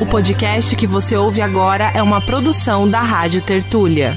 O 0.00 0.06
podcast 0.06 0.76
que 0.76 0.86
você 0.86 1.16
ouve 1.16 1.40
agora 1.40 1.90
é 1.92 2.00
uma 2.00 2.20
produção 2.20 2.88
da 2.88 3.00
Rádio 3.00 3.44
Tertúlia. 3.44 4.12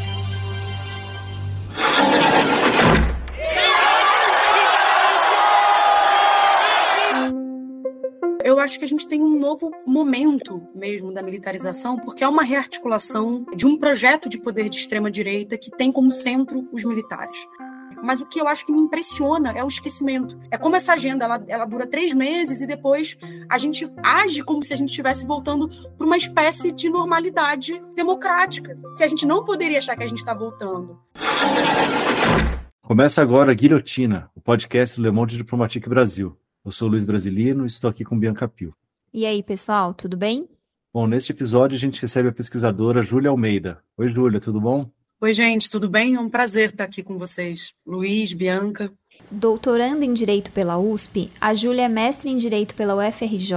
Eu 8.44 8.59
acho 8.59 8.78
que 8.78 8.86
a 8.86 8.88
gente 8.88 9.07
tem 9.07 9.23
um 9.23 9.39
novo 9.39 9.71
momento 9.88 10.62
mesmo 10.75 11.12
da 11.12 11.23
militarização, 11.23 11.98
porque 11.98 12.23
é 12.23 12.27
uma 12.27 12.43
rearticulação 12.43 13.43
de 13.55 13.66
um 13.66 13.75
projeto 13.75 14.29
de 14.29 14.38
poder 14.38 14.70
de 14.70 14.77
extrema-direita 14.77 15.57
que 15.57 15.71
tem 15.71 15.91
como 15.91 16.11
centro 16.11 16.70
os 16.71 16.84
militares. 16.84 17.39
Mas 18.04 18.20
o 18.21 18.25
que 18.25 18.39
eu 18.39 18.47
acho 18.47 18.65
que 18.65 18.71
me 18.71 18.79
impressiona 18.79 19.52
é 19.52 19.63
o 19.63 19.68
esquecimento. 19.68 20.39
É 20.50 20.57
como 20.57 20.75
essa 20.75 20.93
agenda 20.93 21.25
ela, 21.25 21.43
ela 21.47 21.65
dura 21.65 21.86
três 21.86 22.13
meses 22.13 22.61
e 22.61 22.68
depois 22.68 23.18
a 23.50 23.57
gente 23.57 23.88
age 24.04 24.43
como 24.43 24.63
se 24.63 24.73
a 24.73 24.75
gente 24.75 24.89
estivesse 24.89 25.25
voltando 25.25 25.70
para 25.97 26.05
uma 26.05 26.18
espécie 26.18 26.71
de 26.71 26.89
normalidade 26.89 27.82
democrática, 27.96 28.77
que 28.97 29.04
a 29.04 29.07
gente 29.07 29.25
não 29.25 29.46
poderia 29.46 29.77
achar 29.77 29.96
que 29.96 30.04
a 30.04 30.07
gente 30.07 30.19
está 30.19 30.33
voltando. 30.33 31.00
Começa 32.82 33.22
agora 33.22 33.52
a 33.52 33.55
Guilhotina, 33.55 34.30
o 34.36 34.41
podcast 34.41 34.99
do 34.99 35.04
Le 35.04 35.12
Monde 35.12 35.38
Diplomatique 35.38 35.88
Brasil. 35.88 36.38
Eu 36.66 36.72
sou 36.72 36.88
Luiz 36.88 37.04
Brasilino 37.04 37.63
e 37.63 37.68
estou 37.68 37.90
aqui 37.90 38.04
com 38.04 38.20
Bianca 38.20 38.48
Pio. 38.48 38.76
E 39.13 39.26
aí, 39.26 39.41
pessoal, 39.41 39.94
tudo 39.94 40.18
bem? 40.18 40.48
Bom, 40.94 41.08
neste 41.08 41.32
episódio 41.32 41.76
a 41.76 41.80
gente 41.80 42.02
recebe 42.02 42.30
a 42.30 42.34
pesquisadora 42.34 43.02
Júlia 43.02 43.30
Almeida. 43.30 43.82
Oi, 43.98 44.10
Júlia, 44.10 44.41
tudo 44.41 44.60
bom? 44.60 44.90
Oi, 45.24 45.36
gente, 45.36 45.70
tudo 45.70 45.88
bem? 45.88 46.16
É 46.16 46.20
um 46.20 46.28
prazer 46.28 46.72
estar 46.72 46.86
aqui 46.86 47.04
com 47.04 47.16
vocês. 47.16 47.76
Luiz, 47.86 48.34
Bianca. 48.34 48.92
Doutoranda 49.30 50.04
em 50.04 50.16
Direito 50.16 50.52
pela 50.52 50.80
USP, 50.80 51.30
a 51.40 51.54
Júlia 51.54 51.84
é 51.84 51.88
mestre 51.88 52.32
em 52.32 52.38
Direito 52.38 52.74
pela 52.74 52.96
UFRJ, 52.96 53.54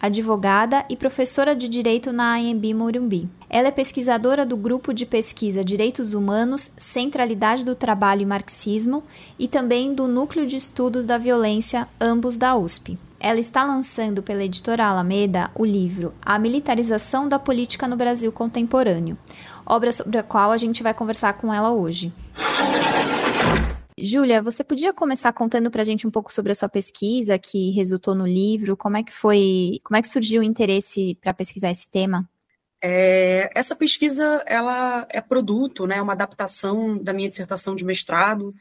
advogada 0.00 0.82
e 0.88 0.96
professora 0.96 1.54
de 1.54 1.68
Direito 1.68 2.10
na 2.10 2.36
AMB 2.36 2.72
Morumbi. 2.72 3.28
Ela 3.50 3.68
é 3.68 3.70
pesquisadora 3.70 4.46
do 4.46 4.56
Grupo 4.56 4.94
de 4.94 5.04
Pesquisa 5.04 5.62
Direitos 5.62 6.14
Humanos, 6.14 6.72
Centralidade 6.78 7.66
do 7.66 7.74
Trabalho 7.74 8.22
e 8.22 8.26
Marxismo 8.26 9.04
e 9.38 9.46
também 9.46 9.94
do 9.94 10.08
Núcleo 10.08 10.46
de 10.46 10.56
Estudos 10.56 11.04
da 11.04 11.18
Violência, 11.18 11.86
ambos 12.00 12.38
da 12.38 12.56
USP. 12.56 12.98
Ela 13.20 13.40
está 13.40 13.64
lançando 13.64 14.22
pela 14.22 14.44
editora 14.44 14.84
Alameda 14.84 15.50
o 15.54 15.64
livro 15.64 16.12
A 16.20 16.38
Militarização 16.38 17.26
da 17.26 17.38
Política 17.38 17.88
no 17.88 17.96
Brasil 17.96 18.30
Contemporâneo, 18.30 19.16
obra 19.66 19.92
sobre 19.92 20.18
a 20.18 20.22
qual 20.22 20.50
a 20.50 20.58
gente 20.58 20.82
vai 20.82 20.94
conversar 20.94 21.34
com 21.34 21.52
ela 21.52 21.72
hoje. 21.72 22.12
Júlia, 23.98 24.42
você 24.42 24.64
podia 24.64 24.92
começar 24.92 25.32
contando 25.32 25.70
para 25.70 25.82
a 25.82 25.84
gente 25.84 26.06
um 26.06 26.10
pouco 26.10 26.32
sobre 26.32 26.52
a 26.52 26.54
sua 26.54 26.68
pesquisa 26.68 27.38
que 27.38 27.70
resultou 27.70 28.14
no 28.14 28.26
livro? 28.26 28.76
Como 28.76 28.96
é 28.96 29.02
que 29.02 29.12
foi, 29.12 29.78
como 29.84 29.96
é 29.96 30.02
que 30.02 30.08
surgiu 30.08 30.42
o 30.42 30.44
interesse 30.44 31.16
para 31.20 31.32
pesquisar 31.32 31.70
esse 31.70 31.88
tema? 31.88 32.28
É, 32.82 33.50
essa 33.54 33.74
pesquisa 33.74 34.42
ela 34.46 35.06
é 35.08 35.20
produto, 35.20 35.86
né, 35.86 36.02
uma 36.02 36.12
adaptação 36.12 36.98
da 36.98 37.14
minha 37.14 37.30
dissertação 37.30 37.74
de 37.74 37.84
mestrado 37.84 38.54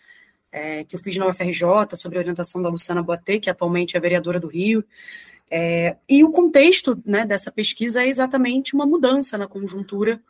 é, 0.54 0.84
que 0.84 0.96
eu 0.96 1.00
fiz 1.00 1.18
na 1.18 1.28
UFRJ 1.28 1.96
sobre 1.96 2.20
a 2.20 2.22
orientação 2.22 2.62
da 2.62 2.70
Luciana 2.70 3.02
Boatê, 3.02 3.40
que 3.40 3.50
atualmente 3.50 3.98
é 3.98 4.00
vereadora 4.00 4.40
do 4.40 4.48
Rio. 4.48 4.86
É, 5.52 5.98
e 6.08 6.24
o 6.24 6.32
contexto 6.32 7.02
né, 7.06 7.26
dessa 7.26 7.52
pesquisa 7.52 8.04
é 8.04 8.08
exatamente 8.08 8.76
uma 8.76 8.86
mudança 8.86 9.38
na 9.38 9.48
conjuntura 9.48 10.22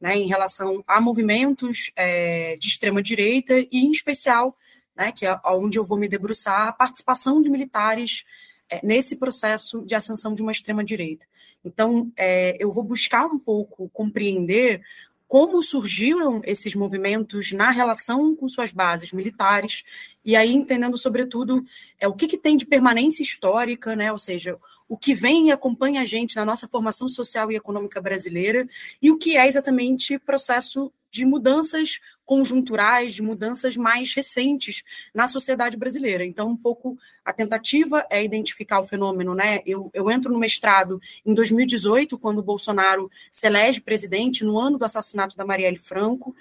né, 0.00 0.16
em 0.16 0.26
relação 0.26 0.84
a 0.86 1.00
movimentos 1.00 1.90
é, 1.96 2.56
de 2.56 2.68
extrema-direita 2.68 3.58
e, 3.58 3.68
em 3.72 3.90
especial, 3.90 4.56
né, 4.94 5.12
que 5.12 5.26
é 5.26 5.38
onde 5.44 5.78
eu 5.78 5.84
vou 5.84 5.98
me 5.98 6.08
debruçar, 6.08 6.68
a 6.68 6.72
participação 6.72 7.42
de 7.42 7.48
militares 7.48 8.24
é, 8.68 8.84
nesse 8.84 9.16
processo 9.16 9.84
de 9.84 9.94
ascensão 9.94 10.34
de 10.34 10.42
uma 10.42 10.52
extrema-direita. 10.52 11.26
Então, 11.64 12.12
é, 12.16 12.56
eu 12.60 12.70
vou 12.72 12.82
buscar 12.82 13.26
um 13.26 13.38
pouco 13.38 13.88
compreender 13.90 14.82
como 15.28 15.62
surgiram 15.62 16.40
esses 16.44 16.74
movimentos 16.74 17.52
na 17.52 17.70
relação 17.70 18.36
com 18.36 18.48
suas 18.48 18.70
bases 18.70 19.12
militares, 19.12 19.82
e 20.26 20.34
aí 20.34 20.52
entendendo, 20.52 20.98
sobretudo, 20.98 21.64
é, 22.00 22.08
o 22.08 22.14
que, 22.14 22.26
que 22.26 22.36
tem 22.36 22.56
de 22.56 22.66
permanência 22.66 23.22
histórica, 23.22 23.94
né, 23.94 24.10
ou 24.10 24.18
seja, 24.18 24.58
o 24.88 24.96
que 24.96 25.14
vem 25.14 25.48
e 25.48 25.52
acompanha 25.52 26.02
a 26.02 26.04
gente 26.04 26.36
na 26.36 26.44
nossa 26.44 26.68
formação 26.68 27.08
social 27.08 27.50
e 27.50 27.56
econômica 27.56 28.00
brasileira 28.00 28.68
e 29.00 29.10
o 29.10 29.18
que 29.18 29.36
é 29.36 29.46
exatamente 29.46 30.18
processo 30.18 30.92
de 31.10 31.24
mudanças 31.24 32.00
conjunturais, 32.24 33.14
de 33.14 33.22
mudanças 33.22 33.76
mais 33.76 34.12
recentes 34.12 34.82
na 35.14 35.28
sociedade 35.28 35.76
brasileira. 35.76 36.26
Então, 36.26 36.50
um 36.50 36.56
pouco 36.56 36.98
a 37.24 37.32
tentativa 37.32 38.04
é 38.10 38.22
identificar 38.22 38.80
o 38.80 38.84
fenômeno, 38.84 39.32
né? 39.32 39.60
Eu, 39.64 39.90
eu 39.94 40.10
entro 40.10 40.32
no 40.32 40.38
mestrado 40.38 41.00
em 41.24 41.32
2018, 41.32 42.18
quando 42.18 42.38
o 42.38 42.42
Bolsonaro 42.42 43.08
se 43.30 43.46
elege 43.46 43.80
presidente, 43.80 44.44
no 44.44 44.58
ano 44.58 44.76
do 44.76 44.84
assassinato 44.84 45.36
da 45.36 45.46
Marielle 45.46 45.78
Franco. 45.78 46.34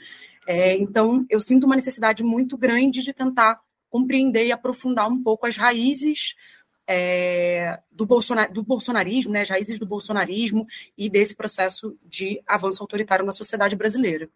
É, 0.48 0.76
então, 0.78 1.26
eu 1.30 1.40
sinto 1.40 1.66
uma 1.66 1.76
necessidade 1.76 2.24
muito 2.24 2.58
grande 2.58 3.02
de 3.02 3.14
tentar 3.14 3.62
compreender 3.96 4.46
e 4.46 4.52
aprofundar 4.52 5.08
um 5.08 5.24
pouco 5.24 5.48
as 5.48 5.56
raízes 5.56 6.36
é, 6.86 7.80
do, 7.90 8.06
do 8.52 8.62
bolsonarismo, 8.62 9.32
né, 9.32 9.40
as 9.40 9.50
raízes 9.50 9.80
do 9.80 9.86
bolsonarismo 9.86 10.68
e 10.98 11.10
desse 11.10 11.34
processo 11.34 11.98
de 12.04 12.42
avanço 12.46 12.84
autoritário 12.84 13.26
na 13.26 13.32
sociedade 13.32 13.74
brasileira. 13.74 14.30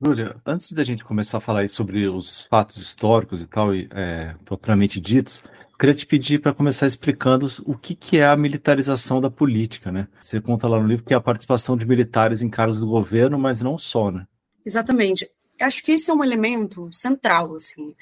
Júlia, 0.00 0.36
antes 0.46 0.70
da 0.70 0.84
gente 0.84 1.02
começar 1.02 1.38
a 1.38 1.40
falar 1.40 1.68
sobre 1.68 2.06
os 2.06 2.42
fatos 2.42 2.76
históricos 2.76 3.42
e 3.42 3.48
tal, 3.48 3.74
é, 3.74 4.36
propriamente 4.44 5.00
ditos, 5.00 5.42
eu 5.72 5.76
queria 5.76 5.94
te 5.94 6.06
pedir 6.06 6.40
para 6.40 6.54
começar 6.54 6.86
explicando 6.86 7.46
o 7.64 7.76
que, 7.76 7.96
que 7.96 8.18
é 8.18 8.26
a 8.26 8.36
militarização 8.36 9.20
da 9.20 9.30
política, 9.30 9.90
né? 9.90 10.06
Você 10.20 10.40
conta 10.40 10.68
lá 10.68 10.80
no 10.80 10.86
livro 10.86 11.04
que 11.04 11.12
é 11.12 11.16
a 11.16 11.20
participação 11.20 11.76
de 11.76 11.84
militares 11.84 12.40
em 12.40 12.48
cargos 12.48 12.78
do 12.78 12.86
governo, 12.86 13.36
mas 13.36 13.60
não 13.60 13.76
só, 13.76 14.12
né? 14.12 14.28
Exatamente. 14.64 15.28
Acho 15.60 15.82
que 15.82 15.92
esse 15.92 16.08
é 16.08 16.14
um 16.14 16.22
elemento 16.22 16.88
central, 16.92 17.54
assim, 17.54 17.94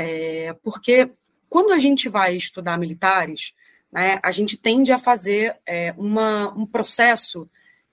é, 0.00 0.52
porque 0.62 1.10
quando 1.50 1.72
a 1.72 1.78
gente 1.78 2.08
vai 2.08 2.36
estudar 2.36 2.78
militares, 2.78 3.52
né, 3.90 4.20
a 4.22 4.30
gente 4.30 4.56
tende 4.56 4.92
a 4.92 4.98
fazer 4.98 5.56
é, 5.66 5.92
uma, 5.98 6.54
um 6.56 6.64
processo 6.64 7.50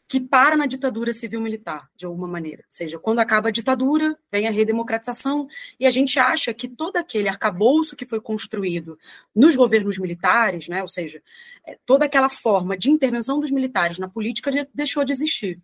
que 0.08 0.20
para 0.20 0.56
na 0.56 0.68
ditadura 0.68 1.12
civil-militar, 1.12 1.90
de 1.98 2.06
alguma 2.06 2.28
maneira. 2.28 2.62
Ou 2.62 2.72
seja, 2.72 3.00
quando 3.00 3.18
acaba 3.18 3.48
a 3.48 3.52
ditadura, 3.52 4.16
vem 4.32 4.48
a 4.48 4.52
redemocratização, 4.52 5.48
e 5.80 5.88
a 5.88 5.90
gente 5.90 6.20
acha 6.20 6.54
que 6.54 6.68
todo 6.68 6.98
aquele 6.98 7.28
arcabouço 7.28 7.96
que 7.96 8.06
foi 8.06 8.22
construído 8.22 9.00
nos 9.36 9.56
governos 9.56 9.98
militares, 9.98 10.68
né, 10.68 10.84
ou 10.84 10.88
seja, 10.88 11.24
é, 11.66 11.76
toda 11.88 12.06
aquela 12.06 12.30
forma 12.30 12.78
de 12.78 12.92
intervenção 12.92 13.40
dos 13.40 13.50
militares 13.50 13.98
na 13.98 14.08
política 14.08 14.52
deixou 14.72 15.04
de 15.04 15.12
existir. 15.12 15.60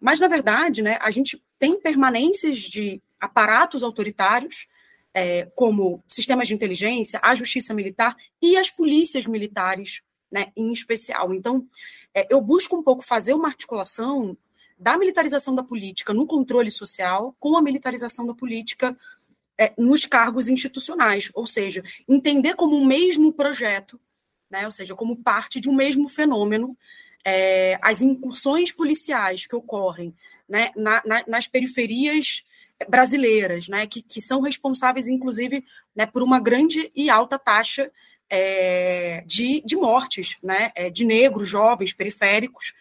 Mas, 0.00 0.20
na 0.20 0.28
verdade, 0.28 0.80
né, 0.80 0.96
a 1.00 1.10
gente 1.10 1.42
tem 1.58 1.80
permanências 1.80 2.58
de 2.58 3.02
aparatos 3.18 3.82
autoritários 3.82 4.70
é, 5.14 5.46
como 5.54 6.02
sistemas 6.08 6.48
de 6.48 6.54
inteligência, 6.54 7.20
a 7.22 7.34
justiça 7.34 7.74
militar 7.74 8.16
e 8.40 8.56
as 8.56 8.70
polícias 8.70 9.26
militares, 9.26 10.00
né, 10.30 10.52
em 10.56 10.72
especial. 10.72 11.34
Então, 11.34 11.66
é, 12.14 12.26
eu 12.30 12.40
busco 12.40 12.76
um 12.76 12.82
pouco 12.82 13.02
fazer 13.02 13.34
uma 13.34 13.48
articulação 13.48 14.36
da 14.78 14.98
militarização 14.98 15.54
da 15.54 15.62
política 15.62 16.12
no 16.12 16.26
controle 16.26 16.70
social 16.70 17.36
com 17.38 17.56
a 17.56 17.62
militarização 17.62 18.26
da 18.26 18.34
política 18.34 18.96
é, 19.56 19.72
nos 19.78 20.06
cargos 20.06 20.48
institucionais, 20.48 21.30
ou 21.34 21.46
seja, 21.46 21.84
entender 22.08 22.54
como 22.54 22.76
um 22.76 22.84
mesmo 22.84 23.32
projeto, 23.32 24.00
né, 24.50 24.64
ou 24.64 24.70
seja, 24.70 24.94
como 24.94 25.16
parte 25.16 25.60
de 25.60 25.68
um 25.68 25.74
mesmo 25.74 26.08
fenômeno, 26.08 26.76
é, 27.24 27.78
as 27.80 28.02
incursões 28.02 28.72
policiais 28.72 29.46
que 29.46 29.54
ocorrem 29.54 30.14
né, 30.48 30.72
na, 30.74 31.02
na, 31.06 31.24
nas 31.26 31.46
periferias 31.46 32.42
brasileiras, 32.88 33.68
né, 33.68 33.86
que, 33.86 34.02
que 34.02 34.20
são 34.20 34.40
responsáveis, 34.40 35.08
inclusive, 35.08 35.64
né, 35.94 36.06
por 36.06 36.22
uma 36.22 36.40
grande 36.40 36.90
e 36.94 37.08
alta 37.10 37.38
taxa 37.38 37.90
é, 38.30 39.22
de, 39.26 39.62
de 39.64 39.76
mortes 39.76 40.36
né, 40.42 40.72
é, 40.74 40.88
de 40.88 41.04
negros, 41.04 41.48
jovens, 41.48 41.92
periféricos, 41.92 42.72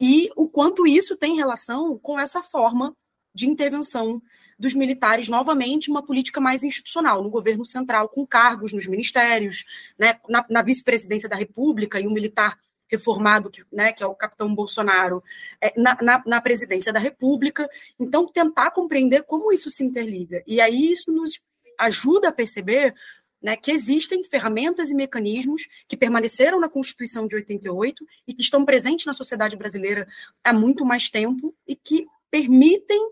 e 0.00 0.30
o 0.36 0.48
quanto 0.48 0.86
isso 0.86 1.16
tem 1.16 1.36
relação 1.36 1.98
com 1.98 2.18
essa 2.18 2.42
forma 2.42 2.94
de 3.34 3.46
intervenção 3.46 4.20
dos 4.58 4.74
militares, 4.74 5.28
novamente, 5.28 5.90
uma 5.90 6.02
política 6.02 6.40
mais 6.40 6.64
institucional, 6.64 7.22
no 7.22 7.30
governo 7.30 7.64
central, 7.64 8.08
com 8.08 8.26
cargos 8.26 8.72
nos 8.72 8.86
ministérios, 8.86 9.64
né, 9.98 10.18
na, 10.28 10.44
na 10.48 10.62
vice-presidência 10.62 11.28
da 11.28 11.36
República, 11.36 12.00
e 12.00 12.06
um 12.06 12.12
militar 12.12 12.58
reformado, 12.90 13.50
que, 13.50 13.62
né, 13.72 13.92
que 13.92 14.02
é 14.02 14.06
o 14.06 14.14
capitão 14.14 14.54
Bolsonaro, 14.54 15.22
é, 15.60 15.72
na, 15.80 15.96
na, 16.00 16.22
na, 16.26 16.40
presidência 16.40 16.92
da 16.92 16.98
República. 16.98 17.68
Então, 17.98 18.26
tentar 18.26 18.70
compreender 18.70 19.22
como 19.24 19.52
isso 19.52 19.70
se 19.70 19.84
interliga. 19.84 20.42
E 20.46 20.60
aí 20.60 20.90
isso 20.90 21.10
nos 21.12 21.40
ajuda 21.78 22.28
a 22.28 22.32
perceber 22.32 22.94
né, 23.42 23.56
que 23.56 23.70
existem 23.70 24.24
ferramentas 24.24 24.90
e 24.90 24.94
mecanismos 24.94 25.68
que 25.88 25.96
permaneceram 25.96 26.58
na 26.58 26.68
Constituição 26.68 27.26
de 27.26 27.36
88 27.36 28.06
e 28.26 28.34
que 28.34 28.42
estão 28.42 28.64
presentes 28.64 29.06
na 29.06 29.12
sociedade 29.12 29.56
brasileira 29.56 30.06
há 30.42 30.52
muito 30.52 30.84
mais 30.84 31.10
tempo 31.10 31.54
e 31.66 31.76
que 31.76 32.06
permitem 32.30 33.10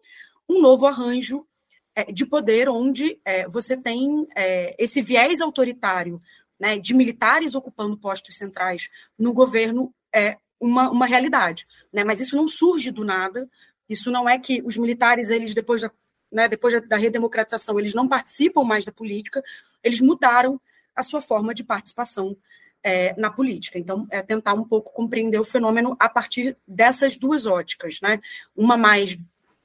um 0.48 0.60
novo 0.60 0.86
arranjo 0.86 1.46
é, 1.94 2.10
de 2.10 2.26
poder 2.26 2.68
onde 2.68 3.20
é, 3.24 3.46
você 3.48 3.76
tem 3.76 4.26
é, 4.34 4.74
esse 4.78 5.00
viés 5.00 5.40
autoritário 5.40 6.20
né, 6.58 6.78
de 6.78 6.94
militares 6.94 7.54
ocupando 7.54 7.96
postos 7.96 8.36
centrais 8.36 8.88
no 9.18 9.32
governo 9.32 9.92
é 10.12 10.38
uma, 10.60 10.90
uma 10.90 11.06
realidade. 11.06 11.66
Né? 11.92 12.04
Mas 12.04 12.20
isso 12.20 12.36
não 12.36 12.48
surge 12.48 12.90
do 12.90 13.04
nada, 13.04 13.48
isso 13.88 14.10
não 14.10 14.28
é 14.28 14.38
que 14.38 14.62
os 14.62 14.76
militares, 14.76 15.30
eles 15.30 15.54
depois 15.54 15.82
da, 15.82 15.90
né, 16.30 16.48
depois 16.48 16.86
da 16.88 16.96
redemocratização, 16.96 17.78
eles 17.78 17.94
não 17.94 18.08
participam 18.08 18.64
mais 18.64 18.84
da 18.84 18.92
política, 18.92 19.42
eles 19.82 20.00
mudaram 20.00 20.60
a 20.94 21.02
sua 21.02 21.20
forma 21.20 21.54
de 21.54 21.64
participação 21.64 22.36
é, 22.82 23.18
na 23.18 23.30
política. 23.30 23.78
Então, 23.78 24.06
é 24.10 24.22
tentar 24.22 24.54
um 24.54 24.64
pouco 24.64 24.92
compreender 24.92 25.38
o 25.38 25.44
fenômeno 25.44 25.96
a 25.98 26.08
partir 26.08 26.56
dessas 26.68 27.16
duas 27.16 27.46
óticas, 27.46 27.98
né? 28.02 28.20
Uma 28.54 28.76
mais 28.76 29.18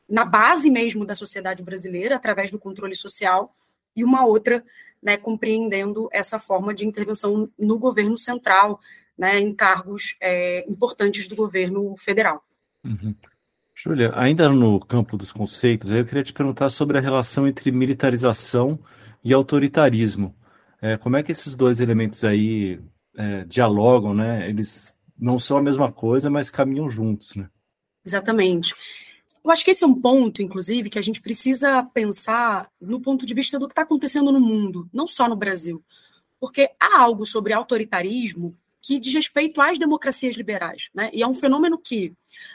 na 0.07 0.25
base 0.25 0.71
mesmo 0.71 1.05
da 1.05 1.13
sociedade 1.13 1.61
brasileira, 1.61 2.15
através 2.15 2.49
do 2.49 2.57
controle 2.57 2.95
social, 2.95 3.53
e 3.95 4.03
uma 4.03 4.25
outra, 4.25 4.63
né, 5.01 5.17
compreendendo 5.17 6.09
essa 6.11 6.39
forma 6.39 6.73
de 6.73 6.85
intervenção 6.85 7.49
no 7.57 7.77
governo 7.77 8.17
central, 8.17 8.79
né, 9.17 9.39
em 9.39 9.53
cargos 9.53 10.15
é, 10.21 10.69
importantes 10.69 11.27
do 11.27 11.35
governo 11.35 11.95
federal. 11.97 12.43
Uhum. 12.83 13.15
Júlia, 13.75 14.11
ainda 14.15 14.49
no 14.49 14.79
campo 14.79 15.15
dos 15.15 15.31
conceitos, 15.31 15.89
eu 15.89 16.03
queria 16.03 16.23
te 16.23 16.33
perguntar 16.33 16.69
sobre 16.69 16.97
a 16.97 17.01
relação 17.01 17.47
entre 17.47 17.71
militarização 17.71 18.77
e 19.23 19.33
autoritarismo. 19.33 20.35
É, 20.81 20.97
como 20.97 21.15
é 21.15 21.23
que 21.23 21.31
esses 21.31 21.55
dois 21.55 21.79
elementos 21.79 22.23
aí 22.23 22.81
é, 23.15 23.43
dialogam, 23.45 24.13
né? 24.13 24.49
Eles 24.49 24.95
não 25.17 25.39
são 25.39 25.57
a 25.57 25.61
mesma 25.61 25.91
coisa, 25.91 26.29
mas 26.29 26.51
caminham 26.51 26.89
juntos, 26.89 27.35
né? 27.35 27.49
Exatamente. 28.05 28.73
Eu 29.43 29.51
acho 29.51 29.63
que 29.63 29.71
esse 29.71 29.83
é 29.83 29.87
um 29.87 29.99
ponto, 29.99 30.41
inclusive, 30.41 30.89
que 30.89 30.99
a 30.99 31.01
gente 31.01 31.21
precisa 31.21 31.83
pensar 31.83 32.69
no 32.79 32.99
ponto 32.99 33.25
de 33.25 33.33
vista 33.33 33.57
do 33.57 33.67
que 33.67 33.71
está 33.71 33.83
acontecendo 33.83 34.31
no 34.31 34.39
mundo, 34.39 34.89
não 34.93 35.07
só 35.07 35.27
no 35.27 35.35
Brasil. 35.35 35.83
Porque 36.39 36.69
há 36.79 37.01
algo 37.01 37.25
sobre 37.25 37.53
autoritarismo 37.53 38.57
que 38.81 38.99
diz 38.99 39.13
respeito 39.13 39.61
às 39.61 39.77
democracias 39.77 40.35
liberais. 40.35 40.89
Né? 40.93 41.09
E 41.13 41.21
é 41.21 41.27
um 41.27 41.33
fenômeno 41.33 41.77
que 41.77 42.13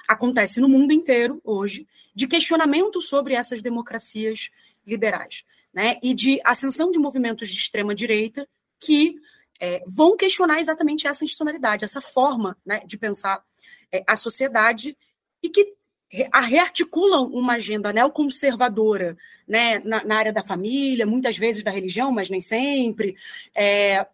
acontece 0.08 0.60
no 0.60 0.68
mundo 0.68 0.92
inteiro 0.92 1.40
hoje, 1.44 1.86
de 2.14 2.26
questionamento 2.26 3.02
sobre 3.02 3.34
essas 3.34 3.60
democracias 3.60 4.50
liberais. 4.86 5.44
Né? 5.72 5.98
E 6.02 6.14
de 6.14 6.40
ascensão 6.44 6.90
de 6.90 6.98
movimentos 6.98 7.48
de 7.48 7.56
extrema-direita 7.56 8.48
que 8.78 9.16
é, 9.60 9.82
vão 9.86 10.16
questionar 10.16 10.60
exatamente 10.60 11.06
essa 11.06 11.24
institucionalidade, 11.24 11.84
essa 11.84 12.00
forma 12.00 12.56
né, 12.64 12.82
de 12.86 12.98
pensar 12.98 13.42
é, 13.90 14.02
a 14.06 14.16
sociedade 14.16 14.96
e 15.42 15.48
que 15.48 15.74
rearticulam 16.22 17.26
uma 17.26 17.54
agenda 17.54 17.92
neoconservadora 17.92 19.16
né, 19.46 19.80
na, 19.80 20.04
na, 20.04 20.16
área 20.16 20.32
da 20.32 20.42
família, 20.42 21.06
muitas 21.06 21.36
vezes 21.36 21.62
da 21.62 21.70
religião, 21.70 22.12
mas 22.12 22.30
nem 22.30 22.40
sempre, 22.40 23.16
é, 23.54 24.06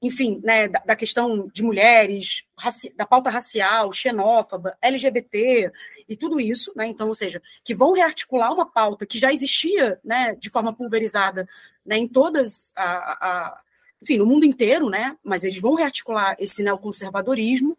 enfim, 0.00 0.40
né, 0.44 0.68
da, 0.68 0.80
da, 0.80 0.96
questão 0.96 1.48
de 1.48 1.62
mulheres, 1.62 2.44
raci, 2.56 2.94
da 2.94 3.06
pauta 3.06 3.30
racial, 3.30 3.92
xenófoba, 3.92 4.76
LGBT 4.82 5.72
e 6.08 6.16
tudo 6.16 6.38
isso, 6.38 6.72
né, 6.76 6.86
então, 6.86 7.08
ou 7.08 7.14
seja, 7.14 7.40
que 7.64 7.74
vão 7.74 7.92
rearticular 7.92 8.52
uma 8.52 8.66
pauta 8.66 9.06
que 9.06 9.18
já 9.18 9.32
existia 9.32 9.98
né, 10.04 10.34
de 10.34 10.50
forma 10.50 10.72
pulverizada 10.72 11.48
né, 11.84 11.96
em 11.96 12.06
todas 12.06 12.72
a, 12.76 12.84
a 12.84 13.62
enfim, 14.02 14.18
no 14.18 14.26
mundo 14.26 14.44
inteiro, 14.44 14.90
né, 14.90 15.16
mas 15.22 15.44
eles 15.44 15.60
vão 15.60 15.76
rearticular 15.76 16.34
esse 16.40 16.60
neoconservadorismo 16.62 17.78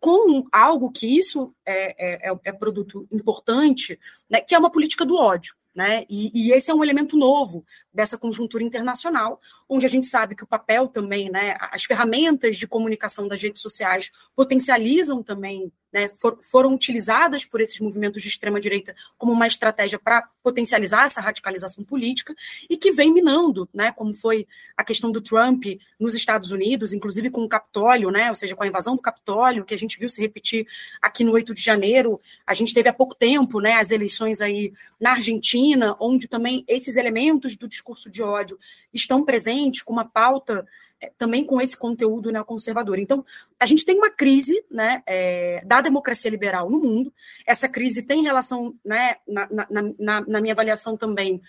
com 0.00 0.46
algo 0.50 0.90
que 0.90 1.06
isso 1.06 1.54
é, 1.64 2.28
é, 2.28 2.30
é, 2.30 2.40
é 2.44 2.52
produto 2.52 3.06
importante, 3.12 4.00
né, 4.28 4.40
que 4.40 4.54
é 4.54 4.58
uma 4.58 4.70
política 4.70 5.04
do 5.04 5.16
ódio. 5.16 5.54
Né? 5.72 6.04
E, 6.10 6.32
e, 6.34 6.52
esse 6.52 6.68
é 6.68 6.74
um 6.74 6.82
elemento 6.82 7.16
novo 7.16 7.64
dessa 7.92 8.16
conjuntura 8.16 8.62
internacional, 8.62 9.40
onde 9.68 9.86
a 9.86 9.88
gente 9.88 10.06
sabe 10.06 10.34
que 10.34 10.44
o 10.44 10.46
papel 10.46 10.88
também, 10.88 11.30
né, 11.30 11.56
as 11.72 11.84
ferramentas 11.84 12.56
de 12.56 12.66
comunicação 12.66 13.26
das 13.26 13.42
redes 13.42 13.60
sociais 13.60 14.10
potencializam 14.34 15.22
também 15.22 15.72
né, 15.92 16.10
for, 16.14 16.38
foram 16.42 16.74
utilizadas 16.74 17.44
por 17.44 17.60
esses 17.60 17.80
movimentos 17.80 18.22
de 18.22 18.28
extrema-direita 18.28 18.94
como 19.18 19.32
uma 19.32 19.46
estratégia 19.46 19.98
para 19.98 20.28
potencializar 20.42 21.04
essa 21.04 21.20
radicalização 21.20 21.84
política 21.84 22.34
e 22.68 22.76
que 22.76 22.92
vem 22.92 23.12
minando, 23.12 23.68
né, 23.74 23.92
como 23.92 24.14
foi 24.14 24.46
a 24.76 24.84
questão 24.84 25.10
do 25.10 25.20
Trump 25.20 25.64
nos 25.98 26.14
Estados 26.14 26.50
Unidos, 26.50 26.92
inclusive 26.92 27.30
com 27.30 27.42
o 27.42 27.48
Capitólio, 27.48 28.10
né, 28.10 28.30
ou 28.30 28.36
seja, 28.36 28.54
com 28.54 28.62
a 28.62 28.66
invasão 28.66 28.96
do 28.96 29.02
Capitólio, 29.02 29.64
que 29.64 29.74
a 29.74 29.78
gente 29.78 29.98
viu 29.98 30.08
se 30.08 30.20
repetir 30.20 30.66
aqui 31.02 31.24
no 31.24 31.32
8 31.32 31.52
de 31.52 31.60
janeiro. 31.60 32.20
A 32.46 32.54
gente 32.54 32.72
teve 32.72 32.88
há 32.88 32.92
pouco 32.92 33.14
tempo 33.14 33.60
né, 33.60 33.74
as 33.74 33.90
eleições 33.90 34.40
aí 34.40 34.72
na 35.00 35.12
Argentina, 35.12 35.96
onde 35.98 36.28
também 36.28 36.64
esses 36.68 36.96
elementos 36.96 37.56
do 37.56 37.68
discurso 37.80 38.10
de 38.10 38.22
ódio 38.22 38.58
estão 38.92 39.24
presentes, 39.24 39.82
com 39.82 39.92
uma 39.92 40.04
pauta 40.04 40.66
é, 41.00 41.10
também 41.16 41.44
com 41.44 41.60
esse 41.60 41.76
conteúdo 41.76 42.30
neoconservador. 42.30 42.98
Então, 42.98 43.24
a 43.58 43.64
gente 43.64 43.84
tem 43.84 43.96
uma 43.96 44.10
crise 44.10 44.62
né, 44.70 45.02
é, 45.06 45.62
da 45.64 45.80
democracia 45.80 46.30
liberal 46.30 46.70
no 46.70 46.78
mundo. 46.78 47.12
Essa 47.46 47.68
crise 47.68 48.02
tem 48.02 48.22
relação, 48.22 48.74
né, 48.84 49.16
na, 49.26 49.48
na, 49.50 49.66
na, 49.98 50.20
na 50.20 50.40
minha 50.40 50.52
avaliação 50.52 50.96
também, 50.96 51.40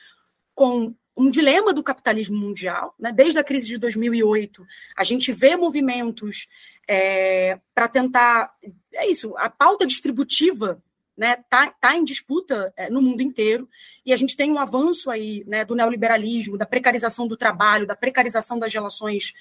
com 0.56 0.96
um 1.18 1.30
dilema 1.30 1.74
do 1.74 1.84
capitalismo 1.84 2.38
mundial. 2.38 2.96
Né? 2.98 3.12
Desde 3.12 3.38
a 3.40 3.44
crise 3.44 3.68
de 3.68 3.78
2008, 3.78 4.66
a 4.96 5.04
gente 5.04 5.34
vê 5.34 5.58
movimentos 5.58 6.48
é, 6.88 7.60
para 7.76 7.88
tentar. 7.88 8.54
É 8.94 9.10
isso, 9.10 9.36
a 9.38 9.50
pauta 9.50 9.86
distributiva 9.86 10.82
né, 11.22 11.36
tá, 11.48 11.72
tá 11.80 11.96
em 11.96 12.04
disputa 12.04 12.74
é, 12.76 12.90
no 12.90 13.00
mundo 13.00 13.22
inteiro, 13.22 13.70
e 14.04 14.12
a 14.12 14.18
gente 14.18 14.36
tem 14.36 14.52
um 14.52 14.58
avanço 14.58 15.12
aí 15.12 15.44
né, 15.46 15.64
do 15.64 15.76
neoliberalismo, 15.76 16.58
da 16.58 16.66
precarização 16.66 17.28
do 17.28 17.38
trabalho, 17.38 17.86
da 17.86 17.96
precarização 17.96 18.58
das 18.58 18.74
relações 18.74 19.32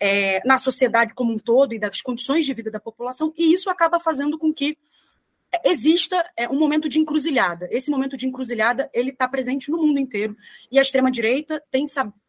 é, 0.00 0.44
na 0.44 0.58
sociedade 0.58 1.14
como 1.14 1.32
um 1.32 1.38
todo 1.38 1.72
e 1.72 1.78
das 1.78 2.02
condições 2.02 2.44
de 2.44 2.52
vida 2.52 2.68
da 2.68 2.80
população, 2.80 3.32
e 3.38 3.52
isso 3.52 3.70
acaba 3.70 4.00
fazendo 4.00 4.36
com 4.36 4.52
que 4.52 4.76
exista 5.64 6.28
é, 6.36 6.48
um 6.48 6.58
momento 6.58 6.88
de 6.88 6.98
encruzilhada. 6.98 7.68
Esse 7.70 7.92
momento 7.92 8.16
de 8.16 8.26
encruzilhada 8.26 8.90
ele 8.92 9.10
está 9.10 9.28
presente 9.28 9.70
no 9.70 9.78
mundo 9.78 10.00
inteiro, 10.00 10.36
e 10.68 10.80
a 10.80 10.82
extrema-direita 10.82 11.62
tem, 11.70 11.84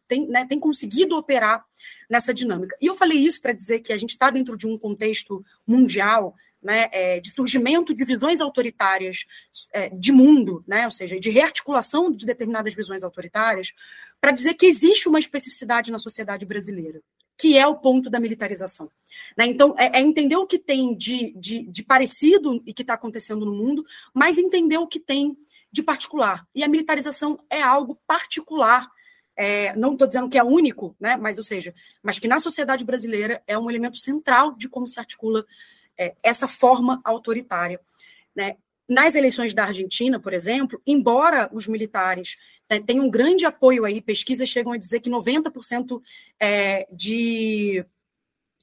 tem, 0.06 0.28
né, 0.28 0.46
tem 0.46 0.60
conseguido 0.60 1.16
operar 1.16 1.64
nessa 2.08 2.32
dinâmica. 2.32 2.76
E 2.80 2.86
eu 2.86 2.94
falei 2.94 3.18
isso 3.18 3.42
para 3.42 3.52
dizer 3.52 3.80
que 3.80 3.92
a 3.92 3.96
gente 3.98 4.10
está 4.10 4.30
dentro 4.30 4.56
de 4.56 4.68
um 4.68 4.78
contexto 4.78 5.44
mundial 5.66 6.36
né, 6.62 6.88
é, 6.92 7.20
de 7.20 7.30
surgimento 7.30 7.92
de 7.94 8.04
visões 8.04 8.40
autoritárias 8.40 9.26
é, 9.72 9.88
de 9.90 10.12
mundo, 10.12 10.64
né, 10.66 10.84
ou 10.84 10.90
seja, 10.90 11.18
de 11.18 11.30
rearticulação 11.30 12.10
de 12.10 12.24
determinadas 12.24 12.74
visões 12.74 13.02
autoritárias, 13.02 13.72
para 14.20 14.30
dizer 14.30 14.54
que 14.54 14.66
existe 14.66 15.08
uma 15.08 15.18
especificidade 15.18 15.90
na 15.90 15.98
sociedade 15.98 16.46
brasileira, 16.46 17.00
que 17.36 17.58
é 17.58 17.66
o 17.66 17.76
ponto 17.76 18.08
da 18.08 18.20
militarização. 18.20 18.90
Né? 19.36 19.46
Então, 19.46 19.74
é, 19.76 19.98
é, 19.98 20.00
entender 20.00 20.36
o 20.36 20.46
que 20.46 20.58
tem 20.58 20.96
de, 20.96 21.32
de, 21.36 21.62
de 21.64 21.82
parecido 21.82 22.62
e 22.64 22.72
que 22.72 22.82
está 22.82 22.94
acontecendo 22.94 23.44
no 23.44 23.52
mundo, 23.52 23.84
mas 24.14 24.38
entender 24.38 24.78
o 24.78 24.86
que 24.86 25.00
tem 25.00 25.36
de 25.72 25.82
particular. 25.82 26.46
E 26.54 26.62
a 26.62 26.68
militarização 26.68 27.40
é 27.50 27.62
algo 27.62 27.98
particular 28.06 28.88
é, 29.36 29.74
não 29.76 29.92
estou 29.92 30.06
dizendo 30.06 30.28
que 30.28 30.38
é 30.38 30.44
único, 30.44 30.94
né, 31.00 31.16
mas 31.16 31.38
ou 31.38 31.44
seja, 31.44 31.74
mas 32.02 32.18
que 32.18 32.28
na 32.28 32.38
sociedade 32.38 32.84
brasileira 32.84 33.42
é 33.46 33.58
um 33.58 33.70
elemento 33.70 33.96
central 33.96 34.54
de 34.54 34.68
como 34.68 34.86
se 34.86 35.00
articula 35.00 35.44
é, 35.98 36.14
essa 36.22 36.48
forma 36.48 37.00
autoritária. 37.04 37.80
Né? 38.34 38.56
Nas 38.88 39.14
eleições 39.14 39.54
da 39.54 39.64
Argentina, 39.64 40.18
por 40.18 40.32
exemplo, 40.32 40.80
embora 40.86 41.48
os 41.52 41.66
militares 41.66 42.36
né, 42.68 42.80
tenham 42.80 43.06
um 43.06 43.10
grande 43.10 43.46
apoio 43.46 43.84
aí, 43.84 44.00
pesquisas 44.00 44.48
chegam 44.48 44.72
a 44.72 44.76
dizer 44.76 45.00
que 45.00 45.10
90% 45.10 46.00
é, 46.40 46.86
de, 46.92 47.84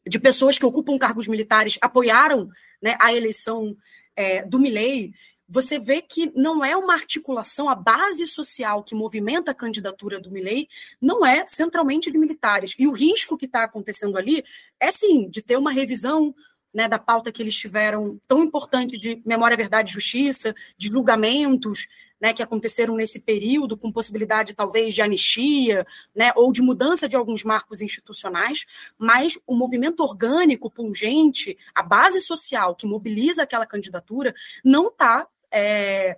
de 0.05 0.19
pessoas 0.19 0.57
que 0.57 0.65
ocupam 0.65 0.97
cargos 0.97 1.27
militares 1.27 1.77
apoiaram 1.81 2.49
né, 2.81 2.95
a 2.99 3.13
eleição 3.13 3.75
é, 4.15 4.43
do 4.45 4.59
Milei, 4.59 5.13
você 5.49 5.79
vê 5.79 5.99
que 5.99 6.31
não 6.35 6.63
é 6.63 6.77
uma 6.77 6.93
articulação, 6.93 7.67
a 7.67 7.73
base 7.73 8.27
social 8.27 8.83
que 8.83 8.93
movimenta 8.93 9.49
a 9.49 9.55
candidatura 9.55 10.19
do 10.19 10.29
Milley 10.29 10.69
não 11.01 11.25
é 11.25 11.43
centralmente 11.47 12.11
de 12.11 12.19
militares. 12.19 12.75
E 12.77 12.87
o 12.87 12.91
risco 12.91 13.35
que 13.35 13.47
está 13.47 13.63
acontecendo 13.63 14.15
ali 14.15 14.43
é 14.79 14.91
sim 14.91 15.27
de 15.27 15.41
ter 15.41 15.57
uma 15.57 15.71
revisão 15.71 16.35
né, 16.73 16.87
da 16.87 16.99
pauta 16.99 17.31
que 17.31 17.41
eles 17.41 17.55
tiveram 17.55 18.19
tão 18.27 18.43
importante 18.43 18.97
de 18.97 19.21
memória, 19.25 19.57
verdade 19.57 19.89
e 19.89 19.93
justiça, 19.93 20.53
de 20.77 20.87
julgamentos 20.87 21.87
né, 22.19 22.33
que 22.33 22.43
aconteceram 22.43 22.95
nesse 22.95 23.19
período, 23.19 23.77
com 23.77 23.91
possibilidade 23.91 24.53
talvez 24.53 24.93
de 24.93 25.01
anistia, 25.01 25.85
né, 26.13 26.31
ou 26.35 26.51
de 26.51 26.61
mudança 26.61 27.07
de 27.07 27.15
alguns 27.15 27.43
marcos 27.43 27.81
institucionais, 27.81 28.65
mas 28.97 29.37
o 29.47 29.55
movimento 29.55 30.01
orgânico, 30.01 30.69
pungente, 30.69 31.57
a 31.73 31.81
base 31.81 32.19
social 32.21 32.75
que 32.75 32.85
mobiliza 32.85 33.43
aquela 33.43 33.65
candidatura, 33.65 34.33
não 34.63 34.87
está 34.87 35.27
é, 35.51 36.17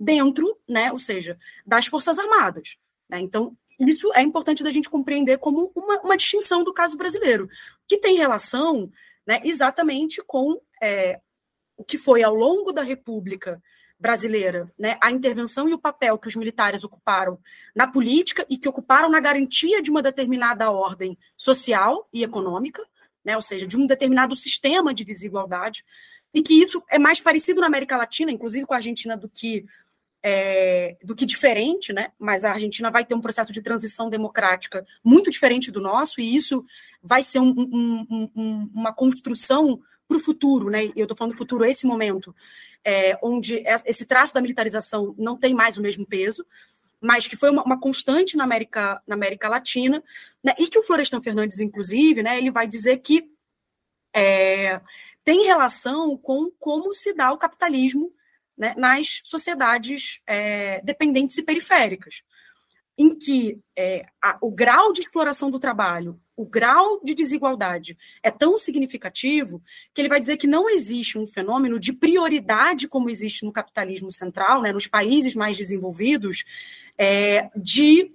dentro, 0.00 0.58
né, 0.68 0.90
ou 0.92 0.98
seja, 0.98 1.38
das 1.64 1.86
Forças 1.86 2.18
Armadas. 2.18 2.76
Né? 3.08 3.20
Então, 3.20 3.56
isso 3.78 4.12
é 4.12 4.22
importante 4.22 4.64
da 4.64 4.72
gente 4.72 4.90
compreender 4.90 5.38
como 5.38 5.70
uma, 5.74 6.00
uma 6.00 6.16
distinção 6.16 6.64
do 6.64 6.74
caso 6.74 6.96
brasileiro, 6.96 7.48
que 7.86 7.98
tem 7.98 8.16
relação 8.16 8.90
né, 9.28 9.42
exatamente 9.44 10.22
com 10.26 10.58
é, 10.82 11.20
o 11.76 11.84
que 11.84 11.98
foi 11.98 12.22
ao 12.22 12.34
longo 12.34 12.72
da 12.72 12.80
República 12.80 13.62
brasileira, 14.00 14.72
né, 14.78 14.96
a 15.02 15.10
intervenção 15.10 15.68
e 15.68 15.74
o 15.74 15.78
papel 15.78 16.18
que 16.18 16.28
os 16.28 16.34
militares 16.34 16.82
ocuparam 16.82 17.38
na 17.76 17.86
política 17.86 18.46
e 18.48 18.56
que 18.56 18.68
ocuparam 18.68 19.10
na 19.10 19.20
garantia 19.20 19.82
de 19.82 19.90
uma 19.90 20.00
determinada 20.00 20.70
ordem 20.70 21.18
social 21.36 22.08
e 22.10 22.22
econômica, 22.22 22.82
né, 23.22 23.36
ou 23.36 23.42
seja, 23.42 23.66
de 23.66 23.76
um 23.76 23.86
determinado 23.86 24.34
sistema 24.34 24.94
de 24.94 25.04
desigualdade, 25.04 25.84
e 26.32 26.40
que 26.40 26.54
isso 26.54 26.82
é 26.88 26.98
mais 26.98 27.20
parecido 27.20 27.60
na 27.60 27.66
América 27.66 27.98
Latina, 27.98 28.32
inclusive 28.32 28.64
com 28.64 28.72
a 28.72 28.78
Argentina, 28.78 29.14
do 29.14 29.28
que 29.28 29.66
é, 30.22 30.96
do 31.02 31.14
que 31.14 31.24
diferente, 31.24 31.92
né? 31.92 32.12
Mas 32.18 32.44
a 32.44 32.52
Argentina 32.52 32.90
vai 32.90 33.04
ter 33.04 33.14
um 33.14 33.20
processo 33.20 33.52
de 33.52 33.62
transição 33.62 34.10
democrática 34.10 34.84
muito 35.02 35.30
diferente 35.30 35.70
do 35.70 35.80
nosso, 35.80 36.20
e 36.20 36.36
isso 36.36 36.64
vai 37.02 37.22
ser 37.22 37.38
um, 37.38 37.54
um, 37.56 38.30
um, 38.34 38.70
uma 38.74 38.92
construção 38.92 39.80
para 40.06 40.16
o 40.16 40.20
futuro, 40.20 40.70
né? 40.70 40.86
Eu 40.96 41.04
estou 41.04 41.16
falando 41.16 41.34
do 41.34 41.38
futuro, 41.38 41.64
esse 41.64 41.86
momento, 41.86 42.34
é, 42.84 43.18
onde 43.22 43.62
esse 43.84 44.06
traço 44.06 44.34
da 44.34 44.40
militarização 44.40 45.14
não 45.18 45.36
tem 45.36 45.54
mais 45.54 45.76
o 45.76 45.82
mesmo 45.82 46.06
peso, 46.06 46.44
mas 47.00 47.28
que 47.28 47.36
foi 47.36 47.50
uma, 47.50 47.62
uma 47.62 47.78
constante 47.78 48.36
na 48.36 48.44
América, 48.44 49.00
na 49.06 49.14
América 49.14 49.48
Latina, 49.48 50.02
né? 50.42 50.54
e 50.58 50.66
que 50.66 50.78
o 50.78 50.82
Florestan 50.82 51.20
Fernandes, 51.20 51.60
inclusive, 51.60 52.22
né, 52.22 52.38
ele 52.38 52.50
vai 52.50 52.66
dizer 52.66 52.98
que 52.98 53.30
é, 54.14 54.80
tem 55.24 55.44
relação 55.44 56.16
com 56.16 56.50
como 56.58 56.92
se 56.92 57.12
dá 57.12 57.30
o 57.30 57.38
capitalismo 57.38 58.12
né, 58.58 58.74
nas 58.76 59.20
sociedades 59.24 60.20
é, 60.26 60.82
dependentes 60.82 61.38
e 61.38 61.42
periféricas, 61.42 62.22
em 62.98 63.16
que 63.16 63.60
é, 63.76 64.04
a, 64.20 64.36
o 64.42 64.50
grau 64.50 64.92
de 64.92 65.00
exploração 65.00 65.50
do 65.50 65.60
trabalho, 65.60 66.20
o 66.36 66.44
grau 66.44 67.00
de 67.02 67.14
desigualdade 67.14 67.96
é 68.22 68.30
tão 68.30 68.58
significativo 68.58 69.62
que 69.94 70.00
ele 70.00 70.08
vai 70.08 70.20
dizer 70.20 70.36
que 70.36 70.48
não 70.48 70.68
existe 70.68 71.16
um 71.16 71.26
fenômeno 71.26 71.78
de 71.78 71.92
prioridade 71.92 72.88
como 72.88 73.08
existe 73.08 73.44
no 73.44 73.52
capitalismo 73.52 74.10
central, 74.10 74.60
né, 74.60 74.72
nos 74.72 74.88
países 74.88 75.36
mais 75.36 75.56
desenvolvidos, 75.56 76.44
é, 76.98 77.48
de 77.56 78.12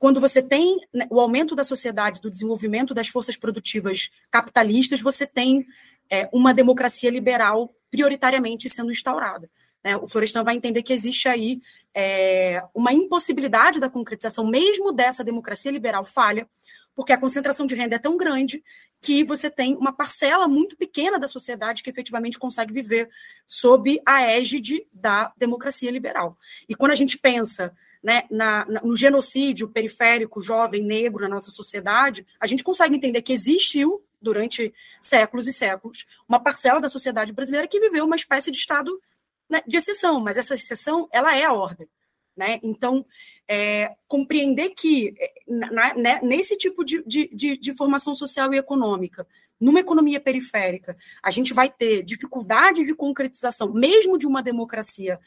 quando 0.00 0.20
você 0.20 0.42
tem 0.42 0.80
né, 0.92 1.06
o 1.10 1.20
aumento 1.20 1.54
da 1.54 1.62
sociedade, 1.62 2.20
do 2.20 2.30
desenvolvimento 2.30 2.92
das 2.92 3.06
forças 3.06 3.36
produtivas 3.36 4.10
capitalistas, 4.30 5.00
você 5.00 5.26
tem 5.26 5.64
é, 6.10 6.28
uma 6.32 6.52
democracia 6.52 7.10
liberal 7.10 7.74
prioritariamente 7.90 8.68
sendo 8.68 8.90
instaurada. 8.90 9.48
Né? 9.82 9.96
O 9.96 10.06
Florestan 10.06 10.44
vai 10.44 10.56
entender 10.56 10.82
que 10.82 10.92
existe 10.92 11.28
aí 11.28 11.60
é, 11.94 12.62
uma 12.74 12.92
impossibilidade 12.92 13.80
da 13.80 13.88
concretização, 13.88 14.46
mesmo 14.46 14.92
dessa 14.92 15.24
democracia 15.24 15.70
liberal 15.70 16.04
falha, 16.04 16.48
porque 16.94 17.12
a 17.12 17.18
concentração 17.18 17.66
de 17.66 17.74
renda 17.74 17.96
é 17.96 17.98
tão 17.98 18.16
grande 18.16 18.62
que 19.00 19.24
você 19.24 19.48
tem 19.48 19.74
uma 19.76 19.92
parcela 19.92 20.46
muito 20.46 20.76
pequena 20.76 21.18
da 21.18 21.26
sociedade 21.26 21.82
que 21.82 21.88
efetivamente 21.88 22.38
consegue 22.38 22.72
viver 22.72 23.08
sob 23.46 24.00
a 24.04 24.22
égide 24.22 24.86
da 24.92 25.32
democracia 25.36 25.90
liberal. 25.90 26.36
E 26.68 26.74
quando 26.74 26.92
a 26.92 26.96
gente 26.96 27.16
pensa 27.16 27.74
né, 28.02 28.24
na, 28.30 28.66
na, 28.66 28.82
no 28.82 28.96
genocídio 28.96 29.68
periférico 29.68 30.42
jovem 30.42 30.82
negro 30.82 31.22
na 31.22 31.28
nossa 31.28 31.50
sociedade, 31.50 32.26
a 32.38 32.46
gente 32.46 32.62
consegue 32.62 32.96
entender 32.96 33.22
que 33.22 33.32
existiu 33.32 34.02
durante 34.20 34.72
séculos 35.00 35.46
e 35.46 35.52
séculos, 35.52 36.06
uma 36.28 36.40
parcela 36.40 36.80
da 36.80 36.88
sociedade 36.88 37.32
brasileira 37.32 37.68
que 37.68 37.80
viveu 37.80 38.04
uma 38.04 38.16
espécie 38.16 38.50
de 38.50 38.58
estado 38.58 39.00
né, 39.48 39.62
de 39.66 39.76
exceção, 39.76 40.20
mas 40.20 40.36
essa 40.36 40.54
exceção 40.54 41.08
ela 41.12 41.36
é 41.36 41.44
a 41.44 41.52
ordem. 41.52 41.88
Né? 42.36 42.60
Então, 42.62 43.04
é, 43.48 43.96
compreender 44.06 44.70
que 44.70 45.14
é, 45.18 45.32
na, 45.48 45.94
né, 45.94 46.20
nesse 46.22 46.56
tipo 46.56 46.84
de, 46.84 47.02
de, 47.04 47.56
de, 47.56 47.74
formação 47.74 48.14
social 48.14 48.54
e 48.54 48.58
econômica, 48.58 49.26
numa 49.60 49.80
economia 49.80 50.20
periférica, 50.20 50.96
a 51.22 51.30
gente 51.30 51.52
vai 51.52 51.68
ter 51.68 52.02
dificuldades 52.02 52.86
de 52.86 52.94
concretização, 52.94 53.72
mesmo 53.72 54.16
de 54.16 54.26
uma 54.26 54.42
democracia 54.42 55.18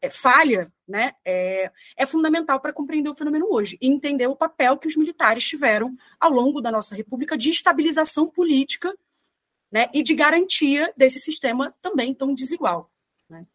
é, 0.00 0.08
falha, 0.10 0.72
né, 0.86 1.12
é, 1.24 1.70
é 1.96 2.06
fundamental 2.06 2.60
para 2.60 2.72
compreender 2.72 3.10
o 3.10 3.14
fenômeno 3.14 3.46
hoje 3.50 3.76
e 3.80 3.88
entender 3.88 4.26
o 4.26 4.36
papel 4.36 4.78
que 4.78 4.88
os 4.88 4.96
militares 4.96 5.46
tiveram 5.46 5.96
ao 6.18 6.30
longo 6.30 6.60
da 6.60 6.70
nossa 6.70 6.94
República 6.94 7.36
de 7.36 7.50
estabilização 7.50 8.30
política 8.30 8.94
né, 9.70 9.88
e 9.92 10.02
de 10.02 10.14
garantia 10.14 10.92
desse 10.96 11.18
sistema 11.18 11.74
também 11.82 12.14
tão 12.14 12.34
desigual. 12.34 12.90
Né? 13.28 13.46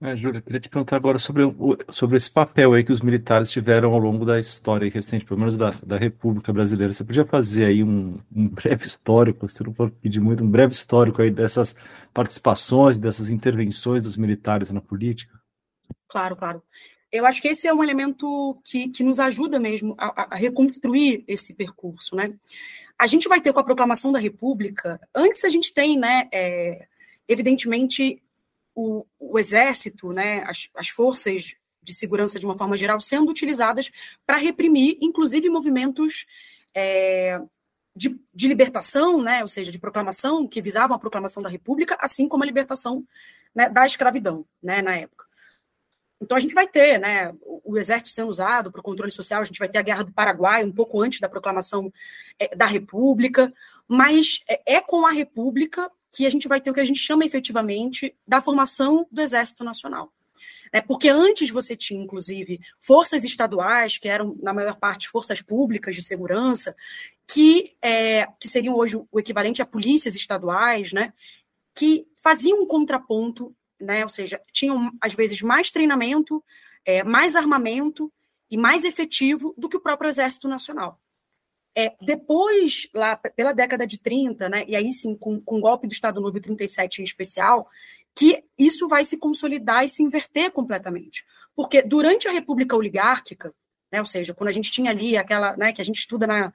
É, 0.00 0.16
Júlia, 0.16 0.40
queria 0.40 0.60
te 0.60 0.68
perguntar 0.68 0.96
agora 0.96 1.18
sobre, 1.18 1.42
sobre 1.90 2.16
esse 2.16 2.30
papel 2.30 2.72
aí 2.72 2.82
que 2.82 2.92
os 2.92 3.00
militares 3.00 3.50
tiveram 3.50 3.92
ao 3.92 3.98
longo 3.98 4.24
da 4.24 4.38
história 4.38 4.90
recente, 4.90 5.24
pelo 5.24 5.40
menos 5.40 5.54
da, 5.54 5.72
da 5.82 5.98
República 5.98 6.52
Brasileira. 6.52 6.92
Você 6.92 7.04
podia 7.04 7.26
fazer 7.26 7.66
aí 7.66 7.82
um, 7.82 8.16
um 8.34 8.48
breve 8.48 8.86
histórico, 8.86 9.48
se 9.48 9.62
não 9.62 9.74
for 9.74 9.90
pedir 9.90 10.20
muito, 10.20 10.42
um 10.42 10.50
breve 10.50 10.72
histórico 10.72 11.20
aí 11.20 11.30
dessas 11.30 11.74
participações, 12.12 12.96
dessas 12.96 13.28
intervenções 13.28 14.04
dos 14.04 14.16
militares 14.16 14.70
na 14.70 14.80
política? 14.80 15.43
Claro, 16.08 16.36
claro. 16.36 16.62
Eu 17.10 17.24
acho 17.26 17.40
que 17.40 17.48
esse 17.48 17.68
é 17.68 17.72
um 17.72 17.82
elemento 17.82 18.60
que, 18.64 18.88
que 18.88 19.04
nos 19.04 19.20
ajuda 19.20 19.60
mesmo 19.60 19.94
a, 19.96 20.34
a 20.34 20.36
reconstruir 20.36 21.24
esse 21.28 21.54
percurso, 21.54 22.16
né? 22.16 22.34
A 22.98 23.06
gente 23.06 23.28
vai 23.28 23.40
ter 23.40 23.52
com 23.52 23.60
a 23.60 23.64
proclamação 23.64 24.12
da 24.12 24.18
República, 24.18 25.00
antes 25.14 25.44
a 25.44 25.48
gente 25.48 25.72
tem, 25.72 25.98
né, 25.98 26.28
é, 26.32 26.86
evidentemente, 27.28 28.22
o, 28.74 29.04
o, 29.18 29.38
exército, 29.38 30.12
né, 30.12 30.44
as, 30.44 30.68
as 30.74 30.88
forças 30.88 31.54
de 31.82 31.94
segurança 31.94 32.38
de 32.38 32.46
uma 32.46 32.56
forma 32.56 32.76
geral 32.76 33.00
sendo 33.00 33.30
utilizadas 33.30 33.90
para 34.26 34.38
reprimir, 34.38 34.96
inclusive, 35.00 35.48
movimentos 35.50 36.26
é, 36.74 37.40
de, 37.94 38.18
de, 38.32 38.48
libertação, 38.48 39.22
né, 39.22 39.42
ou 39.42 39.48
seja, 39.48 39.70
de 39.70 39.78
proclamação, 39.78 40.46
que 40.48 40.62
visavam 40.62 40.96
a 40.96 41.00
proclamação 41.00 41.42
da 41.42 41.48
República, 41.48 41.96
assim 42.00 42.28
como 42.28 42.42
a 42.42 42.46
libertação 42.46 43.04
né, 43.54 43.68
da 43.68 43.86
escravidão, 43.86 44.44
né, 44.62 44.82
na 44.82 44.96
época. 44.96 45.23
Então 46.20 46.36
a 46.36 46.40
gente 46.40 46.54
vai 46.54 46.66
ter 46.66 46.98
né, 46.98 47.34
o 47.42 47.76
exército 47.76 48.10
sendo 48.10 48.28
usado 48.28 48.70
para 48.70 48.80
o 48.80 48.84
controle 48.84 49.12
social, 49.12 49.42
a 49.42 49.44
gente 49.44 49.58
vai 49.58 49.68
ter 49.68 49.78
a 49.78 49.82
Guerra 49.82 50.04
do 50.04 50.12
Paraguai 50.12 50.64
um 50.64 50.72
pouco 50.72 51.00
antes 51.02 51.20
da 51.20 51.28
proclamação 51.28 51.92
é, 52.38 52.54
da 52.54 52.66
República, 52.66 53.52
mas 53.86 54.42
é, 54.48 54.76
é 54.76 54.80
com 54.80 55.06
a 55.06 55.10
República 55.10 55.90
que 56.12 56.26
a 56.26 56.30
gente 56.30 56.46
vai 56.46 56.60
ter 56.60 56.70
o 56.70 56.74
que 56.74 56.80
a 56.80 56.84
gente 56.84 57.00
chama 57.00 57.24
efetivamente 57.24 58.14
da 58.26 58.40
formação 58.40 59.06
do 59.10 59.20
Exército 59.20 59.64
Nacional. 59.64 60.12
É, 60.72 60.80
porque 60.80 61.08
antes 61.08 61.50
você 61.50 61.76
tinha, 61.76 62.02
inclusive, 62.02 62.60
forças 62.80 63.22
estaduais, 63.22 63.96
que 63.96 64.08
eram, 64.08 64.36
na 64.42 64.52
maior 64.52 64.76
parte, 64.76 65.08
forças 65.08 65.40
públicas 65.40 65.94
de 65.94 66.02
segurança, 66.02 66.74
que, 67.28 67.76
é, 67.80 68.26
que 68.40 68.48
seriam 68.48 68.76
hoje 68.76 68.96
o 68.96 69.20
equivalente 69.20 69.62
a 69.62 69.66
polícias 69.66 70.16
estaduais, 70.16 70.92
né, 70.92 71.12
que 71.74 72.06
faziam 72.16 72.62
um 72.62 72.66
contraponto 72.66 73.54
né? 73.84 74.02
Ou 74.02 74.08
seja, 74.08 74.40
tinham 74.52 74.90
às 75.00 75.14
vezes 75.14 75.42
mais 75.42 75.70
treinamento, 75.70 76.42
é, 76.84 77.02
mais 77.04 77.36
armamento 77.36 78.12
e 78.50 78.56
mais 78.56 78.84
efetivo 78.84 79.54
do 79.56 79.68
que 79.68 79.76
o 79.76 79.80
próprio 79.80 80.08
Exército 80.08 80.48
Nacional. 80.48 81.00
É, 81.76 81.92
depois, 82.00 82.88
lá 82.94 83.16
pela 83.16 83.52
década 83.52 83.84
de 83.84 83.98
30, 83.98 84.48
né, 84.48 84.64
e 84.68 84.76
aí 84.76 84.92
sim, 84.92 85.16
com, 85.16 85.40
com 85.40 85.58
o 85.58 85.60
golpe 85.60 85.88
do 85.88 85.92
Estado 85.92 86.20
Novo 86.20 86.40
37 86.40 87.00
em 87.00 87.04
especial, 87.04 87.68
que 88.14 88.44
isso 88.56 88.86
vai 88.86 89.04
se 89.04 89.16
consolidar 89.18 89.84
e 89.84 89.88
se 89.88 90.02
inverter 90.02 90.52
completamente. 90.52 91.24
Porque 91.56 91.82
durante 91.82 92.28
a 92.28 92.30
República 92.30 92.76
Oligárquica, 92.76 93.52
né, 93.90 93.98
ou 93.98 94.06
seja, 94.06 94.32
quando 94.32 94.48
a 94.48 94.52
gente 94.52 94.70
tinha 94.70 94.92
ali 94.92 95.16
aquela, 95.16 95.56
né, 95.56 95.72
que 95.72 95.80
a 95.80 95.84
gente 95.84 95.98
estuda 95.98 96.28
na, 96.28 96.52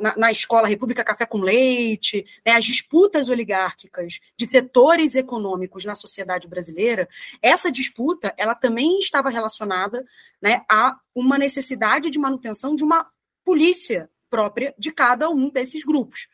na, 0.00 0.16
na, 0.16 0.30
escola 0.30 0.66
República 0.66 1.04
Café 1.04 1.26
com 1.26 1.38
Leite, 1.38 2.24
né, 2.44 2.52
as 2.52 2.64
disputas 2.64 3.28
oligárquicas 3.28 4.18
de 4.36 4.48
setores 4.48 5.14
econômicos 5.14 5.84
na 5.84 5.94
sociedade 5.94 6.48
brasileira, 6.48 7.06
essa 7.42 7.70
disputa 7.70 8.32
ela 8.38 8.54
também 8.54 8.98
estava 8.98 9.28
relacionada 9.28 10.02
né, 10.40 10.62
a 10.70 10.96
uma 11.14 11.36
necessidade 11.36 12.10
de 12.10 12.18
manutenção 12.18 12.74
de 12.74 12.82
uma 12.82 13.06
polícia 13.44 14.08
própria 14.30 14.74
de 14.78 14.90
cada 14.90 15.28
um 15.28 15.50
desses 15.50 15.84
grupos. 15.84 16.28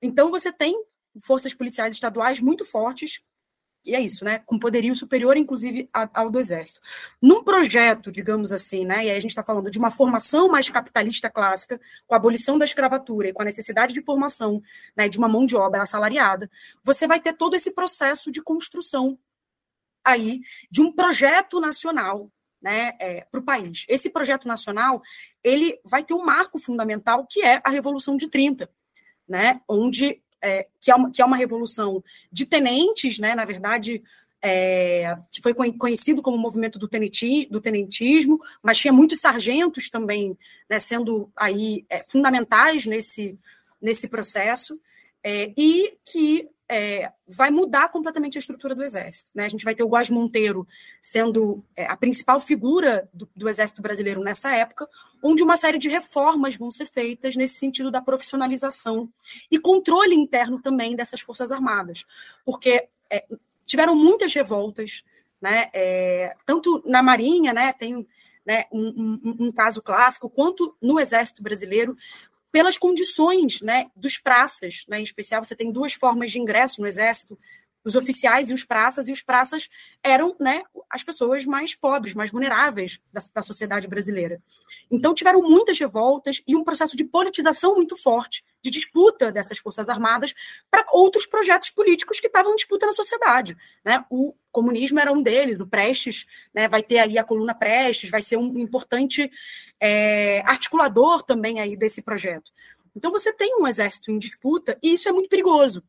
Então, 0.00 0.30
você 0.30 0.50
tem 0.50 0.82
forças 1.20 1.52
policiais 1.54 1.94
estaduais 1.94 2.40
muito 2.40 2.64
fortes 2.64 3.20
e 3.86 3.94
é 3.94 4.00
isso, 4.00 4.24
né? 4.24 4.40
Com 4.44 4.58
poderio 4.58 4.94
superior, 4.96 5.36
inclusive, 5.36 5.88
ao 5.92 6.30
do 6.30 6.40
Exército. 6.40 6.80
Num 7.22 7.44
projeto, 7.44 8.10
digamos 8.10 8.52
assim, 8.52 8.84
né? 8.84 9.04
E 9.04 9.10
aí 9.10 9.16
a 9.16 9.20
gente 9.20 9.30
está 9.30 9.42
falando 9.42 9.70
de 9.70 9.78
uma 9.78 9.90
formação 9.90 10.48
mais 10.48 10.68
capitalista 10.68 11.30
clássica, 11.30 11.80
com 12.06 12.14
a 12.14 12.16
abolição 12.16 12.58
da 12.58 12.64
escravatura 12.64 13.28
e 13.28 13.32
com 13.32 13.42
a 13.42 13.44
necessidade 13.44 13.92
de 13.92 14.02
formação 14.02 14.60
né, 14.96 15.08
de 15.08 15.18
uma 15.18 15.28
mão 15.28 15.46
de 15.46 15.56
obra 15.56 15.82
assalariada, 15.82 16.50
você 16.82 17.06
vai 17.06 17.20
ter 17.20 17.32
todo 17.34 17.54
esse 17.54 17.70
processo 17.70 18.30
de 18.30 18.42
construção 18.42 19.18
aí 20.04 20.40
de 20.70 20.80
um 20.80 20.92
projeto 20.92 21.60
nacional 21.60 22.30
né, 22.60 22.94
é, 22.98 23.26
para 23.30 23.40
o 23.40 23.44
país. 23.44 23.84
Esse 23.88 24.10
projeto 24.10 24.48
nacional 24.48 25.02
ele 25.42 25.78
vai 25.84 26.02
ter 26.02 26.14
um 26.14 26.24
marco 26.24 26.58
fundamental 26.58 27.26
que 27.28 27.42
é 27.42 27.60
a 27.64 27.70
Revolução 27.70 28.16
de 28.16 28.28
30, 28.28 28.68
né, 29.28 29.60
onde 29.68 30.22
é, 30.46 30.66
que, 30.80 30.90
é 30.90 30.94
uma, 30.94 31.10
que 31.10 31.20
é 31.20 31.24
uma 31.24 31.36
revolução 31.36 32.02
de 32.30 32.46
tenentes, 32.46 33.18
né, 33.18 33.34
na 33.34 33.44
verdade, 33.44 34.02
é, 34.40 35.16
que 35.32 35.42
foi 35.42 35.54
conhecido 35.54 36.22
como 36.22 36.38
movimento 36.38 36.78
do, 36.78 36.88
do 36.88 37.60
tenentismo, 37.60 38.40
mas 38.62 38.78
tinha 38.78 38.92
muitos 38.92 39.20
sargentos 39.20 39.90
também 39.90 40.38
né, 40.70 40.78
sendo 40.78 41.30
aí 41.36 41.84
é, 41.90 42.04
fundamentais 42.04 42.86
nesse, 42.86 43.38
nesse 43.82 44.08
processo, 44.08 44.80
é, 45.22 45.52
e 45.56 45.94
que 46.04 46.48
é, 46.68 47.12
vai 47.26 47.50
mudar 47.50 47.88
completamente 47.88 48.36
a 48.36 48.40
estrutura 48.40 48.74
do 48.74 48.82
Exército. 48.82 49.30
Né? 49.34 49.44
A 49.44 49.48
gente 49.48 49.64
vai 49.64 49.74
ter 49.74 49.84
o 49.84 49.88
Guas 49.88 50.10
Monteiro 50.10 50.66
sendo 51.00 51.64
é, 51.76 51.86
a 51.86 51.96
principal 51.96 52.40
figura 52.40 53.08
do, 53.12 53.28
do, 53.34 53.48
Exército 53.48 53.80
Brasileiro 53.80 54.20
nessa 54.20 54.52
época, 54.52 54.88
onde 55.22 55.42
uma 55.42 55.56
série 55.56 55.78
de 55.78 55.88
reformas 55.88 56.56
vão 56.56 56.70
ser 56.70 56.86
feitas 56.86 57.36
nesse 57.36 57.54
sentido 57.54 57.90
da 57.90 58.00
profissionalização 58.00 59.08
e 59.50 59.58
controle 59.58 60.14
interno 60.14 60.60
também 60.60 60.96
dessas 60.96 61.20
Forças 61.20 61.52
Armadas, 61.52 62.04
porque 62.44 62.88
é, 63.10 63.24
tiveram 63.64 63.94
muitas 63.94 64.32
revoltas, 64.34 65.04
né? 65.40 65.70
É, 65.72 66.34
tanto 66.44 66.82
na 66.86 67.02
Marinha, 67.02 67.52
né, 67.52 67.72
tem 67.72 68.06
né, 68.44 68.64
um, 68.72 69.20
um, 69.22 69.46
um 69.46 69.52
caso 69.52 69.82
clássico, 69.82 70.30
quanto 70.30 70.74
no 70.80 70.98
Exército 70.98 71.42
Brasileiro, 71.42 71.96
pelas 72.56 72.78
condições 72.78 73.60
né, 73.60 73.84
dos 73.94 74.16
praças. 74.16 74.84
Né? 74.88 75.00
Em 75.00 75.02
especial, 75.02 75.44
você 75.44 75.54
tem 75.54 75.70
duas 75.70 75.92
formas 75.92 76.30
de 76.30 76.38
ingresso 76.38 76.80
no 76.80 76.86
Exército, 76.86 77.38
os 77.86 77.94
oficiais 77.94 78.50
e 78.50 78.52
os 78.52 78.64
praças, 78.64 79.08
e 79.08 79.12
os 79.12 79.22
praças 79.22 79.68
eram 80.02 80.34
né, 80.40 80.64
as 80.90 81.04
pessoas 81.04 81.46
mais 81.46 81.72
pobres, 81.72 82.14
mais 82.14 82.32
vulneráveis 82.32 83.00
da, 83.12 83.20
da 83.32 83.42
sociedade 83.42 83.86
brasileira. 83.86 84.42
Então, 84.90 85.14
tiveram 85.14 85.40
muitas 85.40 85.78
revoltas 85.78 86.42
e 86.48 86.56
um 86.56 86.64
processo 86.64 86.96
de 86.96 87.04
politização 87.04 87.76
muito 87.76 87.96
forte, 87.96 88.44
de 88.60 88.70
disputa 88.70 89.30
dessas 89.30 89.58
Forças 89.58 89.88
Armadas 89.88 90.34
para 90.68 90.84
outros 90.92 91.26
projetos 91.26 91.70
políticos 91.70 92.18
que 92.18 92.26
estavam 92.26 92.52
em 92.52 92.56
disputa 92.56 92.86
na 92.86 92.92
sociedade. 92.92 93.56
Né? 93.84 94.04
O 94.10 94.34
comunismo 94.50 94.98
era 94.98 95.12
um 95.12 95.22
deles, 95.22 95.60
o 95.60 95.66
Prestes, 95.68 96.26
né, 96.52 96.66
vai 96.66 96.82
ter 96.82 96.98
aí 96.98 97.16
a 97.16 97.22
coluna 97.22 97.54
Prestes, 97.54 98.10
vai 98.10 98.20
ser 98.20 98.36
um 98.36 98.58
importante 98.58 99.30
é, 99.78 100.40
articulador 100.40 101.22
também 101.22 101.60
aí 101.60 101.76
desse 101.76 102.02
projeto. 102.02 102.50
Então, 102.96 103.12
você 103.12 103.32
tem 103.32 103.54
um 103.60 103.68
exército 103.68 104.10
em 104.10 104.18
disputa 104.18 104.76
e 104.82 104.94
isso 104.94 105.08
é 105.08 105.12
muito 105.12 105.28
perigoso, 105.28 105.84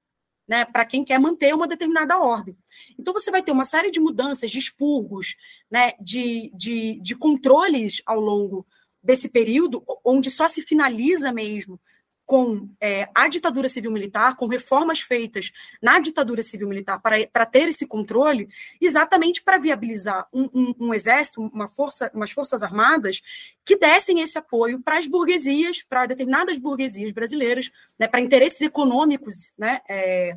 né, 0.47 0.65
para 0.65 0.85
quem 0.85 1.03
quer 1.03 1.19
manter 1.19 1.53
uma 1.53 1.67
determinada 1.67 2.17
ordem. 2.17 2.57
Então, 2.97 3.13
você 3.13 3.29
vai 3.29 3.41
ter 3.41 3.51
uma 3.51 3.65
série 3.65 3.91
de 3.91 3.99
mudanças, 3.99 4.49
de 4.49 4.59
expurgos, 4.59 5.35
né, 5.69 5.93
de, 5.99 6.51
de, 6.55 6.99
de 7.01 7.15
controles 7.15 8.01
ao 8.05 8.19
longo 8.19 8.65
desse 9.03 9.29
período, 9.29 9.83
onde 10.05 10.29
só 10.31 10.47
se 10.47 10.61
finaliza 10.61 11.31
mesmo 11.31 11.79
com 12.27 12.67
é, 12.81 13.07
a 13.15 13.29
ditadura 13.29 13.69
civil-militar, 13.69 14.35
com 14.35 14.47
reformas 14.47 14.99
feitas 14.99 15.49
na 15.81 15.97
ditadura 15.97 16.43
civil-militar 16.43 17.01
para, 17.01 17.45
ter 17.45 17.69
esse 17.69 17.87
controle, 17.87 18.49
exatamente 18.81 19.41
para 19.41 19.57
viabilizar 19.57 20.27
um, 20.33 20.49
um, 20.53 20.75
um, 20.77 20.93
exército, 20.93 21.41
uma 21.41 21.69
força, 21.69 22.11
umas 22.13 22.29
forças 22.29 22.61
armadas 22.61 23.21
que 23.63 23.77
dessem 23.77 24.19
esse 24.19 24.37
apoio 24.37 24.81
para 24.81 24.97
as 24.97 25.07
burguesias, 25.07 25.81
para 25.81 26.05
determinadas 26.05 26.57
burguesias 26.57 27.13
brasileiras, 27.13 27.71
né, 27.97 28.09
para 28.09 28.19
interesses 28.19 28.59
econômicos 28.59 29.53
né, 29.57 29.79
é, 29.87 30.35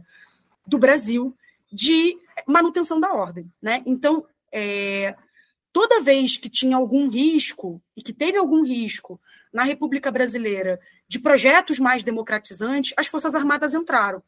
do 0.65 0.79
Brasil 0.79 1.37
de 1.73 2.17
manutenção 2.47 3.01
da 3.01 3.13
ordem. 3.13 3.53
Né? 3.61 3.83
Então, 3.85 4.25
é, 4.53 5.17
toda 5.73 6.03
vez 6.03 6.37
que 6.37 6.49
tinha 6.49 6.77
algum 6.77 7.09
risco, 7.09 7.83
e 7.97 8.03
que 8.03 8.13
teve 8.13 8.39
algum 8.39 8.65
risco 8.65 9.21
na 9.53 9.65
República 9.65 10.11
Brasileira 10.11 10.81
de 11.09 11.19
projetos 11.19 11.79
mais 11.79 12.03
democratizantes, 12.03 12.95
as 12.97 13.07
Forças 13.07 13.35
Armadas 13.35 13.75
entraram 13.75 14.23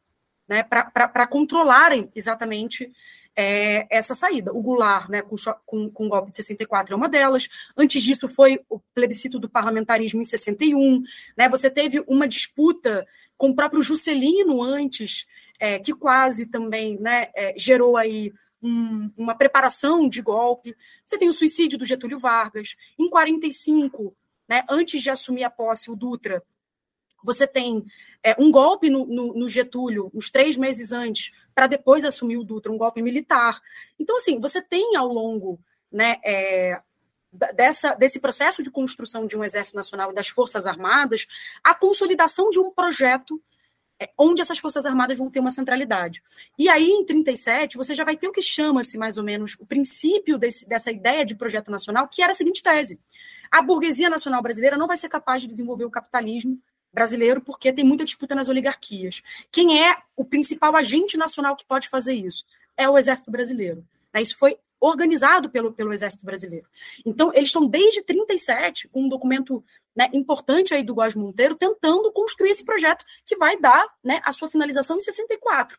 né, 0.48 0.62
para 0.62 1.26
controlarem 1.26 2.10
exatamente 2.14 2.90
é, 3.34 3.86
essa 3.90 4.14
saída. 4.14 4.52
O 4.52 4.60
Goulart, 4.60 5.08
né, 5.08 5.22
com, 5.22 5.36
com, 5.64 5.90
com 5.90 6.06
o 6.06 6.08
golpe 6.08 6.30
de 6.30 6.36
64, 6.36 6.92
é 6.92 6.96
uma 6.96 7.08
delas. 7.08 7.48
Antes 7.76 8.02
disso, 8.02 8.28
foi 8.28 8.60
o 8.68 8.78
plebiscito 8.94 9.38
do 9.38 9.48
parlamentarismo 9.48 10.20
em 10.20 10.24
61. 10.24 11.02
Né, 11.36 11.48
você 11.48 11.70
teve 11.70 12.02
uma 12.06 12.28
disputa 12.28 13.06
com 13.36 13.50
o 13.50 13.54
próprio 13.54 13.82
Juscelino 13.82 14.62
antes, 14.62 15.26
é, 15.58 15.78
que 15.78 15.94
quase 15.94 16.46
também 16.46 16.98
né, 16.98 17.28
é, 17.34 17.54
gerou 17.56 17.96
aí 17.96 18.32
um, 18.62 19.10
uma 19.16 19.34
preparação 19.34 20.08
de 20.08 20.20
golpe. 20.20 20.76
Você 21.04 21.18
tem 21.18 21.28
o 21.28 21.32
suicídio 21.32 21.78
do 21.78 21.86
Getúlio 21.86 22.18
Vargas. 22.18 22.76
Em 22.98 23.08
45, 23.08 24.14
né, 24.52 24.64
antes 24.68 25.02
de 25.02 25.08
assumir 25.08 25.44
a 25.44 25.50
posse, 25.50 25.90
o 25.90 25.96
Dutra 25.96 26.42
você 27.24 27.46
tem 27.46 27.86
é, 28.22 28.36
um 28.38 28.50
golpe 28.50 28.90
no, 28.90 29.06
no, 29.06 29.32
no, 29.32 29.48
Getúlio, 29.48 30.10
uns 30.12 30.30
três 30.30 30.56
meses 30.56 30.92
antes, 30.92 31.32
para 31.54 31.66
depois 31.66 32.04
assumir 32.04 32.36
o 32.36 32.44
Dutra, 32.44 32.72
um 32.72 32.76
golpe 32.76 33.00
militar. 33.00 33.62
Então, 33.98 34.16
assim, 34.16 34.40
você 34.40 34.60
tem 34.60 34.96
ao 34.96 35.06
longo 35.06 35.58
né, 35.90 36.20
é, 36.24 36.82
dessa, 37.54 37.94
desse 37.94 38.18
processo 38.18 38.62
de 38.62 38.70
construção 38.70 39.26
de 39.26 39.36
um 39.36 39.44
Exército 39.44 39.76
Nacional 39.76 40.10
e 40.10 40.14
das 40.14 40.28
Forças 40.28 40.66
Armadas 40.66 41.26
a 41.62 41.74
consolidação 41.74 42.50
de 42.50 42.58
um 42.58 42.72
projeto 42.72 43.40
é, 44.00 44.10
onde 44.18 44.40
essas 44.40 44.58
Forças 44.58 44.84
Armadas 44.84 45.16
vão 45.16 45.30
ter 45.30 45.38
uma 45.38 45.52
centralidade. 45.52 46.20
E 46.58 46.68
aí, 46.68 46.90
em 46.90 47.06
37, 47.06 47.76
você 47.76 47.94
já 47.94 48.02
vai 48.02 48.16
ter 48.16 48.26
o 48.26 48.32
que 48.32 48.42
chama-se, 48.42 48.98
mais 48.98 49.16
ou 49.16 49.22
menos, 49.22 49.56
o 49.60 49.64
princípio 49.64 50.36
desse, 50.36 50.68
dessa 50.68 50.90
ideia 50.90 51.24
de 51.24 51.36
projeto 51.36 51.70
nacional, 51.70 52.08
que 52.08 52.20
era 52.20 52.32
a 52.32 52.34
seguinte 52.34 52.62
tese. 52.62 53.00
A 53.52 53.60
burguesia 53.60 54.08
nacional 54.08 54.40
brasileira 54.40 54.78
não 54.78 54.86
vai 54.86 54.96
ser 54.96 55.10
capaz 55.10 55.42
de 55.42 55.46
desenvolver 55.46 55.84
o 55.84 55.90
capitalismo 55.90 56.58
brasileiro, 56.90 57.42
porque 57.42 57.70
tem 57.70 57.84
muita 57.84 58.02
disputa 58.02 58.34
nas 58.34 58.48
oligarquias. 58.48 59.20
Quem 59.50 59.86
é 59.86 59.94
o 60.16 60.24
principal 60.24 60.74
agente 60.74 61.18
nacional 61.18 61.54
que 61.54 61.66
pode 61.66 61.90
fazer 61.90 62.14
isso? 62.14 62.46
É 62.78 62.88
o 62.88 62.96
Exército 62.96 63.30
Brasileiro. 63.30 63.86
Né? 64.12 64.22
Isso 64.22 64.38
foi 64.38 64.58
organizado 64.80 65.50
pelo, 65.50 65.70
pelo 65.70 65.92
Exército 65.92 66.24
Brasileiro. 66.24 66.66
Então, 67.04 67.30
eles 67.34 67.50
estão 67.50 67.66
desde 67.66 68.02
37, 68.02 68.88
com 68.88 69.02
um 69.02 69.08
documento 69.08 69.62
né, 69.94 70.08
importante 70.14 70.72
aí 70.72 70.82
do 70.82 70.94
Guas 70.94 71.14
Monteiro, 71.14 71.54
tentando 71.54 72.10
construir 72.10 72.50
esse 72.50 72.64
projeto 72.64 73.04
que 73.26 73.36
vai 73.36 73.58
dar 73.60 73.86
né, 74.02 74.22
a 74.24 74.32
sua 74.32 74.48
finalização 74.48 74.96
em 74.96 75.00
64. 75.00 75.78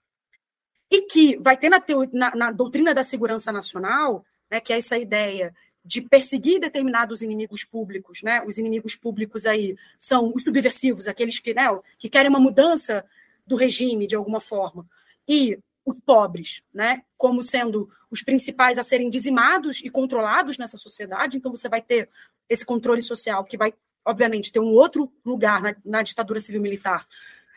E 0.91 1.01
que 1.01 1.37
vai 1.37 1.57
ter 1.57 1.69
na, 1.69 1.83
na, 2.13 2.35
na 2.35 2.51
doutrina 2.51 2.93
da 2.93 3.01
segurança 3.01 3.51
nacional, 3.51 4.23
né, 4.49 4.59
que 4.59 4.71
é 4.71 4.77
essa 4.77 4.95
ideia 4.95 5.53
de 5.85 6.01
perseguir 6.01 6.59
determinados 6.59 7.21
inimigos 7.21 7.63
públicos, 7.63 8.21
né? 8.23 8.41
Os 8.45 8.57
inimigos 8.57 8.95
públicos 8.95 9.45
aí 9.45 9.75
são 9.99 10.31
os 10.33 10.43
subversivos, 10.43 11.07
aqueles 11.07 11.39
que, 11.39 11.53
né, 11.53 11.67
que 11.97 12.09
querem 12.09 12.29
uma 12.29 12.39
mudança 12.39 13.05
do 13.45 13.55
regime 13.55 14.07
de 14.07 14.15
alguma 14.15 14.39
forma, 14.39 14.87
e 15.27 15.59
os 15.85 15.99
pobres, 15.99 16.63
né, 16.73 17.03
como 17.17 17.43
sendo 17.43 17.89
os 18.09 18.21
principais 18.21 18.79
a 18.79 18.83
serem 18.83 19.09
dizimados 19.09 19.81
e 19.83 19.89
controlados 19.89 20.57
nessa 20.57 20.77
sociedade. 20.77 21.35
Então 21.35 21.53
você 21.53 21.67
vai 21.67 21.81
ter 21.81 22.09
esse 22.47 22.65
controle 22.65 23.01
social 23.01 23.43
que 23.43 23.57
vai, 23.57 23.73
obviamente, 24.05 24.51
ter 24.51 24.59
um 24.59 24.71
outro 24.71 25.11
lugar 25.25 25.61
na, 25.61 25.75
na 25.83 26.01
ditadura 26.01 26.39
civil-militar, 26.39 27.05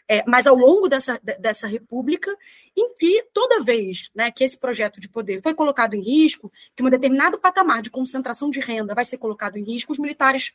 é, 0.08 0.22
mas 0.26 0.46
ao 0.46 0.54
longo 0.54 0.88
dessa, 0.88 1.20
dessa 1.38 1.66
república, 1.66 2.30
em 2.76 2.94
que 2.94 3.24
toda 3.32 3.62
vez 3.62 4.08
né, 4.14 4.30
que 4.30 4.44
esse 4.44 4.58
projeto 4.58 5.00
de 5.00 5.08
poder 5.08 5.42
foi 5.42 5.54
colocado 5.54 5.94
em 5.94 6.00
risco, 6.00 6.52
que 6.76 6.82
um 6.82 6.90
determinado 6.90 7.38
patamar 7.38 7.82
de 7.82 7.90
concentração 7.90 8.48
de 8.48 8.60
renda 8.60 8.94
vai 8.94 9.04
ser 9.04 9.18
colocado 9.18 9.56
em 9.56 9.64
risco, 9.64 9.92
os 9.92 9.98
militares 9.98 10.52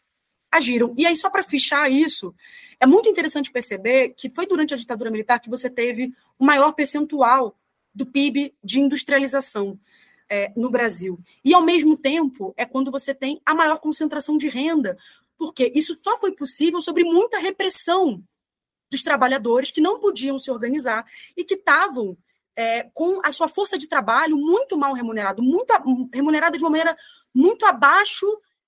agiram. 0.49 0.93
E 0.97 1.05
aí, 1.05 1.15
só 1.15 1.29
para 1.29 1.43
fichar 1.43 1.91
isso, 1.91 2.33
é 2.79 2.85
muito 2.85 3.09
interessante 3.09 3.51
perceber 3.51 4.09
que 4.09 4.29
foi 4.29 4.47
durante 4.47 4.73
a 4.73 4.77
ditadura 4.77 5.11
militar 5.11 5.39
que 5.39 5.49
você 5.49 5.69
teve 5.69 6.13
o 6.39 6.45
maior 6.45 6.71
percentual 6.71 7.57
do 7.93 8.05
PIB 8.05 8.53
de 8.63 8.79
industrialização 8.79 9.77
é, 10.29 10.51
no 10.55 10.69
Brasil. 10.69 11.19
E, 11.43 11.53
ao 11.53 11.61
mesmo 11.61 11.97
tempo, 11.97 12.53
é 12.55 12.65
quando 12.65 12.89
você 12.89 13.13
tem 13.13 13.41
a 13.45 13.53
maior 13.53 13.79
concentração 13.79 14.37
de 14.37 14.47
renda, 14.47 14.97
porque 15.37 15.71
isso 15.75 15.93
só 15.95 16.17
foi 16.17 16.31
possível 16.31 16.81
sobre 16.81 17.03
muita 17.03 17.37
repressão 17.37 18.23
dos 18.91 19.01
trabalhadores 19.01 19.71
que 19.71 19.79
não 19.79 19.99
podiam 19.99 20.37
se 20.37 20.51
organizar 20.51 21.05
e 21.35 21.43
que 21.43 21.53
estavam 21.53 22.17
é, 22.55 22.83
com 22.93 23.21
a 23.23 23.31
sua 23.31 23.47
força 23.47 23.77
de 23.77 23.87
trabalho 23.87 24.35
muito 24.35 24.77
mal 24.77 24.93
remunerado, 24.93 25.41
muito 25.41 25.73
remunerada 26.13 26.57
de 26.57 26.63
uma 26.63 26.69
maneira 26.69 26.97
muito 27.33 27.65
abaixo 27.65 28.27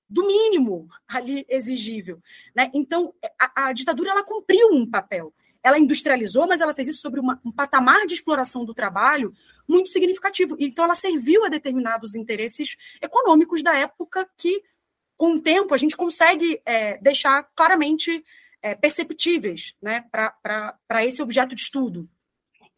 do 0.10 0.26
mínimo 0.26 0.88
ali 1.08 1.46
exigível. 1.50 2.22
Né? 2.56 2.72
Então, 2.74 3.14
a, 3.40 3.68
a, 3.68 3.74
ditadura 3.74 4.12
ela 4.12 4.24
cumpriu 4.24 4.70
um 4.72 4.90
papel. 4.90 5.34
Ela 5.62 5.80
industrializou, 5.80 6.46
mas 6.46 6.62
ela 6.62 6.74
fez 6.74 6.90
isso 6.90 7.02
sobre 7.02 7.20
uma, 7.20 7.40
um 7.44 7.52
patamar 7.52 8.06
de 8.06 8.14
exploração 8.14 8.66
do 8.66 8.74
trabalho 8.74 9.34
muito 9.68 9.90
significativo. 9.90 10.56
Então, 10.60 10.86
ela 10.86 10.96
serviu 10.96 11.44
a 11.46 11.50
determinados 11.50 12.16
interesses 12.16 12.76
econômicos 13.02 13.64
da 13.64 13.74
época 13.76 14.30
que, 14.38 14.62
com 15.16 15.34
o 15.34 15.42
tempo, 15.42 15.74
a 15.74 15.78
gente 15.78 15.96
consegue 15.96 16.62
é, 16.66 16.98
deixar 16.98 17.50
claramente 17.56 18.24
é, 18.64 18.74
perceptíveis 18.74 19.76
né, 19.82 20.06
para 20.12 21.06
esse 21.06 21.22
objeto 21.22 21.54
de 21.54 21.62
estudo. 21.62 22.10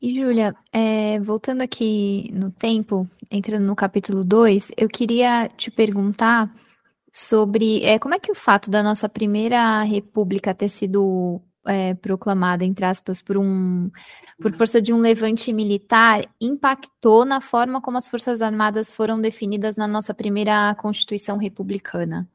E, 0.01 0.15
Júlia, 0.15 0.53
é, 0.73 1.19
voltando 1.19 1.61
aqui 1.61 2.29
no 2.33 2.51
tempo, 2.51 3.09
entrando 3.31 3.65
no 3.65 3.75
capítulo 3.75 4.25
2, 4.25 4.71
eu 4.75 4.89
queria 4.89 5.47
te 5.47 5.71
perguntar 5.71 6.51
sobre 7.13 7.81
é, 7.83 7.97
como 7.97 8.13
é 8.13 8.19
que 8.19 8.31
o 8.31 8.35
fato 8.35 8.69
da 8.69 8.83
nossa 8.83 9.07
primeira 9.07 9.81
república 9.83 10.53
ter 10.53 10.67
sido 10.67 11.41
é, 11.65 11.93
proclamada, 11.93 12.65
entre 12.65 12.85
aspas, 12.85 13.21
por 13.21 13.37
um 13.37 13.89
por 14.41 14.53
força 14.53 14.81
de 14.81 14.93
um 14.93 14.99
levante 14.99 15.53
militar, 15.53 16.21
impactou 16.41 17.23
na 17.23 17.39
forma 17.39 17.81
como 17.81 17.97
as 17.97 18.09
Forças 18.09 18.41
Armadas 18.41 18.93
foram 18.93 19.19
definidas 19.19 19.77
na 19.77 19.87
nossa 19.87 20.13
primeira 20.13 20.75
Constituição 20.75 21.37
Republicana? 21.37 22.27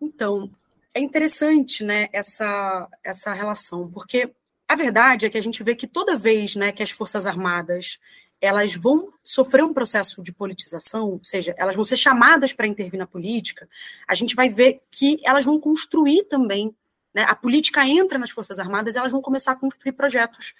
Então, 0.00 0.48
é 0.94 1.00
interessante 1.00 1.84
né, 1.84 2.08
essa, 2.12 2.88
essa 3.02 3.32
relação, 3.32 3.90
porque 3.90 4.32
a 4.68 4.74
verdade 4.74 5.26
é 5.26 5.30
que 5.30 5.38
a 5.38 5.42
gente 5.42 5.62
vê 5.62 5.74
que 5.74 5.86
toda 5.86 6.18
vez 6.18 6.54
né, 6.54 6.72
que 6.72 6.82
as 6.82 6.90
Forças 6.90 7.26
Armadas 7.26 7.98
elas 8.40 8.74
vão 8.74 9.12
sofrer 9.22 9.62
um 9.62 9.74
processo 9.74 10.22
de 10.22 10.32
politização, 10.32 11.10
ou 11.10 11.20
seja, 11.22 11.54
elas 11.58 11.74
vão 11.74 11.84
ser 11.84 11.98
chamadas 11.98 12.52
para 12.54 12.66
intervir 12.66 12.98
na 12.98 13.06
política, 13.06 13.68
a 14.08 14.14
gente 14.14 14.34
vai 14.34 14.48
ver 14.48 14.80
que 14.90 15.20
elas 15.24 15.44
vão 15.44 15.60
construir 15.60 16.24
também, 16.24 16.74
né, 17.14 17.22
a 17.28 17.34
política 17.34 17.86
entra 17.86 18.18
nas 18.18 18.30
Forças 18.30 18.58
Armadas, 18.58 18.96
elas 18.96 19.12
vão 19.12 19.20
começar 19.20 19.52
a 19.52 19.56
construir 19.56 19.92
projetos 19.92 20.54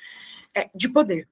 é, 0.54 0.68
de 0.74 0.88
poder. 0.88 1.26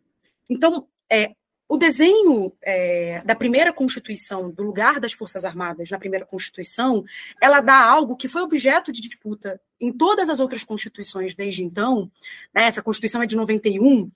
Então, 0.48 0.88
é, 1.11 1.34
o 1.68 1.76
desenho 1.76 2.50
é, 2.62 3.22
da 3.24 3.35
primeira 3.35 3.72
Constituição, 3.72 4.50
do 4.50 4.62
lugar 4.62 4.98
das 4.98 5.12
Forças 5.12 5.44
Armadas 5.44 5.90
na 5.90 5.98
primeira 5.98 6.24
Constituição, 6.24 7.04
ela 7.40 7.61
dá 7.61 7.78
algo 7.78 8.16
que 8.16 8.26
foi 8.26 8.40
objeto 8.40 8.90
de 8.90 9.02
disputa 9.02 9.61
em 9.78 9.92
todas 9.92 10.31
as 10.31 10.40
outras 10.40 10.64
constituições 10.64 11.35
desde 11.35 11.62
então, 11.62 12.11
né, 12.54 12.64
essa 12.64 12.83
Constituição 12.83 13.22
é 13.22 13.26
de 13.26 13.37
91, 13.37 14.11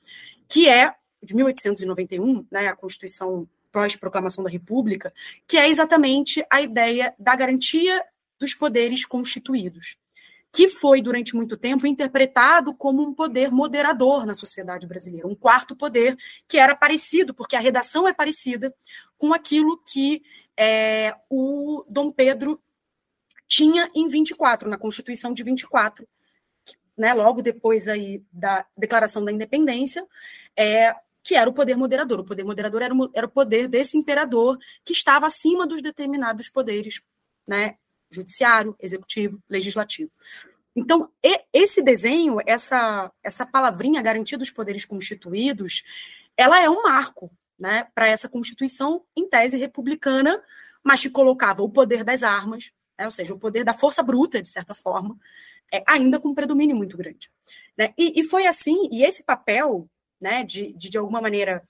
que 0.48 0.66
é 0.68 0.94
de 1.22 1.34
1891, 1.36 2.46
né, 2.50 2.68
a 2.68 2.74
Constituição 2.74 3.46
pós-proclamação 3.70 4.42
da 4.42 4.50
República, 4.50 5.12
que 5.46 5.58
é 5.58 5.68
exatamente 5.68 6.44
a 6.50 6.60
ideia 6.60 7.14
da 7.18 7.36
garantia 7.36 8.02
dos 8.40 8.54
poderes 8.54 9.04
constituídos, 9.04 9.96
que 10.52 10.68
foi, 10.68 11.00
durante 11.00 11.34
muito 11.34 11.56
tempo, 11.56 11.86
interpretado 11.86 12.74
como 12.74 13.02
um 13.02 13.14
poder 13.14 13.50
moderador 13.50 14.26
na 14.26 14.34
sociedade 14.34 14.86
brasileira, 14.86 15.26
um 15.26 15.34
quarto 15.34 15.74
poder 15.74 16.14
que 16.46 16.58
era 16.58 16.76
parecido, 16.76 17.32
porque 17.32 17.56
a 17.56 17.60
redação 17.60 18.06
é 18.06 18.12
parecida 18.12 18.74
com 19.16 19.32
aquilo 19.32 19.78
que 19.78 20.22
é, 20.54 21.16
o 21.30 21.84
Dom 21.88 22.12
Pedro 22.12 22.60
tinha 23.48 23.90
em 23.94 24.08
24, 24.08 24.68
na 24.68 24.76
Constituição 24.76 25.32
de 25.32 25.42
24, 25.42 26.06
né, 26.96 27.14
logo 27.14 27.40
depois 27.40 27.88
aí 27.88 28.22
da 28.30 28.66
Declaração 28.76 29.24
da 29.24 29.32
Independência, 29.32 30.06
é, 30.54 30.94
que 31.22 31.34
era 31.34 31.48
o 31.48 31.54
poder 31.54 31.76
moderador. 31.76 32.20
O 32.20 32.24
poder 32.24 32.44
moderador 32.44 32.82
era, 32.82 32.94
era 33.14 33.26
o 33.26 33.30
poder 33.30 33.68
desse 33.68 33.96
imperador 33.96 34.58
que 34.84 34.92
estava 34.92 35.26
acima 35.26 35.66
dos 35.66 35.80
determinados 35.80 36.50
poderes, 36.50 37.00
né? 37.46 37.76
Judiciário, 38.12 38.76
executivo, 38.78 39.42
legislativo. 39.48 40.10
Então, 40.74 41.10
esse 41.52 41.82
desenho, 41.82 42.38
essa, 42.46 43.10
essa 43.22 43.44
palavrinha 43.44 44.00
garantia 44.00 44.38
dos 44.38 44.50
poderes 44.50 44.84
constituídos, 44.84 45.82
ela 46.36 46.62
é 46.62 46.68
um 46.68 46.82
marco 46.82 47.30
né, 47.58 47.86
para 47.94 48.08
essa 48.08 48.28
Constituição, 48.28 49.04
em 49.16 49.28
tese 49.28 49.58
republicana, 49.58 50.42
mas 50.82 51.02
que 51.02 51.10
colocava 51.10 51.62
o 51.62 51.70
poder 51.70 52.02
das 52.04 52.22
armas, 52.22 52.72
né, 52.98 53.04
ou 53.04 53.10
seja, 53.10 53.34
o 53.34 53.38
poder 53.38 53.64
da 53.64 53.74
força 53.74 54.02
bruta, 54.02 54.40
de 54.40 54.48
certa 54.48 54.74
forma, 54.74 55.16
é, 55.72 55.82
ainda 55.86 56.18
com 56.18 56.28
um 56.30 56.34
predomínio 56.34 56.74
muito 56.74 56.96
grande. 56.96 57.30
Né? 57.76 57.92
E, 57.96 58.20
e 58.20 58.24
foi 58.24 58.46
assim, 58.46 58.88
e 58.90 59.04
esse 59.04 59.22
papel 59.22 59.88
né, 60.22 60.44
de, 60.44 60.72
de, 60.74 60.88
de 60.88 60.96
alguma 60.98 61.20
maneira. 61.20 61.66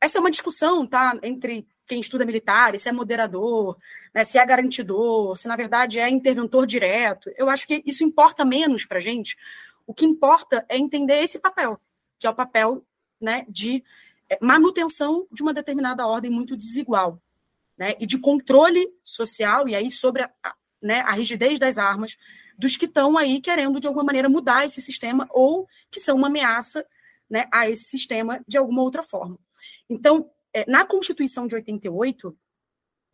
Essa 0.00 0.16
é 0.16 0.20
uma 0.20 0.30
discussão, 0.30 0.86
tá? 0.86 1.18
Entre 1.22 1.68
quem 1.90 1.98
estuda 1.98 2.24
militar, 2.24 2.78
se 2.78 2.88
é 2.88 2.92
moderador, 2.92 3.76
né, 4.14 4.22
se 4.22 4.38
é 4.38 4.46
garantidor, 4.46 5.36
se 5.36 5.48
na 5.48 5.56
verdade 5.56 5.98
é 5.98 6.08
interventor 6.08 6.64
direto. 6.64 7.32
Eu 7.36 7.50
acho 7.50 7.66
que 7.66 7.82
isso 7.84 8.04
importa 8.04 8.44
menos 8.44 8.84
para 8.84 8.98
a 8.98 9.02
gente. 9.02 9.36
O 9.84 9.92
que 9.92 10.06
importa 10.06 10.64
é 10.68 10.78
entender 10.78 11.20
esse 11.20 11.40
papel, 11.40 11.80
que 12.16 12.28
é 12.28 12.30
o 12.30 12.34
papel 12.34 12.86
né, 13.20 13.44
de 13.48 13.82
é, 14.28 14.38
manutenção 14.40 15.26
de 15.32 15.42
uma 15.42 15.52
determinada 15.52 16.06
ordem 16.06 16.30
muito 16.30 16.56
desigual, 16.56 17.20
né, 17.76 17.96
e 17.98 18.06
de 18.06 18.18
controle 18.18 18.88
social, 19.02 19.68
e 19.68 19.74
aí 19.74 19.90
sobre 19.90 20.22
a, 20.22 20.30
né, 20.80 21.00
a 21.00 21.12
rigidez 21.12 21.58
das 21.58 21.76
armas, 21.76 22.16
dos 22.56 22.76
que 22.76 22.84
estão 22.84 23.18
aí 23.18 23.40
querendo, 23.40 23.80
de 23.80 23.88
alguma 23.88 24.04
maneira, 24.04 24.28
mudar 24.28 24.64
esse 24.64 24.80
sistema 24.80 25.26
ou 25.32 25.66
que 25.90 25.98
são 25.98 26.16
uma 26.16 26.28
ameaça 26.28 26.86
né, 27.28 27.48
a 27.52 27.68
esse 27.68 27.86
sistema 27.86 28.40
de 28.46 28.56
alguma 28.56 28.82
outra 28.82 29.02
forma. 29.02 29.36
Então, 29.88 30.30
na 30.66 30.84
Constituição 30.84 31.46
de 31.46 31.54
88, 31.54 32.36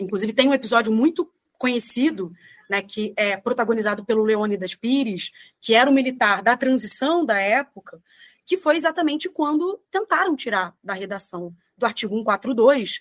inclusive 0.00 0.32
tem 0.32 0.48
um 0.48 0.54
episódio 0.54 0.92
muito 0.92 1.30
conhecido, 1.58 2.32
né, 2.68 2.82
que 2.82 3.12
é 3.16 3.36
protagonizado 3.36 4.04
pelo 4.04 4.24
Leônidas 4.24 4.74
Pires, 4.74 5.30
que 5.60 5.74
era 5.74 5.88
um 5.88 5.94
militar 5.94 6.42
da 6.42 6.56
transição 6.56 7.24
da 7.24 7.38
época, 7.40 8.00
que 8.44 8.56
foi 8.56 8.76
exatamente 8.76 9.28
quando 9.28 9.80
tentaram 9.90 10.36
tirar 10.36 10.74
da 10.82 10.94
redação 10.94 11.54
do 11.76 11.86
artigo 11.86 12.14
142 12.14 13.00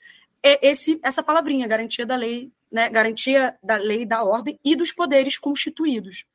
esse, 0.61 0.99
essa 1.01 1.23
palavrinha, 1.23 1.67
garantia 1.67 2.05
da 2.05 2.15
lei, 2.15 2.51
né, 2.71 2.89
garantia 2.89 3.57
da 3.63 3.77
lei, 3.77 4.05
da 4.05 4.23
ordem 4.23 4.59
e 4.63 4.75
dos 4.75 4.91
poderes 4.91 5.39
constituídos. 5.39 6.25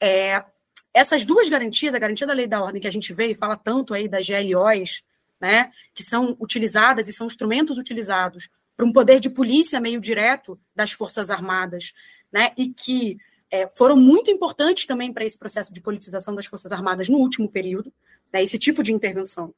É, 0.00 0.44
essas 0.92 1.24
duas 1.24 1.48
garantias, 1.48 1.94
a 1.94 1.98
garantia 1.98 2.26
da 2.26 2.32
lei 2.32 2.46
da 2.46 2.62
ordem 2.62 2.80
que 2.80 2.88
a 2.88 2.92
gente 2.92 3.12
vê 3.12 3.28
e 3.28 3.36
fala 3.36 3.56
tanto 3.56 3.94
aí 3.94 4.08
das 4.08 4.26
GLOs, 4.26 5.02
né, 5.40 5.70
que 5.94 6.02
são 6.02 6.36
utilizadas 6.40 7.08
e 7.08 7.12
são 7.12 7.26
instrumentos 7.26 7.78
utilizados 7.78 8.48
para 8.76 8.86
um 8.86 8.92
poder 8.92 9.20
de 9.20 9.30
polícia 9.30 9.80
meio 9.80 10.00
direto 10.00 10.58
das 10.74 10.92
Forças 10.92 11.30
Armadas, 11.30 11.92
né, 12.32 12.52
e 12.56 12.68
que 12.68 13.18
é, 13.50 13.68
foram 13.68 13.96
muito 13.96 14.30
importantes 14.30 14.86
também 14.86 15.12
para 15.12 15.24
esse 15.24 15.38
processo 15.38 15.72
de 15.72 15.80
politização 15.80 16.34
das 16.34 16.46
Forças 16.46 16.70
Armadas 16.70 17.08
no 17.08 17.18
último 17.18 17.48
período, 17.48 17.92
né, 18.32 18.42
esse 18.42 18.58
tipo 18.58 18.82
de 18.82 18.92
intervenção. 18.92 19.54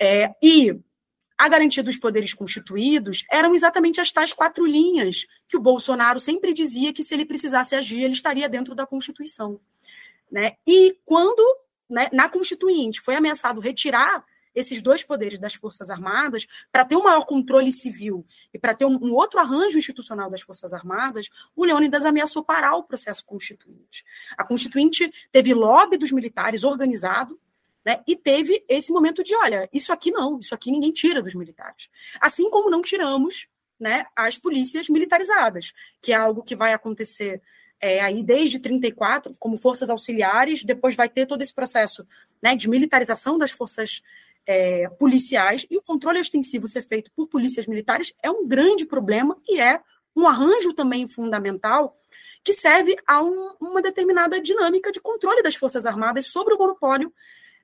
É, 0.00 0.34
e 0.42 0.78
a 1.38 1.48
garantia 1.48 1.84
dos 1.84 1.96
poderes 1.96 2.34
constituídos 2.34 3.24
eram 3.30 3.54
exatamente 3.54 4.00
as 4.00 4.10
tais 4.10 4.32
quatro 4.32 4.66
linhas 4.66 5.24
que 5.46 5.56
o 5.56 5.60
Bolsonaro 5.60 6.18
sempre 6.18 6.52
dizia 6.52 6.92
que 6.92 7.04
se 7.04 7.14
ele 7.14 7.24
precisasse 7.24 7.76
agir, 7.76 8.02
ele 8.02 8.14
estaria 8.14 8.48
dentro 8.48 8.74
da 8.74 8.84
Constituição. 8.84 9.60
Né? 10.30 10.56
E 10.66 10.98
quando, 11.04 11.40
né, 11.88 12.08
na 12.12 12.28
Constituinte, 12.28 13.00
foi 13.00 13.14
ameaçado 13.14 13.60
retirar 13.60 14.24
esses 14.58 14.82
dois 14.82 15.04
poderes 15.04 15.38
das 15.38 15.54
Forças 15.54 15.88
Armadas, 15.88 16.46
para 16.72 16.84
ter 16.84 16.96
um 16.96 17.02
maior 17.02 17.24
controle 17.24 17.70
civil 17.70 18.26
e 18.52 18.58
para 18.58 18.74
ter 18.74 18.84
um, 18.84 18.98
um, 19.02 19.12
outro 19.12 19.38
arranjo 19.38 19.78
institucional 19.78 20.28
das 20.28 20.40
Forças 20.40 20.72
Armadas, 20.72 21.28
o 21.54 21.64
Leônidas 21.64 22.04
ameaçou 22.04 22.42
parar 22.42 22.74
o 22.76 22.82
processo 22.82 23.24
constituinte. 23.24 24.04
A 24.36 24.44
Constituinte 24.44 25.12
teve 25.30 25.54
lobby 25.54 25.96
dos 25.96 26.12
militares 26.12 26.64
organizado, 26.64 27.38
né, 27.84 28.02
e 28.06 28.16
teve 28.16 28.64
esse 28.68 28.92
momento 28.92 29.22
de: 29.22 29.34
olha, 29.34 29.68
isso 29.72 29.92
aqui 29.92 30.10
não, 30.10 30.38
isso 30.38 30.54
aqui 30.54 30.70
ninguém 30.70 30.90
tira 30.90 31.22
dos 31.22 31.34
militares. 31.34 31.88
Assim 32.20 32.50
como 32.50 32.70
não 32.70 32.82
tiramos 32.82 33.46
né, 33.78 34.06
as 34.14 34.36
polícias 34.36 34.88
militarizadas, 34.88 35.72
que 36.02 36.12
é 36.12 36.16
algo 36.16 36.42
que 36.42 36.56
vai 36.56 36.72
acontecer 36.74 37.40
é, 37.80 38.00
aí 38.00 38.22
desde 38.22 38.58
34 38.58 39.34
como 39.38 39.56
forças 39.56 39.88
auxiliares, 39.88 40.64
depois 40.64 40.96
vai 40.96 41.08
ter 41.08 41.26
todo 41.26 41.42
esse 41.42 41.54
processo 41.54 42.06
né, 42.42 42.56
de 42.56 42.68
militarização 42.68 43.38
das 43.38 43.50
forças 43.50 44.02
é, 44.48 44.88
policiais 44.88 45.66
e 45.70 45.76
o 45.76 45.82
controle 45.82 46.18
extensivo 46.18 46.66
ser 46.66 46.80
feito 46.80 47.10
por 47.14 47.28
polícias 47.28 47.66
militares 47.66 48.14
é 48.22 48.30
um 48.30 48.48
grande 48.48 48.86
problema 48.86 49.36
e 49.46 49.60
é 49.60 49.78
um 50.16 50.26
arranjo 50.26 50.72
também 50.72 51.06
fundamental 51.06 51.94
que 52.42 52.54
serve 52.54 52.96
a 53.06 53.22
um, 53.22 53.52
uma 53.60 53.82
determinada 53.82 54.40
dinâmica 54.40 54.90
de 54.90 55.02
controle 55.02 55.42
das 55.42 55.54
forças 55.54 55.84
armadas 55.84 56.28
sobre 56.28 56.54
o 56.54 56.58
monopólio 56.58 57.12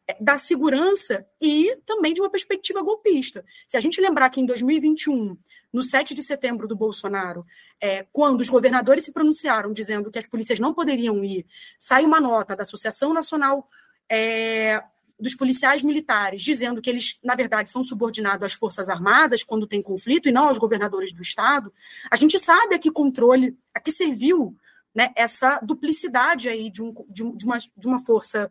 é, 0.06 0.14
da 0.20 0.36
segurança 0.36 1.26
e 1.40 1.74
também 1.86 2.12
de 2.12 2.20
uma 2.20 2.28
perspectiva 2.28 2.82
golpista. 2.82 3.42
Se 3.66 3.78
a 3.78 3.80
gente 3.80 3.98
lembrar 3.98 4.28
que 4.28 4.42
em 4.42 4.46
2021 4.46 5.38
no 5.72 5.82
7 5.82 6.12
de 6.12 6.22
setembro 6.22 6.68
do 6.68 6.76
Bolsonaro, 6.76 7.46
é, 7.80 8.06
quando 8.12 8.42
os 8.42 8.50
governadores 8.50 9.04
se 9.04 9.10
pronunciaram 9.10 9.72
dizendo 9.72 10.10
que 10.10 10.18
as 10.18 10.26
polícias 10.26 10.60
não 10.60 10.74
poderiam 10.74 11.24
ir, 11.24 11.46
sai 11.78 12.04
uma 12.04 12.20
nota 12.20 12.54
da 12.54 12.62
Associação 12.62 13.14
Nacional 13.14 13.66
é, 14.08 14.82
dos 15.18 15.34
Policiais 15.34 15.82
Militares 15.82 16.42
dizendo 16.42 16.82
que 16.82 16.90
eles, 16.90 17.18
na 17.22 17.34
verdade, 17.34 17.70
são 17.70 17.84
subordinados 17.84 18.44
às 18.44 18.52
Forças 18.52 18.88
Armadas 18.88 19.44
quando 19.44 19.66
tem 19.66 19.82
conflito 19.82 20.28
e 20.28 20.32
não 20.32 20.48
aos 20.48 20.58
governadores 20.58 21.12
do 21.12 21.22
Estado, 21.22 21.72
a 22.10 22.16
gente 22.16 22.38
sabe 22.38 22.74
a 22.74 22.78
que 22.78 22.90
controle, 22.90 23.56
a 23.72 23.80
que 23.80 23.92
serviu 23.92 24.56
né, 24.94 25.12
essa 25.16 25.58
duplicidade 25.60 26.48
aí 26.48 26.70
de, 26.70 26.82
um, 26.82 26.94
de, 27.08 27.22
uma, 27.22 27.58
de 27.58 27.86
uma 27.86 28.00
força 28.00 28.50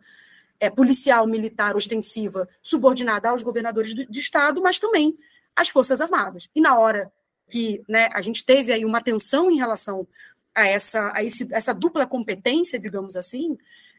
é, 0.60 0.70
policial 0.70 1.28
militar 1.28 1.76
ostensiva 1.76 2.48
subordinada 2.62 3.30
aos 3.30 3.44
governadores 3.44 3.94
do, 3.94 4.06
de 4.06 4.20
Estado, 4.20 4.62
mas 4.62 4.80
também 4.80 5.18
as 5.56 5.70
Forças 5.70 6.02
Armadas. 6.02 6.50
E 6.56 6.62
na 6.62 6.78
hora 6.78 7.12
que 7.50 7.84
né, 7.88 8.10
a 8.14 8.22
gente 8.22 8.46
teve 8.46 8.72
aí 8.72 8.86
uma 8.86 9.02
tensão 9.02 9.52
em 9.52 9.58
relação 9.58 10.08
a 10.56 10.68
essa, 10.68 11.12
a 11.14 11.24
esse, 11.24 11.48
essa 11.52 11.74
dupla 11.74 12.06
competência, 12.06 12.80
digamos 12.80 13.16
assim, 13.16 13.58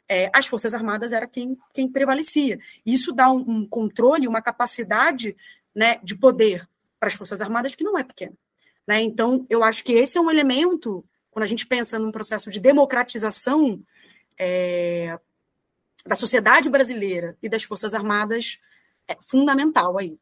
é, 0.08 0.30
as 0.32 0.46
Forças 0.46 0.74
Armadas 0.74 1.12
era 1.12 1.26
quem, 1.26 1.56
quem 1.72 1.88
prevalecia. 1.88 2.58
Isso 2.84 3.12
dá 3.12 3.30
um, 3.30 3.44
um 3.48 3.66
controle, 3.66 4.28
uma 4.28 4.42
capacidade 4.42 5.36
né, 5.74 5.98
de 6.02 6.14
poder 6.14 6.68
para 7.00 7.08
as 7.08 7.14
Forças 7.14 7.40
Armadas 7.40 7.74
que 7.74 7.84
não 7.84 7.98
é 7.98 8.04
pequena. 8.04 8.34
Né? 8.86 9.02
Então, 9.02 9.46
eu 9.48 9.64
acho 9.64 9.82
que 9.82 9.92
esse 9.92 10.18
é 10.18 10.20
um 10.20 10.30
elemento, 10.30 11.04
quando 11.30 11.44
a 11.44 11.48
gente 11.48 11.66
pensa 11.66 11.98
num 11.98 12.12
processo 12.12 12.50
de 12.50 12.60
democratização 12.60 13.82
é, 14.38 15.18
da 16.06 16.14
sociedade 16.14 16.68
brasileira 16.68 17.36
e 17.42 17.48
das 17.48 17.64
Forças 17.64 17.94
Armadas, 17.94 18.58
é 19.08 19.16
fundamental 19.20 19.98
aí. 19.98 20.18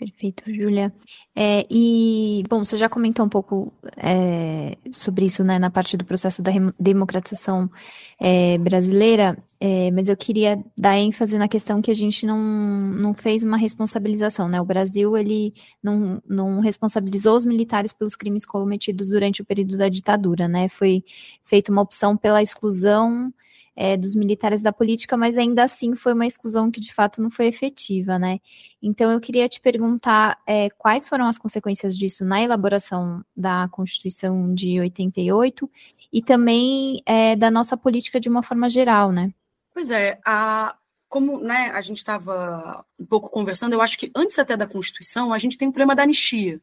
Perfeito, 0.00 0.44
Júlia. 0.46 0.90
É, 1.36 1.66
e, 1.70 2.42
bom, 2.48 2.64
você 2.64 2.74
já 2.74 2.88
comentou 2.88 3.22
um 3.22 3.28
pouco 3.28 3.70
é, 3.98 4.74
sobre 4.90 5.26
isso, 5.26 5.44
né, 5.44 5.58
na 5.58 5.68
parte 5.68 5.94
do 5.94 6.06
processo 6.06 6.40
da 6.40 6.50
democratização 6.80 7.70
é, 8.18 8.56
brasileira, 8.56 9.36
é, 9.60 9.90
mas 9.90 10.08
eu 10.08 10.16
queria 10.16 10.58
dar 10.74 10.96
ênfase 10.96 11.36
na 11.36 11.46
questão 11.46 11.82
que 11.82 11.90
a 11.90 11.94
gente 11.94 12.24
não, 12.24 12.38
não 12.38 13.12
fez 13.12 13.44
uma 13.44 13.58
responsabilização, 13.58 14.48
né? 14.48 14.58
O 14.58 14.64
Brasil, 14.64 15.14
ele 15.18 15.52
não, 15.82 16.22
não 16.26 16.60
responsabilizou 16.60 17.36
os 17.36 17.44
militares 17.44 17.92
pelos 17.92 18.16
crimes 18.16 18.46
cometidos 18.46 19.10
durante 19.10 19.42
o 19.42 19.44
período 19.44 19.76
da 19.76 19.90
ditadura, 19.90 20.48
né? 20.48 20.66
Foi 20.70 21.04
feita 21.44 21.70
uma 21.70 21.82
opção 21.82 22.16
pela 22.16 22.40
exclusão 22.40 23.30
é, 23.76 23.96
dos 23.96 24.14
militares 24.14 24.62
da 24.62 24.72
política, 24.72 25.16
mas 25.16 25.38
ainda 25.38 25.64
assim 25.64 25.94
foi 25.94 26.12
uma 26.12 26.26
exclusão 26.26 26.70
que 26.70 26.80
de 26.80 26.92
fato 26.92 27.22
não 27.22 27.30
foi 27.30 27.46
efetiva, 27.46 28.18
né? 28.18 28.38
Então 28.82 29.10
eu 29.10 29.20
queria 29.20 29.48
te 29.48 29.60
perguntar 29.60 30.38
é, 30.46 30.68
quais 30.70 31.08
foram 31.08 31.26
as 31.26 31.38
consequências 31.38 31.96
disso 31.96 32.24
na 32.24 32.42
elaboração 32.42 33.24
da 33.36 33.68
Constituição 33.68 34.54
de 34.54 34.80
88 34.80 35.70
e 36.12 36.22
também 36.22 37.02
é, 37.06 37.36
da 37.36 37.50
nossa 37.50 37.76
política 37.76 38.20
de 38.20 38.28
uma 38.28 38.42
forma 38.42 38.68
geral, 38.68 39.12
né? 39.12 39.32
Pois 39.72 39.90
é, 39.90 40.18
a, 40.24 40.76
como 41.08 41.40
né, 41.40 41.70
a 41.74 41.80
gente 41.80 41.98
estava 41.98 42.84
um 42.98 43.06
pouco 43.06 43.30
conversando, 43.30 43.72
eu 43.72 43.82
acho 43.82 43.98
que 43.98 44.10
antes 44.14 44.38
até 44.38 44.56
da 44.56 44.66
Constituição, 44.66 45.32
a 45.32 45.38
gente 45.38 45.56
tem 45.56 45.68
o 45.68 45.72
problema 45.72 45.94
da 45.94 46.02
anistia. 46.02 46.60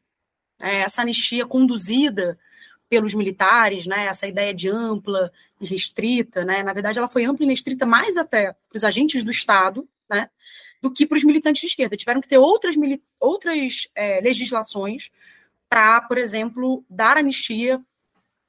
É, 0.59 0.81
essa 0.81 1.01
anistia 1.01 1.45
conduzida 1.45 2.37
pelos 2.89 3.13
militares, 3.13 3.85
né, 3.85 4.05
essa 4.05 4.27
ideia 4.27 4.53
de 4.53 4.69
ampla 4.69 5.31
e 5.59 5.65
restrita, 5.65 6.45
né, 6.45 6.63
na 6.63 6.73
verdade 6.73 6.97
ela 6.97 7.07
foi 7.07 7.25
ampla 7.25 7.45
e 7.45 7.49
restrita 7.49 7.85
mais 7.85 8.17
até 8.17 8.53
para 8.69 8.77
os 8.77 8.83
agentes 8.83 9.23
do 9.23 9.31
Estado, 9.31 9.87
né, 10.09 10.29
do 10.81 10.91
que 10.91 11.05
para 11.05 11.17
os 11.17 11.23
militantes 11.23 11.61
de 11.61 11.67
esquerda. 11.67 11.97
Tiveram 11.97 12.21
que 12.21 12.27
ter 12.27 12.37
outras, 12.37 12.75
outras 13.19 13.87
é, 13.95 14.21
legislações 14.21 15.09
para, 15.69 16.01
por 16.01 16.17
exemplo, 16.17 16.85
dar 16.89 17.17
anistia 17.17 17.81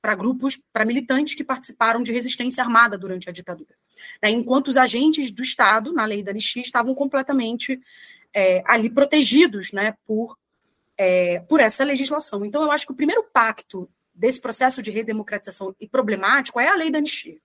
para 0.01 0.14
grupos, 0.14 0.61
para 0.72 0.85
militantes 0.85 1.35
que 1.35 1.42
participaram 1.42 2.03
de 2.03 2.12
resistência 2.12 2.62
armada 2.62 2.96
durante 2.96 3.29
a 3.29 3.33
ditadura. 3.33 3.74
Né, 4.22 4.31
enquanto 4.31 4.68
os 4.68 4.77
agentes 4.77 5.33
do 5.33 5.42
Estado, 5.42 5.92
na 5.92 6.05
lei 6.05 6.22
da 6.22 6.31
anistia, 6.31 6.62
estavam 6.62 6.94
completamente 6.94 7.81
é, 8.33 8.62
ali 8.66 8.88
protegidos 8.88 9.72
né, 9.72 9.96
por, 10.07 10.38
é, 10.96 11.40
por 11.40 11.61
essa 11.61 11.83
legislação. 11.83 12.44
Então, 12.44 12.62
eu 12.62 12.70
acho 12.70 12.87
que 12.87 12.92
o 12.92 12.96
primeiro 12.96 13.24
pacto 13.33 13.88
desse 14.18 14.40
processo 14.40 14.83
de 14.83 14.90
redemocratização 14.90 15.74
e 15.81 15.88
problemático 15.88 16.59
é 16.59 16.66
a 16.66 16.74
lei 16.74 16.90
da 16.90 16.98
anistia. 16.98 17.38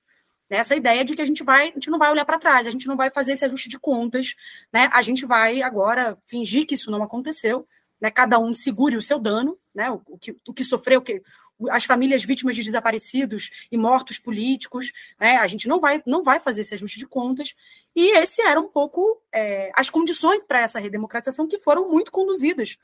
Né? 0.49 0.57
Essa 0.57 0.75
ideia 0.75 1.05
de 1.05 1.15
que 1.15 1.21
a 1.21 1.25
gente 1.25 1.43
vai, 1.43 1.69
a 1.69 1.73
gente 1.73 1.91
não 1.91 1.99
vai 1.99 2.11
olhar 2.11 2.25
para 2.25 2.39
trás, 2.39 2.65
a 2.65 2.71
gente 2.71 2.87
não 2.87 2.97
vai 2.97 3.11
fazer 3.11 3.33
esse 3.33 3.45
ajuste 3.45 3.69
de 3.69 3.77
contas, 3.77 4.33
né? 4.73 4.89
A 4.91 5.01
gente 5.03 5.25
vai 5.25 5.61
agora 5.61 6.17
fingir 6.25 6.65
que 6.65 6.73
isso 6.73 6.89
não 6.89 7.03
aconteceu, 7.03 7.67
né? 8.01 8.09
Cada 8.09 8.39
um 8.39 8.53
segure 8.53 8.97
o 8.97 9.01
seu 9.01 9.19
dano, 9.19 9.57
né? 9.73 9.91
O, 9.91 10.01
o 10.07 10.17
que, 10.17 10.35
o 10.47 10.53
que 10.53 10.63
sofreu, 10.63 10.99
o 10.99 11.03
que 11.03 11.21
as 11.69 11.85
famílias 11.85 12.25
vítimas 12.25 12.55
de 12.55 12.63
desaparecidos 12.63 13.51
e 13.71 13.77
mortos 13.77 14.17
políticos, 14.17 14.91
né? 15.19 15.37
A 15.37 15.47
gente 15.47 15.67
não 15.67 15.79
vai, 15.79 16.01
não 16.07 16.23
vai 16.23 16.39
fazer 16.39 16.61
esse 16.61 16.73
ajuste 16.73 16.97
de 16.97 17.05
contas. 17.05 17.53
E 17.95 18.17
esse 18.17 18.41
era 18.41 18.59
um 18.59 18.67
pouco 18.67 19.21
é, 19.31 19.71
as 19.75 19.91
condições 19.91 20.43
para 20.43 20.61
essa 20.61 20.79
redemocratização 20.79 21.47
que 21.47 21.59
foram 21.59 21.89
muito 21.91 22.11
conduzidas 22.11 22.77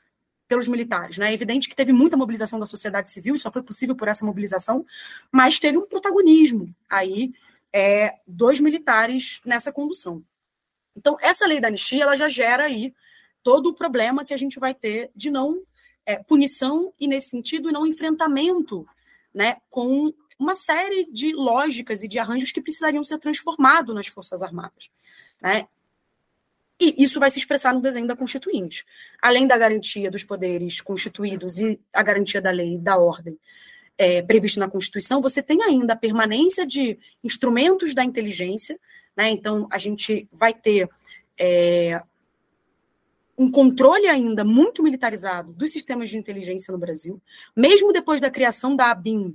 pelos 0.50 0.66
militares. 0.66 1.16
Né? 1.16 1.30
É 1.30 1.32
evidente 1.32 1.68
que 1.68 1.76
teve 1.76 1.92
muita 1.92 2.16
mobilização 2.16 2.58
da 2.58 2.66
sociedade 2.66 3.08
civil, 3.08 3.38
só 3.38 3.52
foi 3.52 3.62
possível 3.62 3.94
por 3.94 4.08
essa 4.08 4.26
mobilização, 4.26 4.84
mas 5.30 5.60
teve 5.60 5.78
um 5.78 5.86
protagonismo 5.86 6.74
aí 6.88 7.32
é, 7.72 8.16
dos 8.26 8.58
militares 8.58 9.40
nessa 9.46 9.70
condução. 9.70 10.24
Então, 10.96 11.16
essa 11.20 11.46
lei 11.46 11.60
da 11.60 11.68
anistia 11.68 12.02
ela 12.02 12.16
já 12.16 12.28
gera 12.28 12.64
aí 12.64 12.92
todo 13.44 13.68
o 13.68 13.74
problema 13.74 14.24
que 14.24 14.34
a 14.34 14.36
gente 14.36 14.58
vai 14.58 14.74
ter 14.74 15.12
de 15.14 15.30
não 15.30 15.62
é, 16.04 16.16
punição 16.16 16.92
e, 16.98 17.06
nesse 17.06 17.30
sentido, 17.30 17.70
não 17.70 17.86
enfrentamento 17.86 18.84
né, 19.32 19.58
com 19.70 20.12
uma 20.36 20.56
série 20.56 21.04
de 21.12 21.32
lógicas 21.32 22.02
e 22.02 22.08
de 22.08 22.18
arranjos 22.18 22.50
que 22.50 22.60
precisariam 22.60 23.04
ser 23.04 23.18
transformados 23.18 23.94
nas 23.94 24.08
Forças 24.08 24.42
Armadas. 24.42 24.90
Né? 25.40 25.68
E 26.80 26.94
isso 26.96 27.20
vai 27.20 27.30
se 27.30 27.38
expressar 27.38 27.74
no 27.74 27.82
desenho 27.82 28.06
da 28.06 28.16
Constituinte. 28.16 28.86
Além 29.20 29.46
da 29.46 29.58
garantia 29.58 30.10
dos 30.10 30.24
poderes 30.24 30.80
constituídos 30.80 31.58
e 31.58 31.78
a 31.92 32.02
garantia 32.02 32.40
da 32.40 32.50
lei 32.50 32.74
e 32.74 32.78
da 32.78 32.96
ordem 32.96 33.38
é, 33.98 34.22
prevista 34.22 34.58
na 34.60 34.70
Constituição, 34.70 35.20
você 35.20 35.42
tem 35.42 35.62
ainda 35.62 35.92
a 35.92 35.96
permanência 35.96 36.66
de 36.66 36.98
instrumentos 37.22 37.92
da 37.92 38.02
inteligência. 38.02 38.80
Né? 39.14 39.28
Então, 39.28 39.68
a 39.70 39.76
gente 39.76 40.26
vai 40.32 40.54
ter 40.54 40.88
é, 41.38 42.02
um 43.36 43.50
controle 43.50 44.06
ainda 44.06 44.42
muito 44.42 44.82
militarizado 44.82 45.52
dos 45.52 45.72
sistemas 45.72 46.08
de 46.08 46.16
inteligência 46.16 46.72
no 46.72 46.78
Brasil, 46.78 47.20
mesmo 47.54 47.92
depois 47.92 48.22
da 48.22 48.30
criação 48.30 48.74
da 48.74 48.90
ABIN 48.90 49.34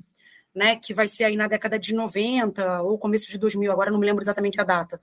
né, 0.56 0.78
que 0.78 0.94
vai 0.94 1.08
ser 1.08 1.26
aí 1.26 1.36
na 1.36 1.48
década 1.48 1.78
de 1.78 1.94
90 1.94 2.82
ou 2.82 2.98
começo 2.98 3.30
de 3.30 3.38
2000, 3.38 3.72
agora 3.72 3.92
não 3.92 4.00
me 4.00 4.06
lembro 4.06 4.24
exatamente 4.24 4.60
a 4.60 4.64
data, 4.64 5.02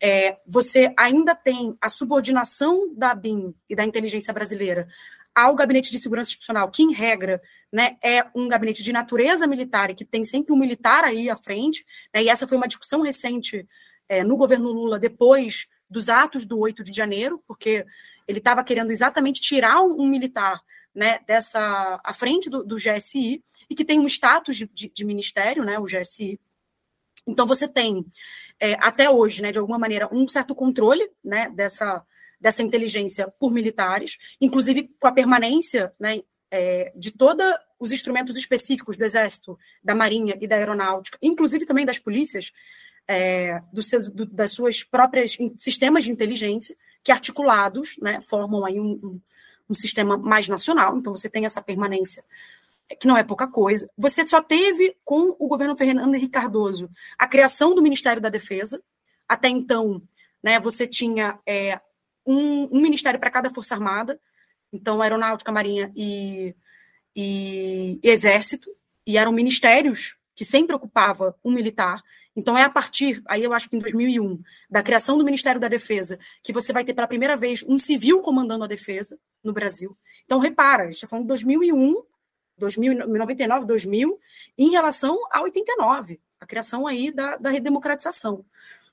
é, 0.00 0.38
você 0.46 0.92
ainda 0.96 1.34
tem 1.34 1.76
a 1.80 1.88
subordinação 1.90 2.94
da 2.94 3.14
BIM 3.14 3.54
e 3.68 3.76
da 3.76 3.84
inteligência 3.84 4.32
brasileira 4.32 4.88
ao 5.34 5.54
Gabinete 5.54 5.90
de 5.90 5.98
Segurança 5.98 6.28
Institucional, 6.28 6.70
que, 6.70 6.82
em 6.82 6.92
regra, 6.92 7.42
né, 7.72 7.96
é 8.02 8.24
um 8.34 8.48
gabinete 8.48 8.82
de 8.82 8.92
natureza 8.92 9.46
militar 9.46 9.90
e 9.90 9.94
que 9.94 10.04
tem 10.04 10.24
sempre 10.24 10.52
um 10.52 10.56
militar 10.56 11.02
aí 11.04 11.28
à 11.28 11.36
frente, 11.36 11.84
né, 12.14 12.22
e 12.22 12.28
essa 12.28 12.46
foi 12.46 12.56
uma 12.56 12.68
discussão 12.68 13.02
recente 13.02 13.66
é, 14.08 14.22
no 14.22 14.36
governo 14.36 14.70
Lula 14.70 14.98
depois 14.98 15.66
dos 15.90 16.08
atos 16.08 16.44
do 16.44 16.58
8 16.58 16.82
de 16.84 16.92
janeiro, 16.92 17.42
porque 17.46 17.84
ele 18.26 18.38
estava 18.38 18.64
querendo 18.64 18.90
exatamente 18.90 19.40
tirar 19.40 19.82
um, 19.82 20.06
militar 20.06 20.60
né, 20.94 21.20
dessa 21.26 22.00
à 22.02 22.12
frente 22.12 22.48
do, 22.48 22.64
do 22.64 22.76
GSI, 22.76 23.42
e 23.68 23.74
que 23.74 23.84
tem 23.84 23.98
um 23.98 24.06
status 24.06 24.56
de, 24.56 24.66
de, 24.72 24.88
de 24.88 25.04
ministério, 25.04 25.64
né, 25.64 25.78
o 25.78 25.84
GSI. 25.84 26.38
Então, 27.26 27.46
você 27.46 27.66
tem, 27.66 28.04
é, 28.60 28.74
até 28.74 29.08
hoje, 29.08 29.42
né, 29.42 29.50
de 29.50 29.58
alguma 29.58 29.78
maneira, 29.78 30.08
um 30.12 30.28
certo 30.28 30.54
controle 30.54 31.10
né, 31.22 31.50
dessa, 31.50 32.04
dessa 32.38 32.62
inteligência 32.62 33.32
por 33.38 33.52
militares, 33.52 34.18
inclusive 34.40 34.94
com 35.00 35.08
a 35.08 35.12
permanência 35.12 35.92
né, 35.98 36.20
é, 36.50 36.92
de 36.94 37.10
todos 37.10 37.46
os 37.78 37.92
instrumentos 37.92 38.36
específicos 38.36 38.96
do 38.96 39.04
Exército, 39.04 39.58
da 39.82 39.94
Marinha 39.94 40.36
e 40.40 40.46
da 40.46 40.56
Aeronáutica, 40.56 41.18
inclusive 41.20 41.66
também 41.66 41.86
das 41.86 41.98
polícias, 41.98 42.52
é, 43.08 43.60
do 43.72 43.82
seu, 43.82 44.02
do, 44.10 44.26
das 44.26 44.52
suas 44.52 44.82
próprias 44.82 45.36
sistemas 45.58 46.04
de 46.04 46.10
inteligência, 46.10 46.76
que 47.02 47.12
articulados 47.12 47.96
né, 48.00 48.20
formam 48.22 48.64
aí 48.64 48.80
um, 48.80 48.92
um, 49.02 49.20
um 49.68 49.74
sistema 49.74 50.16
mais 50.16 50.48
nacional. 50.48 50.96
Então, 50.96 51.14
você 51.14 51.28
tem 51.28 51.44
essa 51.44 51.62
permanência 51.62 52.24
que 53.00 53.06
não 53.06 53.16
é 53.16 53.24
pouca 53.24 53.46
coisa. 53.46 53.88
Você 53.96 54.26
só 54.26 54.42
teve, 54.42 54.96
com 55.04 55.34
o 55.38 55.48
governo 55.48 55.76
Fernando 55.76 56.14
Henrique 56.14 56.32
Cardoso, 56.32 56.90
a 57.18 57.26
criação 57.26 57.74
do 57.74 57.82
Ministério 57.82 58.20
da 58.20 58.28
Defesa. 58.28 58.82
Até 59.28 59.48
então, 59.48 60.02
né, 60.42 60.60
você 60.60 60.86
tinha 60.86 61.38
é, 61.46 61.80
um, 62.26 62.76
um, 62.76 62.80
ministério 62.80 63.18
para 63.18 63.30
cada 63.30 63.50
Força 63.50 63.74
Armada, 63.74 64.20
então 64.72 65.00
Aeronáutica, 65.00 65.50
Marinha 65.50 65.90
e, 65.96 66.54
e, 67.16 67.98
e 68.02 68.08
Exército, 68.08 68.70
e 69.06 69.16
eram 69.16 69.32
ministérios 69.32 70.16
que 70.34 70.44
sempre 70.44 70.74
ocupava 70.74 71.34
um 71.44 71.52
militar. 71.52 72.02
Então, 72.36 72.58
é 72.58 72.62
a 72.64 72.70
partir, 72.70 73.22
aí 73.26 73.44
eu 73.44 73.52
acho 73.52 73.70
que 73.70 73.76
em 73.76 73.80
2001, 73.80 74.42
da 74.68 74.82
criação 74.82 75.16
do 75.16 75.24
Ministério 75.24 75.60
da 75.60 75.68
Defesa, 75.68 76.18
que 76.42 76.52
você 76.52 76.72
vai 76.72 76.84
ter 76.84 76.92
pela 76.92 77.06
primeira 77.06 77.36
vez 77.36 77.62
um 77.62 77.78
civil 77.78 78.20
comandando 78.20 78.64
a 78.64 78.68
defesa 78.68 79.18
no 79.42 79.52
Brasil. 79.52 79.96
Então, 80.24 80.38
repara, 80.38 80.82
a 80.82 80.86
gente 80.86 80.96
está 80.96 81.06
falando 81.06 81.24
de 81.24 81.28
2001 81.28 82.02
2000, 82.56 83.08
99, 83.08 83.66
2000, 83.66 84.20
em 84.56 84.70
relação 84.70 85.18
a 85.30 85.40
89, 85.42 86.20
a 86.40 86.46
criação 86.46 86.86
aí 86.86 87.10
da, 87.10 87.36
da 87.36 87.50
redemocratização. 87.50 88.44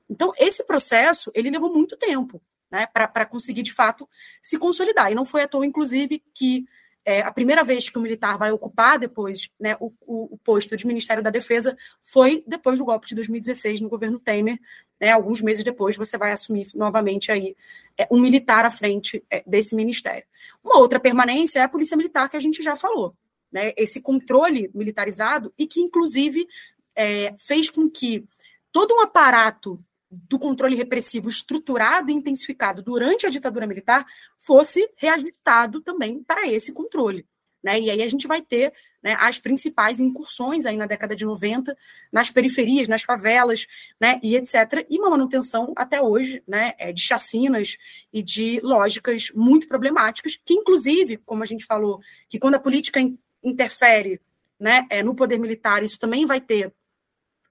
Então, 0.10 0.34
esse 0.38 0.66
processo, 0.66 1.32
ele 1.34 1.50
levou 1.50 1.74
muito 1.74 1.96
tempo, 1.96 2.42
né, 2.70 2.88
para 2.88 3.26
conseguir, 3.26 3.64
de 3.64 3.74
fato, 3.74 4.08
se 4.42 4.58
consolidar. 4.58 5.12
E 5.12 5.16
não 5.16 5.26
foi 5.26 5.44
à 5.44 5.48
toa, 5.48 5.66
inclusive, 5.66 6.24
que 6.34 6.66
é, 7.04 7.22
a 7.22 7.32
primeira 7.32 7.64
vez 7.64 7.90
que 7.90 7.98
o 7.98 8.02
militar 8.02 8.38
vai 8.38 8.52
ocupar 8.52 9.00
depois 9.00 9.50
né, 9.60 9.76
o, 9.80 9.92
o, 10.02 10.36
o, 10.36 10.38
posto 10.38 10.78
de 10.78 10.86
Ministério 10.86 11.24
da 11.24 11.30
Defesa 11.30 11.76
foi 12.04 12.44
depois 12.46 12.80
do 12.80 12.86
golpe 12.86 13.08
de 13.08 13.16
2016 13.16 13.82
no 13.82 13.90
governo 13.90 14.20
Temer. 14.20 14.60
Né, 15.00 15.10
alguns 15.10 15.42
meses 15.42 15.64
depois 15.64 15.98
você 15.98 16.18
vai 16.18 16.32
assumir 16.32 16.68
novamente 16.76 17.32
aí 17.32 17.56
é, 17.98 18.08
um 18.12 18.20
militar 18.20 18.66
à 18.66 18.72
frente 18.72 19.24
é, 19.32 19.44
desse 19.48 19.76
ministério. 19.76 20.24
Uma 20.64 20.78
outra 20.78 21.00
permanência 21.00 21.60
é 21.60 21.64
a 21.64 21.70
polícia 21.70 21.98
militar 21.98 22.30
que 22.30 22.38
a 22.38 22.42
gente 22.42 22.62
já 22.62 22.76
falou 22.76 23.16
né, 23.52 23.74
esse 23.76 24.02
controle 24.02 24.70
militarizado 24.74 25.54
e 25.58 25.68
que, 25.68 25.82
inclusive, 25.82 26.48
é, 26.96 27.34
fez 27.38 27.70
com 27.70 27.90
que 27.90 28.24
todo 28.72 28.94
um 28.96 29.02
aparato 29.02 29.84
do 30.12 30.38
controle 30.38 30.76
repressivo 30.76 31.30
estruturado 31.30 32.12
e 32.12 32.14
intensificado 32.14 32.84
durante 32.84 33.26
a 33.26 33.30
ditadura 33.30 33.66
militar 33.66 34.06
fosse 34.38 34.92
reajustado 34.98 35.82
também 35.82 36.22
para 36.22 36.50
esse 36.50 36.74
controle. 36.74 37.26
Né? 37.64 37.80
E 37.80 37.90
aí 37.92 38.02
a 38.02 38.08
gente 38.08 38.28
vai 38.28 38.42
ter 38.42 38.74
né, 39.02 39.16
as 39.20 39.40
principais 39.40 40.00
incursões 40.00 40.66
aí 40.66 40.76
na 40.76 40.86
década 40.86 41.16
de 41.16 41.26
90 41.26 41.76
nas 42.12 42.30
periferias, 42.30 42.88
nas 42.88 43.04
favelas, 43.04 43.68
né, 44.00 44.20
e 44.22 44.36
etc. 44.36 44.86
E 44.90 44.98
uma 45.00 45.10
manutenção 45.10 45.74
até 45.76 46.02
hoje 46.02 46.44
né, 46.48 46.74
é, 46.78 46.92
de 46.92 47.02
chacinas 47.02 47.78
e 48.12 48.22
de 48.22 48.60
lógicas 48.62 49.32
muito 49.34 49.68
problemáticas, 49.68 50.38
que 50.44 50.54
inclusive, 50.54 51.18
como 51.18 51.44
a 51.44 51.46
gente 51.46 51.66
falou, 51.66 52.00
que 52.30 52.40
quando 52.40 52.56
a 52.56 52.60
política 52.60 53.00
interfere 53.44 54.20
né, 54.60 54.86
é, 54.90 55.02
no 55.02 55.16
poder 55.16 55.40
militar, 55.40 55.84
isso 55.84 55.98
também 55.98 56.26
vai 56.26 56.40
ter 56.40 56.72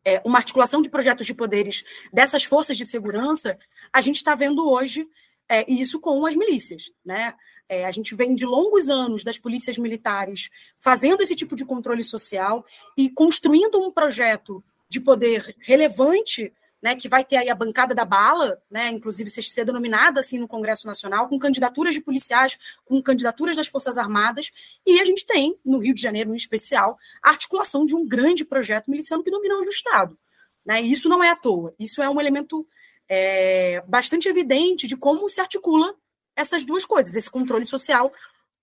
é, 0.04 0.20
uma 0.24 0.38
articulação 0.38 0.80
de 0.80 0.88
projetos 0.88 1.26
de 1.26 1.34
poderes 1.34 1.84
dessas 2.12 2.44
forças 2.44 2.76
de 2.76 2.86
segurança, 2.86 3.58
a 3.92 4.00
gente 4.00 4.16
está 4.16 4.34
vendo 4.34 4.68
hoje 4.68 5.08
é, 5.48 5.70
isso 5.70 6.00
com 6.00 6.24
as 6.26 6.34
milícias. 6.34 6.90
Né? 7.04 7.34
É, 7.68 7.84
a 7.84 7.90
gente 7.90 8.14
vem 8.14 8.34
de 8.34 8.44
longos 8.44 8.88
anos 8.88 9.22
das 9.22 9.38
polícias 9.38 9.78
militares 9.78 10.50
fazendo 10.78 11.22
esse 11.22 11.36
tipo 11.36 11.54
de 11.54 11.64
controle 11.64 12.04
social 12.04 12.64
e 12.96 13.10
construindo 13.10 13.78
um 13.78 13.92
projeto 13.92 14.62
de 14.88 15.00
poder 15.00 15.54
relevante, 15.60 16.52
né, 16.82 16.94
que 16.96 17.08
vai 17.08 17.24
ter 17.24 17.36
aí 17.36 17.50
a 17.50 17.54
bancada 17.54 17.94
da 17.94 18.04
bala, 18.04 18.60
né, 18.70 18.88
inclusive 18.88 19.30
ser 19.30 19.64
denominada 19.64 20.20
assim 20.20 20.38
no 20.38 20.48
Congresso 20.48 20.86
Nacional, 20.86 21.28
com 21.28 21.38
candidaturas 21.38 21.94
de 21.94 22.00
policiais, 22.00 22.58
com 22.84 23.02
candidaturas 23.02 23.56
das 23.56 23.68
Forças 23.68 23.98
Armadas, 23.98 24.50
e 24.86 24.98
a 25.00 25.04
gente 25.04 25.26
tem, 25.26 25.58
no 25.64 25.78
Rio 25.78 25.94
de 25.94 26.00
Janeiro 26.00 26.32
em 26.32 26.36
especial, 26.36 26.98
a 27.22 27.30
articulação 27.30 27.84
de 27.84 27.94
um 27.94 28.06
grande 28.06 28.44
projeto 28.44 28.90
miliciano 28.90 29.22
que 29.22 29.30
domina 29.30 29.56
o 29.56 29.68
Estado. 29.68 30.18
Né, 30.64 30.82
e 30.82 30.92
isso 30.92 31.08
não 31.08 31.22
é 31.22 31.30
à 31.30 31.36
toa, 31.36 31.74
isso 31.78 32.02
é 32.02 32.08
um 32.08 32.20
elemento 32.20 32.66
é, 33.08 33.82
bastante 33.86 34.28
evidente 34.28 34.86
de 34.86 34.96
como 34.96 35.28
se 35.28 35.40
articula 35.40 35.94
essas 36.36 36.64
duas 36.64 36.86
coisas, 36.86 37.14
esse 37.14 37.30
controle 37.30 37.64
social 37.64 38.12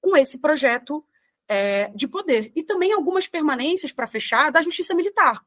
com 0.02 0.16
esse 0.16 0.38
projeto 0.40 1.04
é, 1.48 1.90
de 1.94 2.08
poder. 2.08 2.52
E 2.56 2.64
também 2.64 2.94
algumas 2.94 3.28
permanências 3.28 3.92
para 3.92 4.08
fechar 4.08 4.52
da 4.52 4.62
justiça 4.62 4.94
militar. 4.94 5.44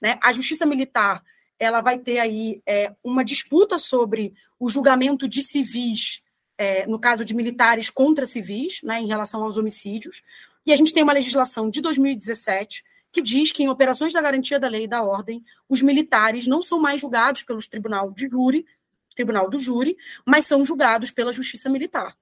Né? 0.00 0.18
A 0.22 0.32
justiça 0.32 0.66
militar 0.66 1.22
ela 1.58 1.80
vai 1.80 1.98
ter 1.98 2.18
aí 2.18 2.62
é, 2.66 2.92
uma 3.02 3.24
disputa 3.24 3.78
sobre 3.78 4.34
o 4.58 4.68
julgamento 4.68 5.28
de 5.28 5.42
civis, 5.42 6.22
é, 6.56 6.86
no 6.86 6.98
caso 6.98 7.24
de 7.24 7.34
militares 7.34 7.90
contra 7.90 8.26
civis, 8.26 8.80
né, 8.82 9.00
em 9.00 9.06
relação 9.06 9.42
aos 9.42 9.56
homicídios. 9.56 10.22
E 10.66 10.72
a 10.72 10.76
gente 10.76 10.92
tem 10.92 11.02
uma 11.02 11.12
legislação 11.12 11.68
de 11.68 11.80
2017 11.80 12.82
que 13.12 13.22
diz 13.22 13.52
que 13.52 13.62
em 13.62 13.68
operações 13.68 14.12
da 14.12 14.20
garantia 14.20 14.58
da 14.58 14.66
lei 14.66 14.84
e 14.84 14.88
da 14.88 15.02
ordem, 15.02 15.44
os 15.68 15.80
militares 15.80 16.48
não 16.48 16.62
são 16.62 16.80
mais 16.80 17.00
julgados 17.00 17.44
pelos 17.44 17.68
tribunal 17.68 18.10
de 18.10 18.28
júri, 18.28 18.66
tribunal 19.14 19.48
do 19.48 19.60
júri, 19.60 19.96
mas 20.26 20.46
são 20.46 20.64
julgados 20.64 21.12
pela 21.12 21.32
justiça 21.32 21.70
militar, 21.70 22.16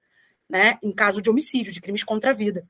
né, 0.47 0.77
em 0.83 0.91
caso 0.91 1.19
de 1.19 1.31
homicídio, 1.31 1.73
de 1.73 1.81
crimes 1.81 2.03
contra 2.03 2.29
a 2.29 2.33
vida. 2.33 2.67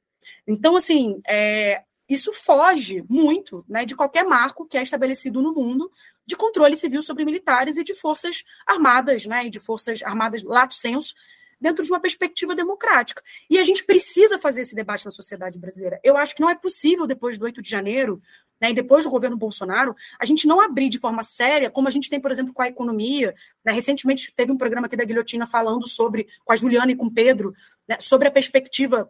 Então, 0.47 0.77
assim, 0.77 1.21
é, 1.27 1.83
isso 2.07 2.31
foge 2.31 3.03
muito 3.09 3.65
né, 3.67 3.85
de 3.85 3.95
qualquer 3.95 4.23
marco 4.23 4.65
que 4.65 4.77
é 4.77 4.83
estabelecido 4.83 5.41
no 5.41 5.53
mundo 5.53 5.91
de 6.25 6.35
controle 6.35 6.75
civil 6.75 7.01
sobre 7.01 7.25
militares 7.25 7.77
e 7.77 7.83
de 7.83 7.93
forças 7.93 8.43
armadas, 8.65 9.25
né, 9.25 9.45
e 9.45 9.49
de 9.49 9.59
forças 9.59 10.01
armadas 10.03 10.43
lato 10.43 10.75
senso, 10.75 11.13
dentro 11.59 11.83
de 11.83 11.91
uma 11.91 11.99
perspectiva 11.99 12.53
democrática. 12.53 13.23
E 13.49 13.57
a 13.57 13.63
gente 13.63 13.85
precisa 13.85 14.37
fazer 14.37 14.61
esse 14.61 14.75
debate 14.75 15.05
na 15.05 15.11
sociedade 15.11 15.57
brasileira. 15.57 15.99
Eu 16.03 16.17
acho 16.17 16.35
que 16.35 16.41
não 16.41 16.49
é 16.49 16.55
possível, 16.55 17.07
depois 17.07 17.37
do 17.37 17.45
8 17.45 17.61
de 17.61 17.69
janeiro, 17.69 18.21
né, 18.59 18.71
e 18.71 18.73
depois 18.73 19.05
do 19.05 19.09
governo 19.09 19.37
Bolsonaro, 19.37 19.95
a 20.19 20.25
gente 20.25 20.47
não 20.47 20.59
abrir 20.59 20.89
de 20.89 20.99
forma 20.99 21.23
séria, 21.23 21.69
como 21.69 21.87
a 21.87 21.91
gente 21.91 22.09
tem, 22.09 22.19
por 22.19 22.31
exemplo, 22.31 22.53
com 22.53 22.61
a 22.61 22.67
economia. 22.67 23.33
Né, 23.63 23.71
recentemente 23.71 24.33
teve 24.35 24.51
um 24.51 24.57
programa 24.57 24.87
aqui 24.87 24.95
da 24.95 25.05
Guilhotina 25.05 25.47
falando 25.47 25.87
sobre, 25.87 26.27
com 26.43 26.53
a 26.53 26.55
Juliana 26.55 26.91
e 26.91 26.95
com 26.95 27.05
o 27.05 27.13
Pedro, 27.13 27.53
né, 27.87 27.97
sobre 27.99 28.27
a 28.27 28.31
perspectiva 28.31 29.09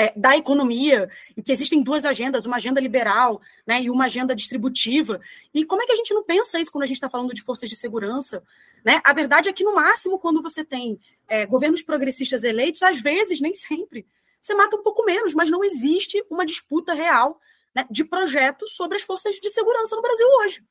é, 0.00 0.14
da 0.16 0.34
economia, 0.34 1.10
e 1.36 1.42
que 1.42 1.52
existem 1.52 1.82
duas 1.82 2.06
agendas, 2.06 2.46
uma 2.46 2.56
agenda 2.56 2.80
liberal 2.80 3.38
né, 3.66 3.82
e 3.82 3.90
uma 3.90 4.06
agenda 4.06 4.34
distributiva. 4.34 5.20
E 5.52 5.62
como 5.62 5.82
é 5.82 5.86
que 5.86 5.92
a 5.92 5.96
gente 5.96 6.14
não 6.14 6.24
pensa 6.24 6.58
isso 6.58 6.72
quando 6.72 6.84
a 6.84 6.86
gente 6.86 6.96
está 6.96 7.10
falando 7.10 7.34
de 7.34 7.42
forças 7.42 7.68
de 7.68 7.76
segurança? 7.76 8.42
Né? 8.82 8.98
A 9.04 9.12
verdade 9.12 9.50
é 9.50 9.52
que, 9.52 9.62
no 9.62 9.74
máximo, 9.74 10.18
quando 10.18 10.40
você 10.40 10.64
tem 10.64 10.98
é, 11.28 11.44
governos 11.44 11.82
progressistas 11.82 12.44
eleitos, 12.44 12.82
às 12.82 12.98
vezes, 12.98 13.42
nem 13.42 13.54
sempre, 13.54 14.06
você 14.40 14.54
mata 14.54 14.74
um 14.74 14.82
pouco 14.82 15.04
menos, 15.04 15.34
mas 15.34 15.50
não 15.50 15.62
existe 15.62 16.24
uma 16.30 16.46
disputa 16.46 16.94
real 16.94 17.38
né, 17.74 17.86
de 17.90 18.02
projetos 18.02 18.74
sobre 18.74 18.96
as 18.96 19.02
forças 19.02 19.36
de 19.36 19.50
segurança 19.50 19.94
no 19.94 20.00
Brasil 20.00 20.26
hoje. 20.40 20.64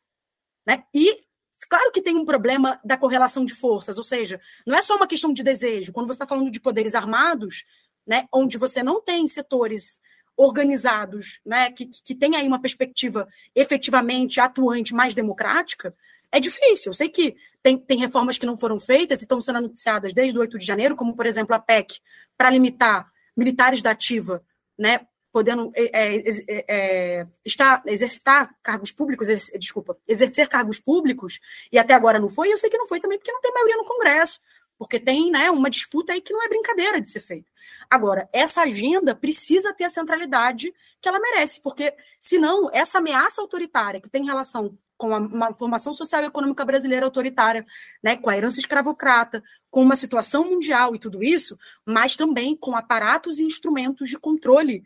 Né? 0.66 0.84
E 0.92 1.24
claro 1.70 1.92
que 1.92 2.02
tem 2.02 2.16
um 2.16 2.26
problema 2.26 2.80
da 2.84 2.98
correlação 2.98 3.46
de 3.46 3.54
forças, 3.54 4.00
ou 4.00 4.04
seja, 4.04 4.42
não 4.66 4.76
é 4.76 4.82
só 4.82 4.96
uma 4.96 5.06
questão 5.06 5.32
de 5.32 5.44
desejo. 5.44 5.94
Quando 5.94 6.08
você 6.08 6.14
está 6.14 6.26
falando 6.26 6.50
de 6.50 6.60
poderes 6.60 6.96
armados, 6.96 7.64
né, 8.10 8.28
onde 8.34 8.58
você 8.58 8.82
não 8.82 9.00
tem 9.00 9.28
setores 9.28 10.00
organizados, 10.36 11.40
né, 11.46 11.72
que, 11.72 11.86
que 11.86 12.16
tem 12.16 12.36
aí 12.36 12.48
uma 12.48 12.60
perspectiva 12.60 13.28
efetivamente 13.54 14.40
atuante 14.40 14.96
mais 14.96 15.14
democrática, 15.14 15.94
é 16.32 16.40
difícil. 16.40 16.90
Eu 16.90 16.94
sei 16.96 17.10
que 17.10 17.36
tem, 17.62 17.78
tem 17.78 18.00
reformas 18.00 18.40
que 18.40 18.48
não 18.48 18.58
foram 18.58 18.80
feitas 18.80 19.20
e 19.20 19.26
estão 19.26 19.40
sendo 19.40 19.58
anunciadas 19.58 20.12
desde 20.12 20.36
o 20.36 20.42
8 20.42 20.58
de 20.58 20.66
janeiro, 20.66 20.96
como, 20.96 21.16
por 21.16 21.28
exemplo, 21.28 21.54
a 21.54 21.60
PEC, 21.60 22.00
para 22.36 22.50
limitar 22.50 23.08
militares 23.38 23.84
da 23.84 23.92
ativa, 23.92 24.44
né, 24.76 25.02
podendo 25.32 25.72
é, 25.76 25.84
é, 25.84 26.18
é, 26.18 26.66
é 26.68 27.28
estar, 27.46 27.84
exercitar 27.86 28.56
cargos 28.64 28.92
públicos, 28.92 29.28
desculpa, 29.60 29.96
exercer 30.08 30.48
cargos 30.48 30.80
públicos, 30.80 31.40
e 31.72 31.78
até 31.78 31.94
agora 31.94 32.18
não 32.18 32.30
foi, 32.30 32.52
eu 32.52 32.58
sei 32.58 32.72
que 32.72 32.78
não 32.78 32.88
foi 32.88 33.00
também 33.00 33.20
porque 33.20 33.32
não 33.32 33.42
tem 33.42 33.54
maioria 33.54 33.78
no 33.78 33.86
Congresso, 33.86 34.40
porque 34.80 34.98
tem 34.98 35.30
né, 35.30 35.52
uma 35.52 35.70
disputa 35.70 36.14
aí 36.14 36.22
que 36.22 36.32
não 36.32 36.42
é 36.42 36.48
brincadeira 36.48 37.02
de 37.02 37.10
ser 37.10 37.20
feita. 37.20 37.52
Agora, 37.90 38.30
essa 38.32 38.62
agenda 38.62 39.14
precisa 39.14 39.74
ter 39.74 39.84
a 39.84 39.90
centralidade 39.90 40.74
que 41.02 41.10
ela 41.10 41.20
merece, 41.20 41.60
porque 41.62 41.94
senão 42.18 42.70
essa 42.72 43.00
ameaça 43.00 43.42
autoritária 43.42 44.00
que 44.00 44.10
tem 44.10 44.26
relação 44.26 44.78
com 44.98 45.14
a, 45.14 45.54
formação 45.54 45.94
social 45.94 46.24
e 46.24 46.28
econômica 46.28 46.64
brasileira 46.64 47.06
autoritária, 47.06 47.66
né, 48.02 48.16
com 48.16 48.30
a 48.30 48.38
herança 48.38 48.60
escravocrata, 48.60 49.44
com 49.70 49.82
uma 49.82 49.96
situação 49.98 50.46
mundial 50.46 50.96
e 50.96 51.00
tudo 51.00 51.22
isso, 51.24 51.58
mas 51.86 52.16
também 52.16 52.56
com 52.56 52.76
aparatos 52.76 53.38
e 53.38 53.44
instrumentos 53.44 54.10
de 54.10 54.18
controle 54.18 54.84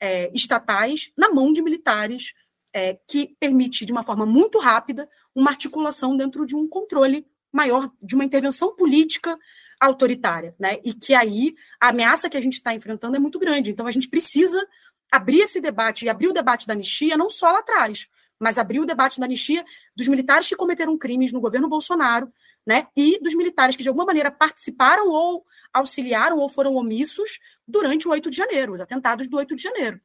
é, 0.00 0.30
estatais 0.34 1.12
na 1.16 1.30
mão 1.30 1.52
de 1.52 1.62
militares, 1.62 2.34
é, 2.72 2.98
que 3.08 3.36
permite, 3.40 3.86
de 3.86 3.92
uma 3.92 4.02
forma 4.02 4.26
muito 4.26 4.58
rápida, 4.58 5.08
uma 5.34 5.50
articulação 5.50 6.16
dentro 6.16 6.44
de 6.44 6.54
um 6.54 6.68
controle 6.68 7.26
maior, 7.52 7.90
de 8.02 8.14
uma 8.14 8.24
intervenção 8.24 8.74
política 8.74 9.38
autoritária, 9.80 10.54
né? 10.58 10.78
E 10.84 10.94
que 10.94 11.14
aí 11.14 11.54
a 11.80 11.88
ameaça 11.88 12.30
que 12.30 12.36
a 12.36 12.40
gente 12.40 12.54
está 12.54 12.74
enfrentando 12.74 13.16
é 13.16 13.18
muito 13.18 13.38
grande. 13.38 13.70
Então 13.70 13.86
a 13.86 13.90
gente 13.90 14.08
precisa 14.08 14.66
abrir 15.10 15.40
esse 15.40 15.60
debate 15.60 16.04
e 16.04 16.08
abrir 16.08 16.28
o 16.28 16.32
debate 16.32 16.66
da 16.66 16.72
anistia 16.72 17.16
não 17.16 17.30
só 17.30 17.50
lá 17.50 17.60
atrás, 17.60 18.08
mas 18.38 18.58
abrir 18.58 18.80
o 18.80 18.86
debate 18.86 19.20
da 19.20 19.26
anistia 19.26 19.64
dos 19.94 20.08
militares 20.08 20.48
que 20.48 20.56
cometeram 20.56 20.96
crimes 20.96 21.32
no 21.32 21.40
governo 21.40 21.68
Bolsonaro, 21.68 22.32
né? 22.66 22.88
E 22.96 23.18
dos 23.20 23.34
militares 23.34 23.76
que 23.76 23.82
de 23.82 23.88
alguma 23.88 24.06
maneira 24.06 24.30
participaram 24.30 25.08
ou 25.08 25.44
auxiliaram 25.72 26.38
ou 26.38 26.48
foram 26.48 26.74
omissos 26.74 27.38
durante 27.66 28.08
o 28.08 28.10
8 28.10 28.30
de 28.30 28.36
janeiro, 28.36 28.72
os 28.72 28.80
atentados 28.80 29.28
do 29.28 29.36
8 29.36 29.54
de 29.54 29.62
janeiro. 29.62 30.00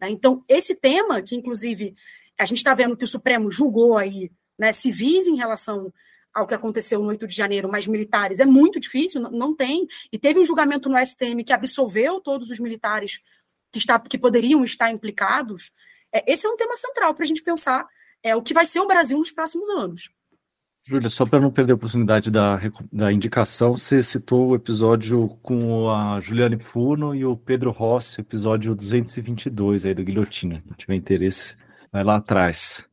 Né? 0.00 0.10
Então, 0.10 0.44
esse 0.48 0.74
tema, 0.74 1.20
que 1.22 1.34
inclusive 1.34 1.94
a 2.38 2.44
gente 2.44 2.58
está 2.58 2.72
vendo 2.72 2.96
que 2.96 3.04
o 3.04 3.08
Supremo 3.08 3.50
julgou 3.50 3.98
aí 3.98 4.30
né, 4.58 4.72
civis 4.72 5.26
em 5.26 5.36
relação 5.36 5.92
ao 6.38 6.46
que 6.46 6.54
aconteceu 6.54 7.00
no 7.00 7.08
8 7.08 7.26
de 7.26 7.34
janeiro, 7.34 7.68
mas 7.68 7.86
militares 7.86 8.38
é 8.40 8.46
muito 8.46 8.78
difícil, 8.78 9.20
não 9.20 9.54
tem. 9.54 9.86
E 10.12 10.18
teve 10.18 10.38
um 10.38 10.44
julgamento 10.44 10.88
no 10.88 10.96
STM 10.98 11.42
que 11.44 11.52
absolveu 11.52 12.20
todos 12.20 12.50
os 12.50 12.60
militares 12.60 13.20
que, 13.72 13.78
está, 13.78 13.98
que 13.98 14.16
poderiam 14.16 14.64
estar 14.64 14.90
implicados. 14.90 15.72
É, 16.12 16.30
esse 16.30 16.46
é 16.46 16.50
um 16.50 16.56
tema 16.56 16.76
central 16.76 17.14
para 17.14 17.24
a 17.24 17.26
gente 17.26 17.42
pensar 17.42 17.86
é, 18.22 18.36
o 18.36 18.42
que 18.42 18.54
vai 18.54 18.64
ser 18.64 18.80
o 18.80 18.86
Brasil 18.86 19.18
nos 19.18 19.32
próximos 19.32 19.68
anos. 19.70 20.10
Júlia, 20.86 21.10
só 21.10 21.26
para 21.26 21.40
não 21.40 21.50
perder 21.50 21.72
a 21.72 21.76
oportunidade 21.76 22.30
da, 22.30 22.58
da 22.90 23.12
indicação, 23.12 23.76
você 23.76 24.02
citou 24.02 24.48
o 24.48 24.54
episódio 24.54 25.28
com 25.42 25.90
a 25.90 26.18
Juliane 26.18 26.58
Furno 26.58 27.14
e 27.14 27.26
o 27.26 27.36
Pedro 27.36 27.70
Rossi, 27.70 28.22
episódio 28.22 28.74
222 28.74 29.84
aí 29.84 29.92
do 29.92 30.02
Guilhotina. 30.02 30.62
Se 30.66 30.74
tiver 30.76 30.94
interesse, 30.94 31.56
vai 31.92 32.02
lá 32.02 32.16
atrás. 32.16 32.88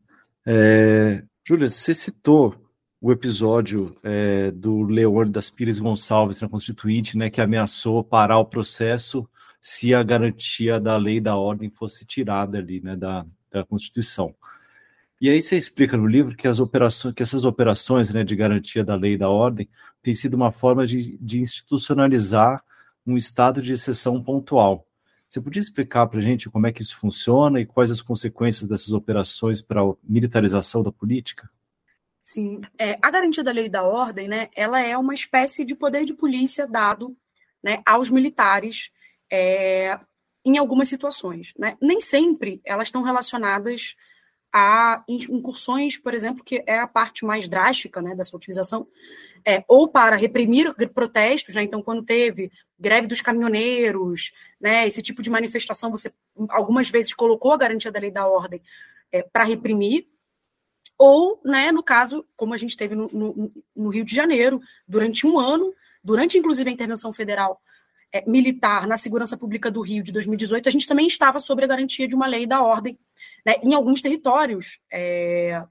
É, 0.45 1.23
Júlia, 1.47 1.69
você 1.69 1.93
citou 1.93 2.64
o 3.05 3.11
episódio 3.11 3.95
é, 4.01 4.49
do 4.49 4.81
Leônidas 4.81 5.47
Pires 5.47 5.77
Gonçalves 5.77 6.41
na 6.41 6.49
Constituinte, 6.49 7.15
né, 7.15 7.29
que 7.29 7.39
ameaçou 7.39 8.03
parar 8.03 8.39
o 8.39 8.45
processo 8.45 9.29
se 9.61 9.93
a 9.93 10.01
garantia 10.01 10.79
da 10.79 10.97
lei 10.97 11.21
da 11.21 11.35
ordem 11.35 11.69
fosse 11.69 12.03
tirada 12.03 12.57
ali, 12.57 12.81
né, 12.81 12.95
da, 12.95 13.23
da 13.51 13.63
Constituição. 13.63 14.33
E 15.21 15.29
aí 15.29 15.39
você 15.39 15.55
explica 15.55 15.95
no 15.95 16.07
livro 16.07 16.35
que 16.35 16.47
as 16.47 16.59
operações, 16.59 17.13
que 17.13 17.21
essas 17.21 17.45
operações, 17.45 18.11
né, 18.11 18.23
de 18.23 18.35
garantia 18.35 18.83
da 18.83 18.95
lei 18.95 19.13
e 19.13 19.17
da 19.19 19.29
ordem, 19.29 19.69
têm 20.01 20.15
sido 20.15 20.33
uma 20.33 20.51
forma 20.51 20.83
de, 20.87 21.15
de 21.19 21.37
institucionalizar 21.37 22.59
um 23.05 23.15
estado 23.15 23.61
de 23.61 23.71
exceção 23.71 24.19
pontual. 24.19 24.83
Você 25.29 25.39
podia 25.39 25.59
explicar 25.59 26.07
para 26.07 26.17
a 26.17 26.23
gente 26.23 26.49
como 26.49 26.65
é 26.65 26.71
que 26.71 26.81
isso 26.81 26.97
funciona 26.97 27.59
e 27.59 27.67
quais 27.67 27.91
as 27.91 28.01
consequências 28.01 28.67
dessas 28.67 28.93
operações 28.93 29.61
para 29.61 29.83
a 29.83 29.93
militarização 30.03 30.81
da 30.81 30.91
política? 30.91 31.47
Sim, 32.25 32.59
é, 32.79 32.97
a 33.03 33.11
garantia 33.11 33.43
da 33.43 33.51
lei 33.51 33.65
e 33.65 33.69
da 33.69 33.83
ordem, 33.83 34.27
né, 34.27 34.49
ela 34.55 34.81
é 34.81 34.97
uma 34.97 35.13
espécie 35.13 35.63
de 35.63 35.75
poder 35.75 36.05
de 36.05 36.13
polícia 36.15 36.65
dado 36.65 37.15
né, 37.63 37.83
aos 37.85 38.09
militares, 38.09 38.89
é, 39.31 39.99
em 40.43 40.57
algumas 40.57 40.89
situações. 40.89 41.53
Né? 41.55 41.77
Nem 41.79 42.01
sempre 42.01 42.59
elas 42.65 42.87
estão 42.87 43.03
relacionadas 43.03 43.95
a 44.51 45.03
incursões, 45.07 45.99
por 45.99 46.15
exemplo, 46.15 46.43
que 46.43 46.63
é 46.65 46.79
a 46.79 46.87
parte 46.87 47.23
mais 47.23 47.47
drástica 47.47 48.01
né, 48.01 48.15
dessa 48.15 48.35
utilização, 48.35 48.87
é, 49.45 49.63
ou 49.67 49.87
para 49.87 50.15
reprimir 50.15 50.73
protestos, 50.95 51.53
né, 51.53 51.61
então 51.61 51.83
quando 51.83 52.01
teve 52.01 52.51
greve 52.79 53.05
dos 53.05 53.21
caminhoneiros, 53.21 54.31
né, 54.59 54.87
esse 54.87 55.03
tipo 55.03 55.21
de 55.21 55.29
manifestação, 55.29 55.91
você 55.91 56.11
algumas 56.49 56.89
vezes 56.89 57.13
colocou 57.13 57.51
a 57.51 57.57
garantia 57.57 57.91
da 57.91 57.99
lei 57.99 58.09
da 58.09 58.25
ordem 58.25 58.63
é, 59.11 59.21
para 59.21 59.43
reprimir, 59.43 60.07
ou, 60.97 61.41
né, 61.43 61.71
no 61.71 61.83
caso, 61.83 62.25
como 62.35 62.53
a 62.53 62.57
gente 62.57 62.77
teve 62.77 62.95
no, 62.95 63.09
no, 63.11 63.51
no, 63.75 63.89
Rio 63.89 64.05
de 64.05 64.15
Janeiro, 64.15 64.61
durante 64.87 65.27
um 65.27 65.37
ano, 65.39 65.73
durante 66.03 66.37
inclusive 66.37 66.69
a 66.69 66.73
intervenção 66.73 67.11
federal 67.11 67.61
é, 68.11 68.23
militar 68.29 68.87
na 68.87 68.97
segurança 68.97 69.37
pública 69.37 69.69
do 69.69 69.81
Rio 69.81 70.03
de 70.03 70.11
2018, 70.11 70.69
a 70.69 70.71
gente 70.71 70.87
também 70.87 71.07
estava 71.07 71.39
sobre 71.39 71.65
a 71.65 71.67
garantia 71.67 72.07
de 72.07 72.15
uma 72.15 72.27
lei 72.27 72.45
da 72.45 72.61
ordem 72.61 72.97
né, 73.45 73.55
em 73.61 73.73
alguns 73.73 74.01
territórios 74.01 74.79
é, 74.91 75.61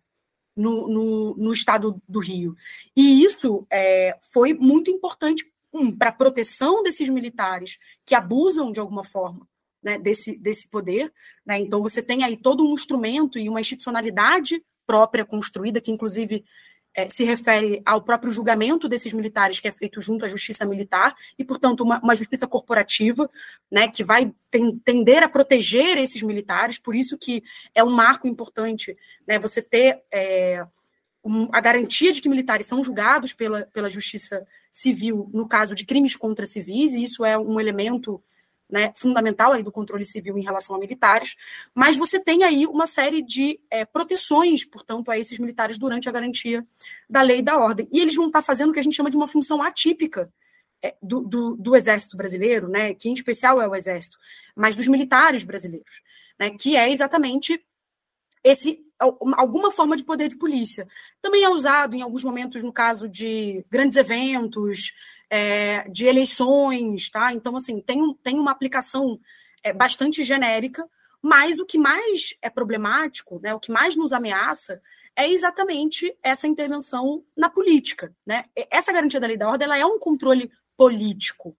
no, 0.54 0.88
no, 0.88 1.36
no, 1.36 1.52
estado 1.52 2.00
do 2.08 2.20
Rio. 2.20 2.54
E 2.94 3.24
isso 3.24 3.66
é, 3.70 4.16
foi 4.32 4.52
muito 4.52 4.90
importante 4.90 5.50
um, 5.72 5.90
para 5.90 6.10
a 6.10 6.14
proteção 6.14 6.82
desses 6.82 7.08
militares 7.08 7.78
que 8.04 8.14
abusam 8.14 8.70
de 8.70 8.78
alguma 8.78 9.04
forma 9.04 9.48
né, 9.82 9.98
desse, 9.98 10.36
desse 10.36 10.68
poder. 10.68 11.12
Né? 11.44 11.60
Então, 11.60 11.82
você 11.82 12.00
tem 12.00 12.22
aí 12.22 12.36
todo 12.36 12.66
um 12.66 12.74
instrumento 12.74 13.38
e 13.38 13.48
uma 13.48 13.60
institucionalidade 13.60 14.62
própria 14.86 15.24
construída, 15.24 15.80
que 15.80 15.90
inclusive 15.90 16.44
é, 16.94 17.08
se 17.08 17.24
refere 17.24 17.82
ao 17.84 18.02
próprio 18.02 18.30
julgamento 18.30 18.88
desses 18.88 19.12
militares 19.12 19.58
que 19.58 19.66
é 19.66 19.72
feito 19.72 20.00
junto 20.00 20.24
à 20.24 20.28
justiça 20.28 20.64
militar 20.64 21.14
e, 21.36 21.44
portanto, 21.44 21.82
uma, 21.82 21.98
uma 22.00 22.14
justiça 22.14 22.46
corporativa, 22.46 23.28
né, 23.70 23.88
que 23.88 24.04
vai 24.04 24.32
ten, 24.50 24.78
tender 24.78 25.22
a 25.22 25.28
proteger 25.28 25.98
esses 25.98 26.22
militares. 26.22 26.78
Por 26.78 26.94
isso 26.94 27.18
que 27.18 27.42
é 27.74 27.82
um 27.82 27.90
marco 27.90 28.28
importante, 28.28 28.96
né, 29.26 29.38
você 29.38 29.60
ter 29.60 30.02
é, 30.12 30.64
um, 31.24 31.48
a 31.52 31.60
garantia 31.60 32.12
de 32.12 32.20
que 32.20 32.28
militares 32.28 32.66
são 32.66 32.84
julgados 32.84 33.32
pela, 33.32 33.62
pela 33.72 33.90
justiça 33.90 34.46
civil 34.70 35.28
no 35.32 35.48
caso 35.48 35.74
de 35.74 35.84
crimes 35.84 36.14
contra 36.14 36.46
civis. 36.46 36.94
E 36.94 37.02
isso 37.02 37.24
é 37.24 37.36
um 37.36 37.58
elemento 37.58 38.22
né, 38.68 38.92
fundamental 38.96 39.52
aí 39.52 39.62
do 39.62 39.70
controle 39.70 40.04
civil 40.04 40.36
em 40.38 40.42
relação 40.42 40.74
a 40.74 40.78
militares, 40.78 41.36
mas 41.74 41.96
você 41.96 42.18
tem 42.18 42.44
aí 42.44 42.66
uma 42.66 42.86
série 42.86 43.22
de 43.22 43.60
é, 43.70 43.84
proteções, 43.84 44.64
portanto, 44.64 45.10
a 45.10 45.18
esses 45.18 45.38
militares 45.38 45.78
durante 45.78 46.08
a 46.08 46.12
garantia 46.12 46.66
da 47.08 47.22
lei 47.22 47.38
e 47.38 47.42
da 47.42 47.58
ordem. 47.58 47.88
E 47.92 48.00
eles 48.00 48.16
vão 48.16 48.26
estar 48.26 48.42
fazendo 48.42 48.70
o 48.70 48.72
que 48.72 48.80
a 48.80 48.82
gente 48.82 48.96
chama 48.96 49.10
de 49.10 49.16
uma 49.16 49.28
função 49.28 49.62
atípica 49.62 50.32
é, 50.82 50.94
do, 51.02 51.20
do, 51.20 51.56
do, 51.56 51.76
Exército 51.76 52.16
brasileiro, 52.16 52.68
né, 52.68 52.94
que 52.94 53.08
em 53.08 53.14
especial 53.14 53.60
é 53.60 53.68
o 53.68 53.74
Exército, 53.74 54.18
mas 54.56 54.76
dos 54.76 54.86
militares 54.86 55.44
brasileiros, 55.44 56.02
né, 56.38 56.50
que 56.50 56.76
é 56.76 56.90
exatamente 56.90 57.64
esse 58.42 58.84
alguma 58.98 59.70
forma 59.70 59.96
de 59.96 60.04
poder 60.04 60.28
de 60.28 60.36
polícia. 60.36 60.86
Também 61.20 61.42
é 61.42 61.48
usado 61.48 61.94
em 61.94 62.02
alguns 62.02 62.24
momentos 62.24 62.62
no 62.62 62.72
caso 62.72 63.08
de 63.08 63.64
grandes 63.70 63.96
eventos, 63.96 64.92
é, 65.30 65.88
de 65.88 66.06
eleições, 66.06 67.10
tá? 67.10 67.32
Então, 67.32 67.56
assim, 67.56 67.80
tem, 67.80 68.02
um, 68.02 68.14
tem 68.14 68.38
uma 68.38 68.50
aplicação 68.50 69.18
é, 69.62 69.72
bastante 69.72 70.22
genérica, 70.22 70.88
mas 71.22 71.58
o 71.58 71.64
que 71.64 71.78
mais 71.78 72.34
é 72.42 72.50
problemático, 72.50 73.40
né, 73.42 73.54
o 73.54 73.60
que 73.60 73.72
mais 73.72 73.96
nos 73.96 74.12
ameaça, 74.12 74.80
é 75.16 75.28
exatamente 75.28 76.14
essa 76.22 76.46
intervenção 76.46 77.24
na 77.36 77.48
política. 77.48 78.14
Né? 78.26 78.44
Essa 78.70 78.92
garantia 78.92 79.20
da 79.20 79.26
lei 79.26 79.36
da 79.36 79.48
ordem 79.48 79.64
ela 79.64 79.78
é 79.78 79.86
um 79.86 79.98
controle 79.98 80.50
político. 80.76 81.56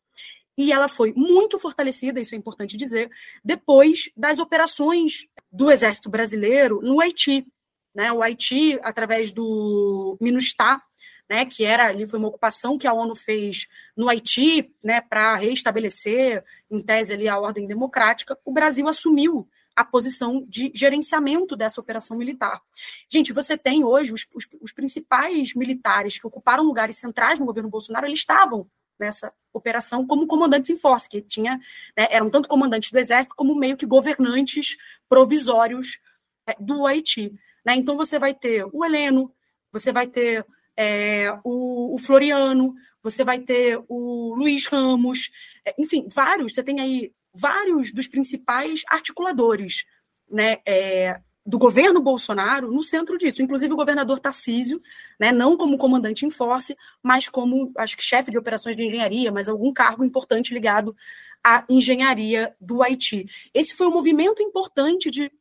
E 0.58 0.72
ela 0.72 0.88
foi 0.88 1.14
muito 1.16 1.60
fortalecida, 1.60 2.20
isso 2.20 2.36
é 2.36 2.38
importante 2.38 2.78
dizer, 2.78 3.10
depois 3.44 4.10
das 4.16 4.40
operações 4.40 5.26
do 5.52 5.70
Exército 5.70 6.10
Brasileiro 6.10 6.80
no 6.82 7.02
Haiti. 7.02 7.46
Né? 7.94 8.12
O 8.12 8.22
Haiti, 8.22 8.80
através 8.84 9.32
do 9.32 10.18
MINUSTAH, 10.22 10.82
né, 11.30 11.46
que 11.46 11.64
era 11.66 11.88
ali 11.88 12.06
foi 12.06 12.20
uma 12.20 12.28
ocupação 12.28 12.78
que 12.78 12.88
a 12.88 12.94
ONU 12.94 13.16
fez 13.16 13.68
no 13.96 14.10
Haiti, 14.10 14.74
né, 14.84 15.02
para 15.02 15.36
reestabelecer 15.36 16.44
em 16.70 16.82
tese 16.82 17.14
ali 17.14 17.28
a 17.28 17.40
ordem 17.40 17.68
democrática, 17.68 18.38
o 18.46 18.52
Brasil 18.52 18.88
assumiu 18.88 19.48
a 19.76 19.84
posição 19.84 20.46
de 20.48 20.72
gerenciamento 20.74 21.56
dessa 21.56 21.82
operação 21.82 22.18
militar. 22.18 22.62
Gente, 23.10 23.34
você 23.34 23.58
tem 23.58 23.84
hoje 23.84 24.14
os, 24.14 24.26
os, 24.34 24.48
os 24.62 24.72
principais 24.72 25.54
militares 25.54 26.18
que 26.18 26.26
ocuparam 26.26 26.64
lugares 26.64 26.98
centrais 26.98 27.40
no 27.40 27.46
governo 27.46 27.70
Bolsonaro, 27.70 28.06
eles 28.06 28.20
estavam 28.20 28.70
nessa 28.98 29.34
operação 29.54 30.08
como 30.08 30.28
comandantes 30.28 30.70
em 30.70 30.78
força, 30.78 31.10
que 31.10 31.22
tinha, 31.22 31.60
né, 31.98 32.08
eram 32.10 32.30
tanto 32.30 32.48
comandantes 32.48 32.92
do 32.92 32.98
exército 32.98 33.36
como 33.36 33.56
meio 33.56 33.76
que 33.76 33.86
governantes 33.86 34.78
provisórios 35.10 36.00
é, 36.48 36.56
do 36.60 36.86
Haiti. 36.86 37.34
Né? 37.66 37.76
Então 37.76 37.98
você 37.98 38.18
vai 38.18 38.34
ter 38.34 38.66
o 38.72 38.86
Heleno, 38.86 39.34
você 39.72 39.92
vai 39.92 40.08
ter 40.08 40.46
é, 40.78 41.32
o, 41.44 41.96
o, 41.96 42.00
Floriano, 42.00 42.74
você 43.02 43.24
vai 43.24 43.40
ter 43.40 43.82
o 43.88 44.34
Luiz 44.36 44.66
Ramos, 44.66 45.30
é, 45.66 45.74
enfim, 45.78 46.08
vários, 46.10 46.54
você 46.54 46.64
tem 46.64 46.80
aí 46.80 47.12
vários 47.34 47.92
dos 47.92 48.08
principais 48.08 48.82
articuladores 48.88 49.86
né, 50.30 50.58
é, 50.66 51.20
do 51.46 51.60
governo 51.60 52.02
Bolsonaro 52.02 52.72
no 52.72 52.82
centro 52.82 53.18
disso, 53.18 53.42
inclusive 53.42 53.72
o 53.72 53.78
governador 53.78 54.20
Tarcísio, 54.20 54.82
né, 55.20 55.32
não 55.32 55.56
como 55.56 55.78
comandante 55.78 56.26
em 56.26 56.32
force, 56.32 56.76
mas 57.04 57.30
como, 57.30 57.72
acho 57.78 57.96
que 57.96 58.04
chefe 58.04 58.32
de 58.32 58.38
operações 58.38 58.76
de 58.76 58.84
engenharia, 58.84 59.32
mas 59.32 59.48
algum 59.48 59.72
cargo 59.72 60.04
importante 60.04 60.54
ligado 60.54 60.96
à 61.44 61.64
engenharia 61.70 62.56
do 62.60 62.82
Haiti. 62.82 63.28
Esse 63.54 63.76
foi 63.76 63.86
um 63.88 63.92
movimento 63.92 64.42
importante 64.42 65.12
de, 65.12 65.32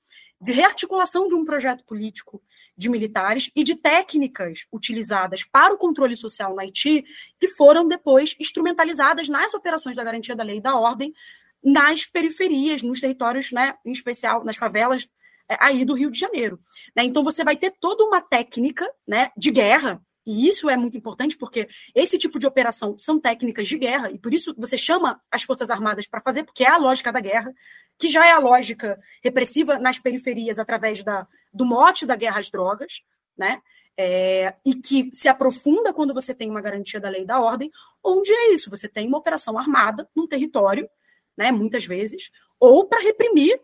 de 0.44 0.52
rearticulação 0.52 1.26
de 1.26 1.34
um 1.34 1.44
projeto 1.44 1.82
político 1.84 2.42
de 2.76 2.88
militares 2.88 3.50
e 3.56 3.64
de 3.64 3.76
técnicas 3.76 4.66
utilizadas 4.70 5.42
para 5.42 5.72
o 5.72 5.78
controle 5.78 6.14
social 6.14 6.54
no 6.54 6.60
Haiti, 6.60 7.04
que 7.40 7.48
foram 7.48 7.88
depois 7.88 8.36
instrumentalizadas 8.38 9.28
nas 9.28 9.54
operações 9.54 9.96
da 9.96 10.04
garantia 10.04 10.36
da 10.36 10.44
lei 10.44 10.58
e 10.58 10.60
da 10.60 10.76
ordem, 10.76 11.14
nas 11.62 12.04
periferias, 12.04 12.82
nos 12.82 13.00
territórios, 13.00 13.52
né, 13.52 13.74
em 13.84 13.92
especial 13.92 14.44
nas 14.44 14.56
favelas 14.56 15.08
é, 15.48 15.56
aí 15.60 15.84
do 15.84 15.94
Rio 15.94 16.10
de 16.10 16.18
Janeiro. 16.18 16.60
Né? 16.94 17.04
Então 17.04 17.24
você 17.24 17.42
vai 17.42 17.56
ter 17.56 17.70
toda 17.80 18.04
uma 18.04 18.20
técnica 18.20 18.86
né, 19.08 19.30
de 19.36 19.50
guerra 19.50 20.02
e 20.26 20.48
isso 20.48 20.70
é 20.70 20.76
muito 20.76 20.96
importante 20.96 21.36
porque 21.36 21.68
esse 21.94 22.18
tipo 22.18 22.38
de 22.38 22.46
operação 22.46 22.98
são 22.98 23.20
técnicas 23.20 23.68
de 23.68 23.76
guerra, 23.76 24.10
e 24.10 24.18
por 24.18 24.32
isso 24.32 24.54
você 24.56 24.78
chama 24.78 25.20
as 25.30 25.42
Forças 25.42 25.70
Armadas 25.70 26.06
para 26.06 26.20
fazer, 26.20 26.44
porque 26.44 26.64
é 26.64 26.70
a 26.70 26.78
lógica 26.78 27.12
da 27.12 27.20
guerra, 27.20 27.52
que 27.98 28.08
já 28.08 28.26
é 28.26 28.32
a 28.32 28.38
lógica 28.38 28.98
repressiva 29.22 29.78
nas 29.78 29.98
periferias 29.98 30.58
através 30.58 31.02
da, 31.02 31.26
do 31.52 31.64
mote 31.64 32.06
da 32.06 32.16
guerra 32.16 32.40
às 32.40 32.50
drogas, 32.50 33.02
né? 33.36 33.60
É, 33.96 34.56
e 34.64 34.74
que 34.74 35.08
se 35.12 35.28
aprofunda 35.28 35.92
quando 35.92 36.12
você 36.12 36.34
tem 36.34 36.50
uma 36.50 36.60
garantia 36.60 36.98
da 36.98 37.08
lei 37.08 37.22
e 37.22 37.26
da 37.26 37.40
ordem, 37.40 37.70
onde 38.02 38.32
é 38.32 38.52
isso? 38.52 38.68
Você 38.70 38.88
tem 38.88 39.06
uma 39.06 39.18
operação 39.18 39.56
armada 39.56 40.08
num 40.16 40.26
território, 40.26 40.88
né, 41.36 41.52
muitas 41.52 41.86
vezes, 41.86 42.32
ou 42.58 42.88
para 42.88 43.00
reprimir 43.00 43.60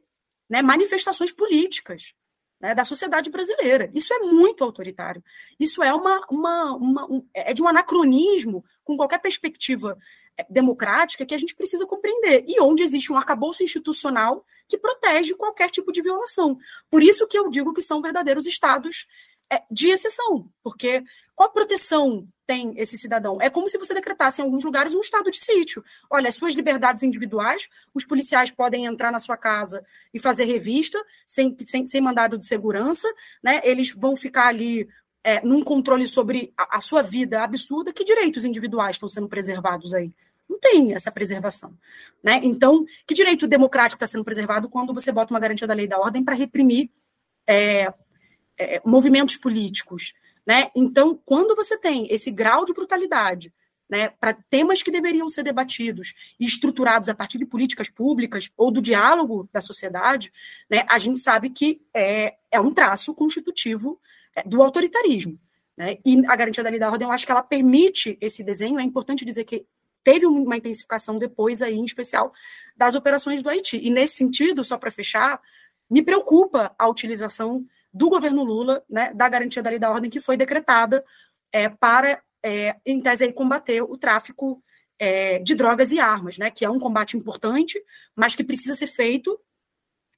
né, 0.49 0.63
manifestações 0.63 1.33
políticas 1.33 2.15
né, 2.61 2.75
da 2.75 2.85
sociedade 2.85 3.31
brasileira. 3.31 3.91
Isso 3.95 4.13
é 4.13 4.19
muito 4.19 4.63
autoritário. 4.63 5.25
Isso 5.59 5.83
é 5.83 5.93
uma, 5.93 6.21
uma, 6.31 6.77
uma 6.77 7.07
um, 7.07 7.27
é 7.33 7.55
de 7.55 7.63
um 7.63 7.69
anacronismo 7.69 8.65
com 8.85 8.97
qualquer 8.97 9.19
perspectiva 9.21 9.97
é, 10.37 10.45
democrática 10.51 11.25
que 11.25 11.35
a 11.35 11.39
gente 11.39 11.55
precisa 11.55 11.87
compreender 11.87 12.45
e 12.47 12.61
onde 12.61 12.83
existe 12.83 13.13
um 13.13 13.17
arcabouço 13.17 13.63
institucional 13.63 14.45
que 14.69 14.79
protege 14.79 15.35
qualquer 15.35 15.71
tipo 15.71 15.91
de 15.91 16.03
violação. 16.03 16.59
Por 16.91 17.03
isso 17.03 17.27
que 17.27 17.39
eu 17.39 17.49
digo 17.49 17.73
que 17.73 17.83
são 17.83 18.03
verdadeiros 18.03 18.47
estados 18.47 19.07
é, 19.51 19.63
de 19.71 19.89
exceção, 19.89 20.49
porque 20.63 21.03
qual 21.41 21.53
proteção 21.53 22.29
tem 22.47 22.75
esse 22.77 22.99
cidadão? 22.99 23.41
É 23.41 23.49
como 23.49 23.67
se 23.67 23.79
você 23.79 23.95
decretasse 23.95 24.43
em 24.43 24.45
alguns 24.45 24.63
lugares 24.63 24.93
um 24.93 25.01
estado 25.01 25.31
de 25.31 25.43
sítio. 25.43 25.83
Olha, 26.11 26.29
as 26.29 26.35
suas 26.35 26.55
liberdades 26.55 27.03
individuais, 27.03 27.67
os 27.95 28.05
policiais 28.05 28.51
podem 28.51 28.85
entrar 28.85 29.11
na 29.11 29.19
sua 29.19 29.39
casa 29.39 29.83
e 30.13 30.19
fazer 30.19 30.45
revista 30.45 31.03
sem, 31.27 31.57
sem, 31.61 31.87
sem 31.87 31.99
mandado 32.03 32.37
de 32.37 32.45
segurança, 32.45 33.09
né? 33.43 33.59
eles 33.65 33.91
vão 33.91 34.19
ficar 34.19 34.49
ali 34.49 34.87
é, 35.25 35.41
num 35.41 35.63
controle 35.63 36.07
sobre 36.07 36.53
a, 36.59 36.77
a 36.77 36.81
sua 36.81 37.01
vida 37.01 37.43
absurda. 37.43 37.91
Que 37.91 38.05
direitos 38.05 38.45
individuais 38.45 38.97
estão 38.97 39.09
sendo 39.09 39.27
preservados 39.27 39.95
aí? 39.95 40.13
Não 40.47 40.59
tem 40.59 40.93
essa 40.95 41.11
preservação. 41.11 41.75
Né? 42.23 42.39
Então, 42.43 42.85
que 43.07 43.15
direito 43.15 43.49
democrático 43.49 43.97
está 43.97 44.07
sendo 44.07 44.27
preservado 44.27 44.69
quando 44.69 44.93
você 44.93 45.11
bota 45.11 45.33
uma 45.33 45.41
garantia 45.41 45.67
da 45.67 45.73
lei 45.73 45.87
da 45.87 45.99
ordem 45.99 46.23
para 46.23 46.35
reprimir 46.35 46.91
é, 47.47 47.91
é, 48.59 48.83
movimentos 48.85 49.39
políticos? 49.39 50.13
Né? 50.47 50.71
Então, 50.75 51.21
quando 51.25 51.55
você 51.55 51.77
tem 51.79 52.07
esse 52.11 52.31
grau 52.31 52.65
de 52.65 52.73
brutalidade 52.73 53.53
né, 53.89 54.09
para 54.09 54.33
temas 54.33 54.83
que 54.83 54.91
deveriam 54.91 55.29
ser 55.29 55.43
debatidos 55.43 56.15
e 56.39 56.47
estruturados 56.47 57.09
a 57.09 57.15
partir 57.15 57.39
de 57.39 57.45
políticas 57.45 57.89
públicas 57.89 58.49
ou 58.57 58.71
do 58.71 58.81
diálogo 58.81 59.49
da 59.53 59.61
sociedade, 59.61 60.33
né, 60.71 60.87
a 60.89 60.99
gente 60.99 61.19
sabe 61.19 61.51
que 61.51 61.83
é, 61.93 62.37
é 62.51 62.61
um 62.61 62.73
traço 62.73 63.13
constitutivo 63.15 64.01
é, 64.35 64.43
do 64.45 64.63
autoritarismo. 64.63 65.39
Né? 65.77 65.99
E 66.05 66.25
a 66.27 66.37
garantia 66.37 66.63
da 66.63 66.71
lei 66.71 66.79
da 66.79 66.91
ordem, 66.91 67.09
eu 67.09 67.13
acho 67.13 67.27
que 67.27 67.33
ela 67.33 67.43
permite 67.43 68.17
esse 68.21 68.45
desenho. 68.45 68.79
É 68.79 68.83
importante 68.83 69.25
dizer 69.25 69.45
que 69.45 69.67
teve 70.05 70.25
uma 70.25 70.57
intensificação 70.57 71.19
depois 71.19 71.61
aí, 71.61 71.75
em 71.75 71.85
especial, 71.85 72.33
das 72.77 72.95
operações 72.95 73.43
do 73.43 73.49
Haiti. 73.49 73.77
E 73.77 73.91
nesse 73.91 74.17
sentido, 74.17 74.63
só 74.63 74.79
para 74.79 74.91
fechar, 74.91 75.41
me 75.91 76.03
preocupa 76.03 76.75
a 76.79 76.89
utilização 76.89 77.67
do 77.93 78.09
governo 78.09 78.45
Lula, 78.45 78.83
né, 78.89 79.13
da 79.15 79.29
garantia 79.29 79.63
da 79.63 79.71
lei 79.71 79.79
da 79.79 79.91
ordem 79.91 80.11
que 80.11 80.21
foi 80.21 80.37
decretada 80.37 81.05
é, 81.53 81.69
para, 81.69 82.23
é, 82.43 82.77
em 82.87 83.01
tese, 83.01 83.25
aí, 83.25 83.33
combater 83.33 83.83
o 83.83 83.97
tráfico 83.97 84.63
é, 84.99 85.39
de 85.39 85.55
drogas 85.55 85.93
e 85.93 85.99
armas, 85.99 86.39
né, 86.39 86.51
que 86.51 86.65
é 86.65 86.71
um 86.71 86.79
combate 86.79 87.17
importante, 87.17 87.83
mas 88.15 88.35
que 88.35 88.45
precisa 88.45 88.75
ser 88.75 88.87
feito 88.87 89.39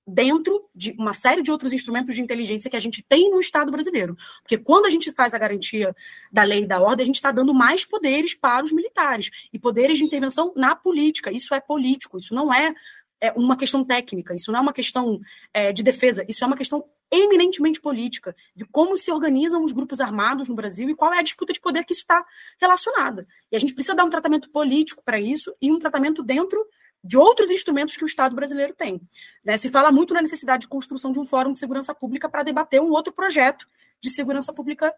dentro 0.07 0.69
de 0.75 0.93
uma 0.99 1.13
série 1.13 1.43
de 1.43 1.51
outros 1.51 1.73
instrumentos 1.73 2.15
de 2.15 2.23
inteligência 2.23 2.69
que 2.69 2.77
a 2.77 2.81
gente 2.81 3.03
tem 3.03 3.31
no 3.31 3.41
Estado 3.41 3.71
brasileiro. 3.71 4.17
Porque 4.43 4.59
quando 4.59 4.87
a 4.87 4.91
gente 4.91 5.13
faz 5.13 5.33
a 5.33 5.39
garantia 5.39 5.95
da 6.31 6.43
lei 6.43 6.63
e 6.63 6.67
da 6.67 6.81
ordem, 6.81 7.05
a 7.05 7.07
gente 7.07 7.17
está 7.17 7.31
dando 7.31 7.55
mais 7.55 7.85
poderes 7.85 8.35
para 8.35 8.65
os 8.65 8.73
militares 8.73 9.31
e 9.53 9.59
poderes 9.59 9.99
de 9.99 10.05
intervenção 10.05 10.53
na 10.57 10.75
política. 10.75 11.31
Isso 11.31 11.55
é 11.55 11.61
político, 11.61 12.19
isso 12.19 12.35
não 12.35 12.53
é, 12.53 12.75
é 13.23 13.33
uma 13.37 13.57
questão 13.57 13.85
técnica, 13.85 14.35
isso 14.35 14.51
não 14.51 14.59
é 14.59 14.63
uma 14.63 14.73
questão 14.73 15.21
é, 15.55 15.73
de 15.73 15.81
defesa, 15.81 16.27
isso 16.29 16.43
é 16.43 16.47
uma 16.47 16.57
questão 16.57 16.85
eminentemente 17.09 17.81
política, 17.81 18.35
de 18.57 18.65
como 18.65 18.99
se 18.99 19.13
organizam 19.13 19.65
os 19.65 19.71
grupos 19.71 20.01
armados 20.01 20.49
no 20.49 20.57
Brasil 20.57 20.91
e 20.91 20.95
qual 20.95 21.15
é 21.15 21.21
a 21.21 21.23
disputa 21.23 21.53
de 21.53 21.61
poder 21.61 21.85
que 21.85 21.93
isso 21.93 22.01
está 22.01 22.27
relacionada. 22.61 23.25
E 23.53 23.57
a 23.57 23.61
gente 23.61 23.75
precisa 23.75 23.95
dar 23.95 24.05
um 24.05 24.11
tratamento 24.11 24.51
político 24.51 25.05
para 25.05 25.21
isso 25.21 25.55
e 25.63 25.71
um 25.71 25.79
tratamento 25.79 26.21
dentro 26.21 26.67
de 27.05 27.17
outros 27.17 27.51
instrumentos 27.53 27.97
que 27.97 28.05
o 28.05 28.07
Estado 28.07 28.35
brasileiro 28.35 28.75
tem. 28.75 29.01
Né? 29.45 29.57
Se 29.57 29.71
fala 29.71 29.93
muito 29.93 30.13
na 30.15 30.23
necessidade 30.23 30.63
de 30.63 30.69
construção 30.69 31.13
de 31.13 31.21
um 31.21 31.27
fórum 31.27 31.53
de 31.53 31.61
segurança 31.61 31.95
pública 31.95 32.29
para 32.29 32.43
debater 32.43 32.81
um 32.81 32.91
outro 32.91 33.13
projeto 33.13 33.69
de 34.01 34.11
segurança 34.11 34.53
pública 34.53 34.93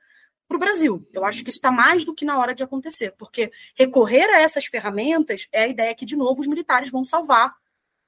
para 0.49 0.57
o 0.57 0.61
Brasil. 0.61 1.07
Eu 1.13 1.25
acho 1.25 1.43
que 1.43 1.51
isso 1.51 1.59
está 1.59 1.71
mais 1.71 2.05
do 2.05 2.15
que 2.15 2.25
na 2.25 2.39
hora 2.39 2.55
de 2.55 2.63
acontecer, 2.63 3.13
porque 3.19 3.51
recorrer 3.75 4.31
a 4.31 4.41
essas 4.41 4.67
ferramentas 4.67 5.47
é 5.53 5.65
a 5.65 5.69
ideia 5.69 5.95
que, 5.95 6.05
de 6.07 6.17
novo, 6.17 6.41
os 6.41 6.47
militares 6.47 6.91
vão 6.91 7.05
salvar 7.05 7.55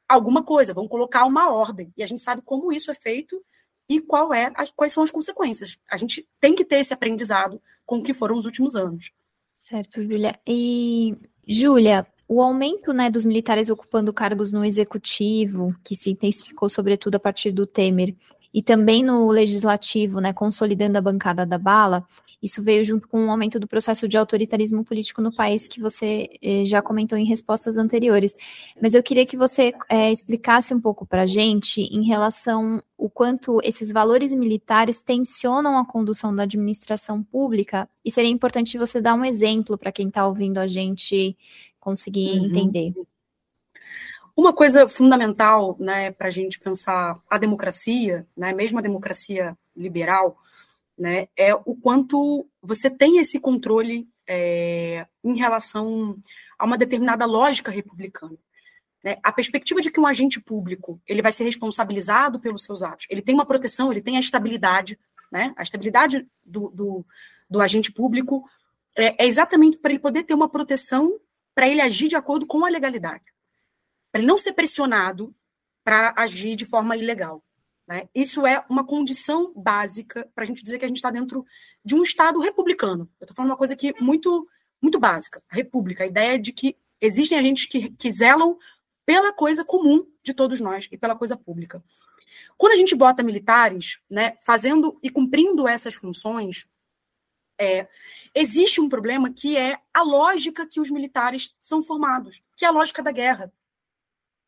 alguma 0.09 0.43
coisa, 0.43 0.75
vão 0.75 0.89
colocar 0.89 1.25
uma 1.25 1.53
ordem. 1.53 1.93
E 1.97 2.03
a 2.03 2.07
gente 2.07 2.21
sabe 2.21 2.43
como 2.43 2.73
isso 2.73 2.91
é 2.91 2.95
feito 2.95 3.43
e 3.89 4.01
qual 4.01 4.33
é, 4.35 4.53
quais 4.75 4.93
são 4.93 5.03
as 5.03 5.11
consequências. 5.11 5.79
A 5.91 5.97
gente 5.97 6.29
tem 6.41 6.55
que 6.55 6.65
ter 6.65 6.77
esse 6.77 6.93
aprendizado 6.93 7.61
com 7.85 7.99
o 7.99 8.03
que 8.03 8.15
foram 8.15 8.37
os 8.37 8.45
últimos 8.45 8.75
anos. 8.75 9.11
Certo, 9.59 10.03
Júlia. 10.03 10.39
E, 10.47 11.17
Júlia, 11.47 12.07
o 12.29 12.43
aumento 12.43 12.93
né, 12.93 13.11
dos 13.11 13.25
militares 13.25 13.71
ocupando 13.71 14.13
cargos 14.13 14.53
no 14.53 14.65
executivo, 14.65 15.75
que 15.85 15.95
se 15.95 16.11
intensificou 16.11 16.69
sobretudo 16.69 17.15
a 17.15 17.21
partir 17.21 17.53
do 17.53 17.67
Temer, 17.67 18.15
e 18.57 18.63
também 18.63 19.03
no 19.03 19.29
legislativo, 19.29 20.19
né, 20.19 20.33
consolidando 20.33 20.97
a 20.97 21.01
bancada 21.03 21.45
da 21.45 21.59
bala, 21.59 22.03
isso 22.43 22.63
veio 22.63 22.83
junto 22.87 23.07
com 23.07 23.27
o 23.27 23.31
aumento 23.31 23.61
do 23.61 23.69
processo 23.69 24.09
de 24.09 24.17
autoritarismo 24.17 24.83
político 24.83 25.21
no 25.21 25.31
país, 25.31 25.69
que 25.69 25.79
você 25.79 26.31
eh, 26.41 26.65
já 26.65 26.81
comentou 26.81 27.19
em 27.19 27.27
respostas 27.27 27.77
anteriores. 27.77 28.35
Mas 28.81 28.95
eu 28.95 29.03
queria 29.03 29.27
que 29.27 29.37
você 29.37 29.75
eh, 29.91 30.11
explicasse 30.11 30.73
um 30.73 30.81
pouco 30.81 31.05
para 31.05 31.25
a 31.25 31.27
gente 31.27 31.83
em 31.83 32.07
relação 32.07 32.83
o 32.97 33.11
quanto 33.11 33.61
esses 33.63 33.93
valores 33.93 34.33
militares 34.33 35.03
tensionam 35.03 35.77
a 35.77 35.85
condução 35.85 36.35
da 36.35 36.45
administração 36.45 37.23
pública, 37.23 37.87
e 38.03 38.11
seria 38.11 38.31
importante 38.31 38.79
você 38.79 39.03
dar 39.03 39.13
um 39.13 39.25
exemplo 39.25 39.77
para 39.77 39.93
quem 39.93 40.09
está 40.09 40.27
ouvindo 40.27 40.57
a 40.57 40.67
gente 40.67 41.37
conseguir 41.79 42.39
uhum. 42.39 42.47
entender. 42.47 42.95
Uma 44.37 44.53
coisa 44.53 44.87
fundamental 44.89 45.77
né, 45.81 46.11
para 46.11 46.29
a 46.29 46.31
gente 46.31 46.59
pensar 46.59 47.19
a 47.29 47.39
democracia, 47.39 48.27
né, 48.37 48.53
mesmo 48.53 48.79
a 48.79 48.83
democracia 48.83 49.57
liberal, 49.75 50.37
né, 50.97 51.29
é 51.37 51.55
o 51.55 51.75
quanto 51.75 52.47
você 52.63 52.91
tem 52.91 53.19
esse 53.19 53.41
controle 53.41 54.07
é, 54.27 55.07
em 55.25 55.37
relação 55.37 56.19
a 56.59 56.65
uma 56.65 56.77
determinada 56.77 57.25
lógica 57.25 57.71
republicana. 57.71 58.37
Né? 59.03 59.17
A 59.23 59.31
perspectiva 59.31 59.81
de 59.81 59.91
que 59.91 60.01
um 60.01 60.07
agente 60.07 60.41
público 60.41 61.01
ele 61.07 61.23
vai 61.23 61.33
ser 61.33 61.45
responsabilizado 61.45 62.41
pelos 62.41 62.65
seus 62.65 62.83
atos, 62.83 63.07
ele 63.09 63.23
tem 63.23 63.35
uma 63.35 63.47
proteção, 63.47 63.91
ele 63.91 64.03
tem 64.03 64.17
a 64.17 64.21
estabilidade, 64.21 64.99
né? 65.31 65.55
a 65.57 65.63
estabilidade 65.63 66.27
do, 66.45 66.71
do, 66.71 67.07
do 67.49 67.61
agente 67.61 67.93
público 67.93 68.45
é, 68.97 69.25
é 69.25 69.27
exatamente 69.27 69.79
para 69.79 69.93
ele 69.93 70.01
poder 70.01 70.25
ter 70.25 70.35
uma 70.35 70.49
proteção 70.49 71.21
para 71.55 71.69
ele 71.69 71.81
agir 71.81 72.09
de 72.09 72.17
acordo 72.17 72.47
com 72.47 72.65
a 72.65 72.69
legalidade, 72.69 73.33
para 74.17 74.23
não 74.23 74.39
ser 74.39 74.55
pressionado 74.55 75.35
para 75.85 76.15
agir 76.17 76.57
de 76.57 76.65
forma 76.65 76.97
ilegal. 76.97 77.45
Né? 77.87 78.09
Isso 78.15 78.47
é 78.47 78.65
uma 78.67 78.83
condição 78.83 79.53
básica 79.55 80.27
para 80.35 80.43
a 80.43 80.47
gente 80.47 80.65
dizer 80.65 80.79
que 80.79 80.87
a 80.87 80.89
gente 80.89 80.97
está 80.97 81.11
dentro 81.11 81.45
de 81.85 81.95
um 81.95 82.03
Estado 82.03 82.41
republicano. 82.41 83.11
Eu 83.21 83.27
estou 83.27 83.37
falando 83.37 83.51
uma 83.51 83.59
coisa 83.59 83.75
aqui 83.75 83.93
muito, 84.01 84.49
muito 84.81 84.99
básica. 84.99 85.43
A 85.51 85.55
república, 85.55 86.03
a 86.03 86.07
ideia 86.07 86.39
de 86.39 86.51
que 86.51 86.79
existem 86.99 87.39
agentes 87.39 87.67
que, 87.67 87.91
que 87.91 88.11
zelam 88.11 88.59
pela 89.05 89.35
coisa 89.35 89.63
comum 89.67 90.07
de 90.25 90.33
todos 90.33 90.61
nós 90.61 90.89
e 90.91 90.97
pela 90.97 91.15
coisa 91.15 91.37
pública. 91.37 91.85
Quando 92.57 92.73
a 92.73 92.77
gente 92.77 92.95
bota 92.95 93.23
militares 93.23 93.99
né, 94.09 94.39
fazendo 94.41 94.99
e 95.03 95.11
cumprindo 95.11 95.69
essas 95.69 95.95
funções, 95.95 96.67
é, 97.61 97.87
existe 98.35 98.81
um 98.81 98.89
problema 98.89 99.31
que 99.31 99.59
é 99.59 99.79
a 99.93 100.03
lógica 100.03 100.67
que 100.67 100.81
os 100.81 100.89
militares 100.89 101.55
são 101.61 101.83
formados, 101.83 102.43
que 102.57 102.65
é 102.65 102.69
a 102.69 102.73
lógica 102.73 103.03
da 103.03 103.13
guerra, 103.13 103.53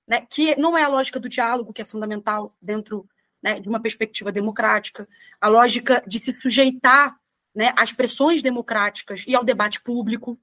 né? 0.09 0.27
que 0.29 0.57
não 0.57 0.77
é 0.77 0.83
a 0.83 0.89
lógica 0.89 1.21
do 1.21 1.29
diálogo, 1.29 1.73
que 1.73 1.83
é 1.83 1.85
fundamental 1.85 2.57
dentro 2.61 3.07
né, 3.43 3.61
de 3.61 3.69
uma 3.69 3.81
perspectiva 3.81 4.33
democrática, 4.33 5.07
a 5.41 5.49
lógica 5.49 6.03
de 6.07 6.19
se 6.19 6.33
sujeitar 6.33 7.17
né, 7.55 7.73
às 7.77 7.93
pressões 7.93 8.43
democráticas 8.43 9.25
e 9.27 9.35
ao 9.35 9.45
debate 9.45 9.81
público, 9.81 10.41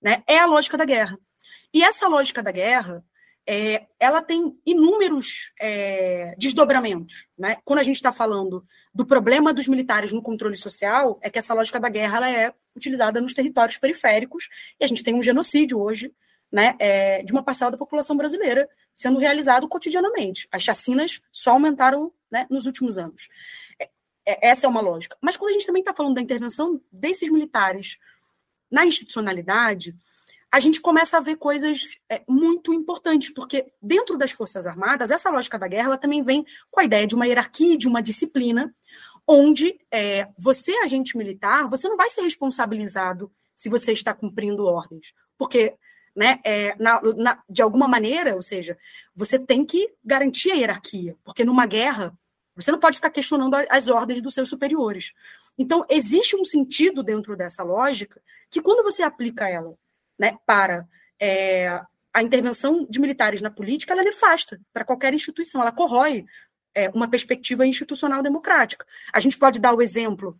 né, 0.00 0.22
é 0.26 0.38
a 0.38 0.46
lógica 0.46 0.76
da 0.76 0.84
guerra. 0.84 1.18
E 1.72 1.82
essa 1.82 2.06
lógica 2.06 2.42
da 2.42 2.52
guerra, 2.52 3.04
é, 3.46 3.86
ela 3.98 4.22
tem 4.22 4.56
inúmeros 4.64 5.52
é, 5.60 6.34
desdobramentos. 6.38 7.26
Né? 7.36 7.56
Quando 7.64 7.80
a 7.80 7.82
gente 7.82 7.96
está 7.96 8.12
falando 8.12 8.64
do 8.94 9.04
problema 9.04 9.52
dos 9.52 9.66
militares 9.66 10.12
no 10.12 10.22
controle 10.22 10.56
social, 10.56 11.18
é 11.20 11.28
que 11.28 11.38
essa 11.38 11.52
lógica 11.52 11.80
da 11.80 11.88
guerra 11.88 12.18
ela 12.18 12.30
é 12.30 12.54
utilizada 12.76 13.20
nos 13.20 13.34
territórios 13.34 13.76
periféricos, 13.76 14.48
e 14.80 14.84
a 14.84 14.86
gente 14.86 15.02
tem 15.02 15.14
um 15.14 15.22
genocídio 15.22 15.80
hoje 15.80 16.12
né, 16.54 16.76
é, 16.78 17.20
de 17.24 17.32
uma 17.32 17.42
parcela 17.42 17.72
da 17.72 17.76
população 17.76 18.16
brasileira 18.16 18.68
sendo 18.94 19.18
realizado 19.18 19.68
cotidianamente. 19.68 20.46
As 20.52 20.62
chacinas 20.62 21.20
só 21.32 21.50
aumentaram 21.50 22.12
né, 22.30 22.46
nos 22.48 22.64
últimos 22.64 22.96
anos. 22.96 23.28
É, 23.76 23.90
é 24.24 24.50
essa 24.50 24.64
é 24.64 24.68
uma 24.68 24.80
lógica. 24.80 25.16
Mas 25.20 25.36
quando 25.36 25.50
a 25.50 25.52
gente 25.54 25.66
também 25.66 25.80
está 25.80 25.92
falando 25.92 26.14
da 26.14 26.20
intervenção 26.20 26.80
desses 26.92 27.28
militares 27.28 27.98
na 28.70 28.86
institucionalidade, 28.86 29.96
a 30.48 30.60
gente 30.60 30.80
começa 30.80 31.16
a 31.16 31.20
ver 31.20 31.34
coisas 31.38 31.98
é, 32.08 32.22
muito 32.28 32.72
importantes, 32.72 33.30
porque 33.30 33.66
dentro 33.82 34.16
das 34.16 34.30
Forças 34.30 34.64
Armadas, 34.64 35.10
essa 35.10 35.30
lógica 35.30 35.58
da 35.58 35.66
guerra 35.66 35.98
também 35.98 36.22
vem 36.22 36.46
com 36.70 36.78
a 36.78 36.84
ideia 36.84 37.04
de 37.04 37.16
uma 37.16 37.26
hierarquia, 37.26 37.76
de 37.76 37.88
uma 37.88 38.00
disciplina, 38.00 38.72
onde 39.26 39.76
é, 39.90 40.28
você, 40.38 40.70
agente 40.84 41.18
militar, 41.18 41.68
você 41.68 41.88
não 41.88 41.96
vai 41.96 42.10
ser 42.10 42.20
responsabilizado 42.22 43.28
se 43.56 43.68
você 43.68 43.92
está 43.92 44.14
cumprindo 44.14 44.66
ordens, 44.66 45.12
porque, 45.36 45.74
né, 46.14 46.40
é, 46.44 46.76
na, 46.78 47.00
na, 47.16 47.42
de 47.48 47.62
alguma 47.62 47.88
maneira, 47.88 48.34
ou 48.34 48.42
seja, 48.42 48.78
você 49.14 49.38
tem 49.38 49.64
que 49.64 49.92
garantir 50.04 50.52
a 50.52 50.54
hierarquia, 50.54 51.16
porque 51.24 51.44
numa 51.44 51.66
guerra 51.66 52.16
você 52.56 52.70
não 52.70 52.78
pode 52.78 52.96
ficar 52.96 53.10
questionando 53.10 53.54
as 53.68 53.88
ordens 53.88 54.22
dos 54.22 54.32
seus 54.32 54.48
superiores. 54.48 55.12
Então, 55.58 55.84
existe 55.88 56.36
um 56.36 56.44
sentido 56.44 57.02
dentro 57.02 57.36
dessa 57.36 57.64
lógica 57.64 58.20
que, 58.48 58.62
quando 58.62 58.84
você 58.84 59.02
aplica 59.02 59.48
ela 59.48 59.76
né, 60.16 60.38
para 60.46 60.86
é, 61.18 61.80
a 62.12 62.22
intervenção 62.22 62.86
de 62.88 63.00
militares 63.00 63.42
na 63.42 63.50
política, 63.50 63.92
ela 63.92 64.02
é 64.02 64.04
nefasta 64.04 64.60
para 64.72 64.84
qualquer 64.84 65.12
instituição, 65.12 65.60
ela 65.60 65.72
corrói 65.72 66.24
é, 66.72 66.88
uma 66.90 67.08
perspectiva 67.08 67.66
institucional 67.66 68.22
democrática. 68.22 68.86
A 69.12 69.18
gente 69.18 69.36
pode 69.36 69.60
dar 69.60 69.74
o 69.74 69.82
exemplo 69.82 70.38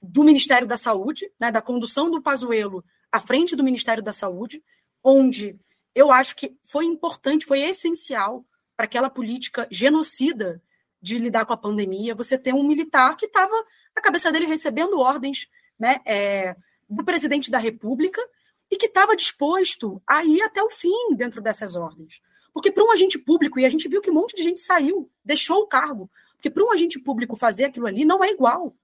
do 0.00 0.22
Ministério 0.22 0.66
da 0.66 0.76
Saúde, 0.76 1.30
né, 1.40 1.50
da 1.50 1.62
condução 1.62 2.10
do 2.10 2.22
Pazuello 2.22 2.84
à 3.14 3.20
frente 3.20 3.54
do 3.54 3.62
Ministério 3.62 4.02
da 4.02 4.12
Saúde, 4.12 4.60
onde 5.00 5.56
eu 5.94 6.10
acho 6.10 6.34
que 6.34 6.58
foi 6.64 6.84
importante, 6.84 7.46
foi 7.46 7.60
essencial 7.60 8.44
para 8.76 8.86
aquela 8.86 9.08
política 9.08 9.68
genocida 9.70 10.60
de 11.00 11.16
lidar 11.16 11.46
com 11.46 11.52
a 11.52 11.56
pandemia, 11.56 12.16
você 12.16 12.36
ter 12.36 12.52
um 12.52 12.66
militar 12.66 13.16
que 13.16 13.26
estava 13.26 13.54
na 13.94 14.02
cabeça 14.02 14.32
dele 14.32 14.46
recebendo 14.46 14.98
ordens 14.98 15.48
né, 15.78 16.00
é, 16.04 16.56
do 16.90 17.04
presidente 17.04 17.52
da 17.52 17.58
República 17.58 18.20
e 18.68 18.76
que 18.76 18.86
estava 18.86 19.14
disposto 19.14 20.02
a 20.04 20.24
ir 20.24 20.42
até 20.42 20.60
o 20.60 20.70
fim 20.70 21.14
dentro 21.14 21.40
dessas 21.40 21.76
ordens. 21.76 22.20
Porque 22.52 22.72
para 22.72 22.82
um 22.82 22.90
agente 22.90 23.16
público, 23.16 23.60
e 23.60 23.64
a 23.64 23.68
gente 23.68 23.88
viu 23.88 24.00
que 24.00 24.10
um 24.10 24.14
monte 24.14 24.34
de 24.34 24.42
gente 24.42 24.58
saiu, 24.58 25.08
deixou 25.24 25.58
o 25.58 25.68
cargo, 25.68 26.10
porque 26.32 26.50
para 26.50 26.64
um 26.64 26.72
agente 26.72 26.98
público 26.98 27.36
fazer 27.36 27.66
aquilo 27.66 27.86
ali 27.86 28.04
não 28.04 28.24
é 28.24 28.32
igual. 28.32 28.76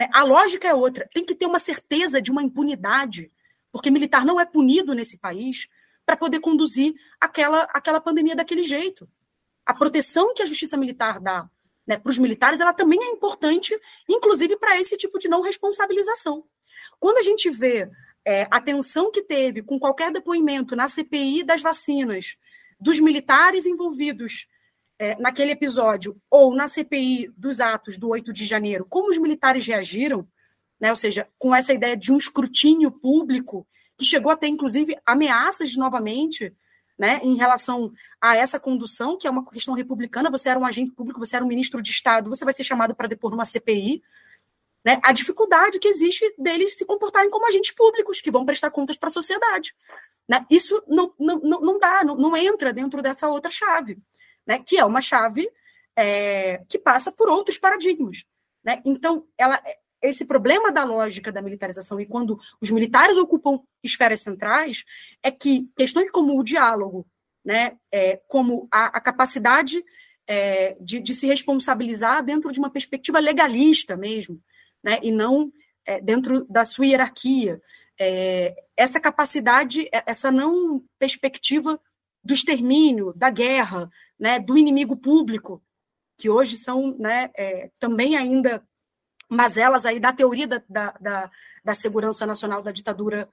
É, 0.00 0.08
a 0.14 0.24
lógica 0.24 0.66
é 0.66 0.72
outra. 0.72 1.06
Tem 1.12 1.26
que 1.26 1.34
ter 1.34 1.44
uma 1.44 1.58
certeza 1.58 2.22
de 2.22 2.30
uma 2.30 2.42
impunidade, 2.42 3.30
porque 3.76 3.90
militar 3.90 4.24
não 4.24 4.40
é 4.40 4.46
punido 4.46 4.94
nesse 4.94 5.18
país 5.18 5.68
para 6.06 6.16
poder 6.16 6.40
conduzir 6.40 6.94
aquela, 7.20 7.64
aquela 7.74 8.00
pandemia 8.00 8.34
daquele 8.34 8.62
jeito. 8.62 9.06
A 9.66 9.74
proteção 9.74 10.32
que 10.32 10.42
a 10.42 10.46
justiça 10.46 10.78
militar 10.78 11.20
dá 11.20 11.46
né, 11.86 11.98
para 11.98 12.08
os 12.08 12.18
militares, 12.18 12.58
ela 12.58 12.72
também 12.72 12.98
é 13.02 13.10
importante, 13.10 13.78
inclusive 14.08 14.56
para 14.56 14.80
esse 14.80 14.96
tipo 14.96 15.18
de 15.18 15.28
não 15.28 15.42
responsabilização. 15.42 16.42
Quando 16.98 17.18
a 17.18 17.22
gente 17.22 17.50
vê 17.50 17.86
é, 18.24 18.48
a 18.50 18.62
tensão 18.62 19.12
que 19.12 19.20
teve 19.20 19.62
com 19.62 19.78
qualquer 19.78 20.10
depoimento 20.10 20.74
na 20.74 20.88
CPI 20.88 21.42
das 21.44 21.60
vacinas 21.60 22.38
dos 22.80 22.98
militares 22.98 23.66
envolvidos 23.66 24.46
é, 24.98 25.16
naquele 25.16 25.52
episódio 25.52 26.16
ou 26.30 26.54
na 26.54 26.66
CPI 26.66 27.30
dos 27.36 27.60
atos 27.60 27.98
do 27.98 28.08
8 28.08 28.32
de 28.32 28.46
janeiro, 28.46 28.86
como 28.88 29.10
os 29.10 29.18
militares 29.18 29.66
reagiram, 29.66 30.26
né, 30.80 30.90
ou 30.90 30.96
seja, 30.96 31.28
com 31.38 31.54
essa 31.54 31.72
ideia 31.72 31.96
de 31.96 32.12
um 32.12 32.16
escrutínio 32.16 32.90
público, 32.90 33.66
que 33.96 34.04
chegou 34.04 34.30
a 34.30 34.36
ter, 34.36 34.48
inclusive, 34.48 34.96
ameaças 35.06 35.74
novamente 35.76 36.54
né, 36.98 37.20
em 37.22 37.36
relação 37.36 37.92
a 38.20 38.36
essa 38.36 38.58
condução, 38.58 39.16
que 39.16 39.26
é 39.26 39.30
uma 39.30 39.44
questão 39.46 39.74
republicana, 39.74 40.30
você 40.30 40.48
era 40.48 40.58
um 40.58 40.66
agente 40.66 40.92
público, 40.92 41.20
você 41.20 41.36
era 41.36 41.44
um 41.44 41.48
ministro 41.48 41.82
de 41.82 41.90
Estado, 41.90 42.30
você 42.30 42.44
vai 42.44 42.54
ser 42.54 42.64
chamado 42.64 42.94
para 42.94 43.08
depor 43.08 43.30
numa 43.30 43.44
CPI, 43.44 44.02
né, 44.84 45.00
a 45.02 45.12
dificuldade 45.12 45.78
que 45.78 45.88
existe 45.88 46.32
deles 46.38 46.76
se 46.76 46.84
comportarem 46.84 47.30
como 47.30 47.46
agentes 47.46 47.72
públicos, 47.72 48.20
que 48.20 48.30
vão 48.30 48.46
prestar 48.46 48.70
contas 48.70 48.96
para 48.96 49.08
a 49.08 49.12
sociedade. 49.12 49.74
Né? 50.28 50.46
Isso 50.48 50.82
não, 50.86 51.12
não, 51.18 51.40
não 51.40 51.78
dá, 51.78 52.04
não, 52.04 52.16
não 52.16 52.36
entra 52.36 52.72
dentro 52.72 53.02
dessa 53.02 53.28
outra 53.28 53.50
chave, 53.50 53.98
né, 54.46 54.62
que 54.64 54.78
é 54.78 54.84
uma 54.84 55.00
chave 55.00 55.50
é, 55.94 56.62
que 56.68 56.78
passa 56.78 57.10
por 57.10 57.28
outros 57.28 57.58
paradigmas. 57.58 58.24
Né? 58.64 58.80
Então, 58.84 59.26
ela, 59.36 59.60
esse 60.02 60.24
problema 60.24 60.70
da 60.70 60.84
lógica 60.84 61.32
da 61.32 61.42
militarização 61.42 62.00
e 62.00 62.06
quando 62.06 62.38
os 62.60 62.70
militares 62.70 63.16
ocupam 63.16 63.60
esferas 63.82 64.20
centrais 64.20 64.84
é 65.22 65.30
que 65.30 65.68
questões 65.76 66.10
como 66.10 66.38
o 66.38 66.44
diálogo, 66.44 67.06
né, 67.44 67.76
é, 67.92 68.20
como 68.28 68.68
a, 68.70 68.86
a 68.86 69.00
capacidade 69.00 69.82
é, 70.26 70.76
de, 70.80 71.00
de, 71.00 71.14
se 71.14 71.26
responsabilizar 71.26 72.24
dentro 72.24 72.50
de 72.50 72.58
uma 72.58 72.70
perspectiva 72.70 73.18
legalista 73.18 73.96
mesmo, 73.96 74.40
né, 74.82 74.98
e 75.02 75.10
não 75.10 75.52
é, 75.84 76.00
dentro 76.00 76.44
da 76.46 76.64
sua 76.64 76.86
hierarquia, 76.86 77.60
é, 77.98 78.54
essa 78.76 79.00
capacidade, 79.00 79.88
é, 79.92 80.02
essa 80.06 80.30
não 80.30 80.84
perspectiva 80.98 81.80
do 82.22 82.34
extermínio, 82.34 83.12
da 83.14 83.30
guerra, 83.30 83.88
né, 84.18 84.40
do 84.40 84.58
inimigo 84.58 84.96
público, 84.96 85.62
que 86.18 86.28
hoje 86.28 86.56
são 86.56 86.96
né, 86.98 87.30
é, 87.36 87.70
também 87.78 88.16
ainda 88.16 88.66
mazelas 89.28 89.84
aí 89.86 89.98
da 89.98 90.12
teoria 90.12 90.46
da, 90.46 90.62
da, 90.68 90.90
da, 91.00 91.30
da 91.64 91.74
segurança 91.74 92.26
nacional 92.26 92.62
da 92.62 92.72
ditadura 92.72 93.28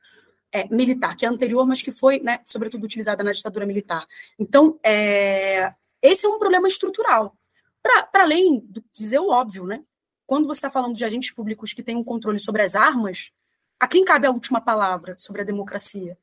é, 0.51 0.67
militar, 0.67 1.15
que 1.15 1.25
é 1.25 1.29
anterior, 1.29 1.65
mas 1.65 1.81
que 1.81 1.91
foi, 1.91 2.19
né, 2.19 2.39
sobretudo, 2.45 2.83
utilizada 2.83 3.23
na 3.23 3.31
ditadura 3.31 3.65
militar. 3.65 4.07
Então, 4.37 4.79
é, 4.83 5.73
esse 6.01 6.25
é 6.25 6.29
um 6.29 6.37
problema 6.37 6.67
estrutural. 6.67 7.35
Para 7.81 8.23
além 8.23 8.59
de 8.59 8.83
dizer 8.93 9.19
o 9.19 9.29
óbvio, 9.29 9.65
né? 9.65 9.83
Quando 10.25 10.47
você 10.47 10.59
está 10.59 10.69
falando 10.69 10.95
de 10.95 11.03
agentes 11.03 11.31
públicos 11.31 11.73
que 11.73 11.83
têm 11.83 11.95
um 11.95 12.03
controle 12.03 12.39
sobre 12.39 12.61
as 12.61 12.75
armas, 12.75 13.31
a 13.79 13.87
quem 13.87 14.05
cabe 14.05 14.25
a 14.25 14.31
última 14.31 14.61
palavra 14.61 15.15
sobre 15.19 15.41
a 15.41 15.45
democracia? 15.45 16.17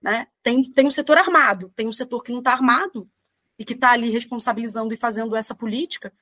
Né? 0.00 0.28
Tem, 0.42 0.62
tem 0.62 0.86
um 0.86 0.90
setor 0.90 1.18
armado, 1.18 1.72
tem 1.74 1.88
um 1.88 1.92
setor 1.92 2.22
que 2.22 2.30
não 2.30 2.38
está 2.38 2.52
armado 2.52 3.08
e 3.58 3.64
que 3.64 3.72
está 3.72 3.90
ali 3.90 4.10
responsabilizando 4.10 4.94
e 4.94 4.96
fazendo 4.96 5.34
essa 5.34 5.54
política. 5.54 6.12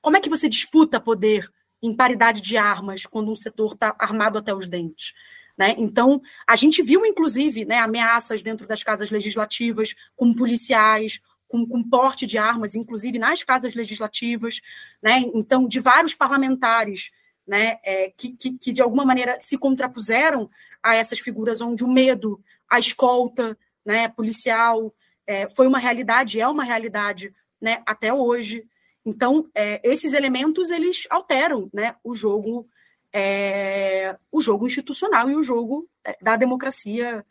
Como 0.00 0.16
é 0.16 0.20
que 0.20 0.28
você 0.28 0.48
disputa 0.48 1.00
poder 1.00 1.50
em 1.82 1.94
paridade 1.94 2.40
de 2.40 2.56
armas 2.56 3.04
quando 3.04 3.30
um 3.30 3.36
setor 3.36 3.72
está 3.72 3.94
armado 3.98 4.38
até 4.38 4.54
os 4.54 4.66
dentes. 4.66 5.12
Né? 5.58 5.74
Então, 5.78 6.22
a 6.46 6.56
gente 6.56 6.82
viu, 6.82 7.04
inclusive, 7.04 7.64
né, 7.64 7.78
ameaças 7.78 8.42
dentro 8.42 8.66
das 8.66 8.82
casas 8.82 9.10
legislativas, 9.10 9.94
com 10.16 10.32
policiais, 10.32 11.20
com, 11.48 11.66
com, 11.66 11.82
porte 11.82 12.24
de 12.26 12.38
armas, 12.38 12.74
inclusive 12.74 13.18
nas 13.18 13.42
casas 13.42 13.74
legislativas, 13.74 14.60
né? 15.02 15.20
então, 15.34 15.68
de 15.68 15.80
vários 15.80 16.14
parlamentares 16.14 17.10
né, 17.46 17.78
é, 17.84 18.10
que, 18.16 18.32
que, 18.32 18.58
que, 18.58 18.72
de 18.72 18.80
alguma 18.80 19.04
maneira, 19.04 19.38
se 19.40 19.58
contrapuseram 19.58 20.48
a 20.82 20.94
essas 20.94 21.18
figuras 21.18 21.60
onde 21.60 21.84
o 21.84 21.88
medo, 21.88 22.42
a 22.68 22.78
escolta 22.78 23.58
né, 23.84 24.08
policial, 24.08 24.94
é, 25.26 25.48
foi 25.48 25.66
uma 25.66 25.78
realidade, 25.78 26.40
é 26.40 26.48
uma 26.48 26.64
realidade 26.64 27.34
né, 27.60 27.82
até 27.86 28.12
hoje. 28.12 28.66
Então, 29.04 29.48
é, 29.54 29.80
esses 29.88 30.12
elementos 30.12 30.70
eles 30.70 31.06
alteram 31.10 31.68
né, 31.72 31.94
o 32.04 32.14
jogo 32.14 32.68
é, 33.12 34.16
o 34.30 34.40
jogo 34.40 34.66
institucional 34.66 35.28
e 35.28 35.34
o 35.34 35.42
jogo 35.42 35.86
é, 36.04 36.16
da 36.22 36.34
democracia 36.36 37.24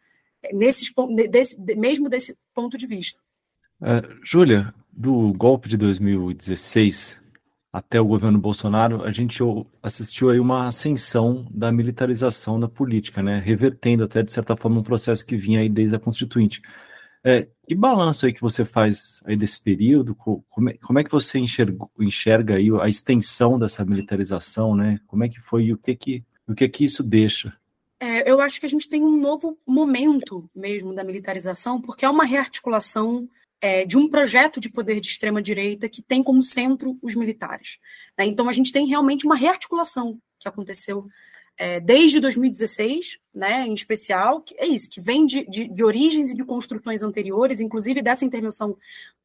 é, 0.44 0.54
nesses, 0.54 0.94
desse, 1.30 1.60
mesmo 1.76 2.08
desse 2.08 2.38
ponto 2.54 2.78
de 2.78 2.86
vista. 2.86 3.20
Uh, 3.82 4.20
Júlia, 4.24 4.74
do 4.92 5.34
golpe 5.34 5.68
de 5.68 5.76
2016 5.78 7.20
até 7.74 8.02
o 8.02 8.06
governo 8.06 8.38
Bolsonaro, 8.38 9.04
a 9.04 9.12
gente 9.12 9.42
assistiu 9.82 10.30
aí 10.30 10.40
uma 10.40 10.68
ascensão 10.68 11.48
da 11.50 11.72
militarização 11.72 12.60
da 12.60 12.68
política, 12.68 13.24
né? 13.24 13.40
revertendo 13.40 14.04
até, 14.04 14.22
de 14.22 14.32
certa 14.32 14.58
forma, 14.58 14.82
um 14.82 14.84
processo 14.84 15.26
que 15.26 15.38
vinha 15.38 15.62
aí 15.62 15.70
desde 15.70 15.96
a 15.96 16.00
Constituinte. 16.00 16.62
É, 17.24 17.48
que 17.68 17.76
balanço 17.76 18.26
aí 18.26 18.34
que 18.34 18.42
você 18.42 18.66
faz 18.66 19.22
aí 19.26 19.36
desse 19.36 19.62
período? 19.62 20.16
Como 20.16 20.70
é, 20.70 20.74
como 20.74 21.00
é 21.00 21.04
que 21.04 21.12
você 21.12 21.38
enxerga, 21.38 21.78
enxerga 22.00 22.56
aí 22.56 22.70
a 22.82 22.90
extensão 22.90 23.60
dessa 23.60 23.86
militarização, 23.86 24.76
né? 24.76 25.00
Como 25.06 25.24
é 25.24 25.30
que 25.30 25.40
foi 25.40 25.66
e 25.66 25.74
o 25.74 25.78
que 25.78 25.96
que, 25.96 26.24
o 26.48 26.56
que, 26.56 26.68
que 26.68 26.84
isso 26.84 27.04
deixa? 27.04 27.56
É, 28.00 28.30
eu 28.30 28.42
acho 28.42 28.60
que 28.60 28.66
a 28.66 28.70
gente 28.70 28.90
tem 28.90 29.04
um 29.04 29.16
novo 29.16 29.56
momento 29.66 30.50
mesmo 30.56 30.96
da 30.96 31.04
militarização, 31.04 31.80
porque 31.80 32.04
é 32.04 32.10
uma 32.10 32.26
rearticulação 32.26 33.30
é, 33.62 33.86
de 33.86 33.96
um 33.96 34.10
projeto 34.10 34.60
de 34.60 34.70
poder 34.70 35.00
de 35.00 35.08
extrema-direita 35.08 35.88
que 35.88 36.02
tem 36.02 36.24
como 36.24 36.42
centro 36.42 36.98
os 37.04 37.14
militares. 37.14 37.78
Né? 38.18 38.26
Então, 38.26 38.50
a 38.50 38.54
gente 38.54 38.72
tem 38.72 38.88
realmente 38.88 39.24
uma 39.24 39.36
rearticulação 39.36 40.20
que 40.40 40.50
aconteceu 40.50 41.08
é, 41.58 41.80
desde 41.80 42.20
2016, 42.20 43.20
né, 43.34 43.68
em 43.68 43.74
especial, 43.74 44.42
que 44.42 44.56
é 44.58 44.66
isso, 44.66 44.90
que 44.90 45.00
vem 45.00 45.26
de, 45.26 45.46
de, 45.46 45.68
de, 45.68 45.84
origens 45.84 46.32
e 46.32 46.36
de 46.36 46.44
construções 46.44 47.04
anteriores, 47.04 47.60
inclusive 47.60 48.02
dessa 48.02 48.26
intervenção 48.26 48.78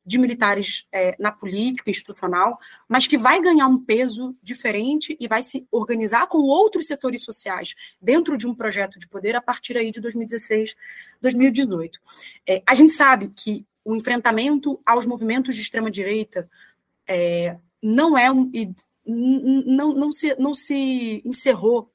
de 0.05 0.19
militares 0.19 0.87
é, 0.93 1.17
na 1.19 1.33
política 1.33 1.91
institucional, 1.91 2.59
mas 2.89 3.07
que 3.07 3.19
vai 3.19 3.41
ganhar 3.41 3.67
um 3.67 3.83
peso 3.83 4.37
diferente 4.43 5.17
e 5.19 5.27
vai 5.27 5.43
se 5.43 5.67
organizar 5.73 6.29
com 6.29 6.39
outros 6.39 6.87
setores 6.87 7.25
sociais 7.25 7.75
dentro 8.01 8.37
de 8.37 8.47
um 8.47 8.55
projeto 8.55 8.99
de 8.99 9.09
poder 9.09 9.35
a 9.35 9.41
partir 9.41 9.77
aí 9.77 9.91
de 9.91 10.01
2016, 10.01 10.77
2018. 11.21 11.99
É, 12.47 12.63
a 12.67 12.75
gente 12.75 12.93
sabe 12.93 13.33
que 13.35 13.67
o 13.85 13.97
enfrentamento 13.97 14.81
aos 14.85 15.07
movimentos 15.07 15.57
de 15.57 15.63
extrema 15.63 15.91
direita 15.91 16.49
é, 17.09 17.57
não 17.83 18.17
é 18.17 18.31
um, 18.31 18.51
não, 19.07 19.95
não, 19.95 20.13
se, 20.13 20.35
não 20.39 20.55
se 20.55 21.23
encerrou 21.25 21.91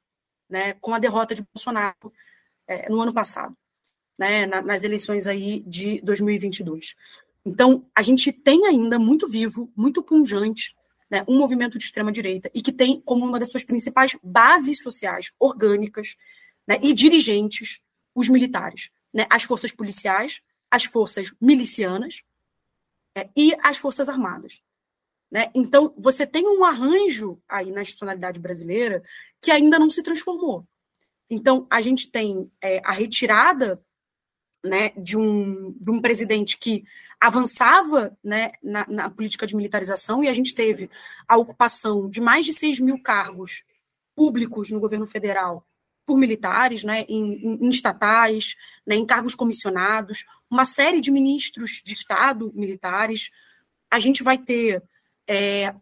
né, 0.52 0.74
com 0.82 0.93
a 0.93 0.99
derrota 0.99 1.34
de 1.34 1.41
Bolsonaro 1.54 2.14
é, 2.68 2.89
no 2.89 3.02
ano 3.02 3.14
passado, 3.14 3.56
né, 4.20 4.45
na, 4.45 4.62
nas 4.62 4.84
eleições 4.84 5.26
aí 5.26 5.62
de 5.62 6.02
2022. 6.02 6.93
Então, 7.45 7.89
a 7.95 8.02
gente 8.02 8.32
tem 8.32 8.68
ainda 8.68 8.99
muito 8.99 9.28
vivo, 9.28 9.72
muito 9.76 10.04
punjante, 10.04 10.76
né, 11.10 11.24
um 11.28 11.38
movimento 11.38 11.78
de 11.78 11.86
extrema-direita 11.86 12.52
e 12.54 12.62
que 12.62 12.72
tem 12.72 13.02
como 13.02 13.26
uma 13.26 13.39
das 13.39 13.49
suas 13.49 13.64
principais 13.64 14.18
bases 14.22 14.82
sociais 14.84 15.32
orgânicas 15.39 16.16
né, 16.68 16.78
e 16.84 16.93
dirigentes 16.93 17.82
os 18.14 18.28
militares, 18.28 18.89
né, 19.14 19.26
as 19.30 19.43
forças 19.43 19.72
policiais, 19.72 20.41
as 20.70 20.84
forças 20.84 21.34
milicianas 21.39 22.22
é, 23.16 23.30
e 23.36 23.56
as 23.64 23.78
forças 23.78 24.10
armadas. 24.10 24.62
Né? 25.32 25.49
Então, 25.55 25.93
você 25.97 26.27
tem 26.27 26.45
um 26.45 26.65
arranjo 26.65 27.41
aí 27.47 27.71
na 27.71 27.82
institucionalidade 27.82 28.39
brasileira 28.39 29.01
que 29.41 29.49
ainda 29.49 29.79
não 29.79 29.89
se 29.89 30.03
transformou. 30.03 30.67
Então, 31.29 31.65
a 31.69 31.79
gente 31.79 32.11
tem 32.11 32.51
é, 32.61 32.82
a 32.84 32.91
retirada 32.91 33.82
né, 34.63 34.89
de, 34.97 35.17
um, 35.17 35.71
de 35.79 35.89
um 35.89 36.01
presidente 36.01 36.57
que 36.57 36.84
avançava 37.19 38.17
né, 38.23 38.51
na, 38.61 38.86
na, 38.88 39.09
política 39.09 39.47
de 39.47 39.55
militarização, 39.55 40.23
e 40.23 40.27
a 40.27 40.34
gente 40.34 40.53
teve 40.53 40.89
a 41.27 41.38
ocupação 41.38 42.09
de 42.09 42.19
mais 42.19 42.45
de 42.45 42.51
6 42.51 42.79
mil 42.79 43.01
cargos 43.01 43.63
públicos 44.15 44.69
no 44.69 44.79
governo 44.79 45.07
federal 45.07 45.65
por 46.05 46.17
militares, 46.17 46.84
né, 46.84 47.05
em, 47.07 47.57
em 47.63 47.69
estatais, 47.69 48.55
né, 48.86 48.95
em 48.95 49.05
cargos 49.05 49.36
comissionados, 49.36 50.25
uma 50.49 50.65
série 50.65 50.99
de 50.99 51.11
ministros 51.11 51.82
de 51.86 51.93
Estado 51.93 52.51
militares. 52.53 53.29
A 53.89 53.99
gente 53.99 54.21
vai 54.21 54.38
ter 54.38 54.84
é, 55.32 55.73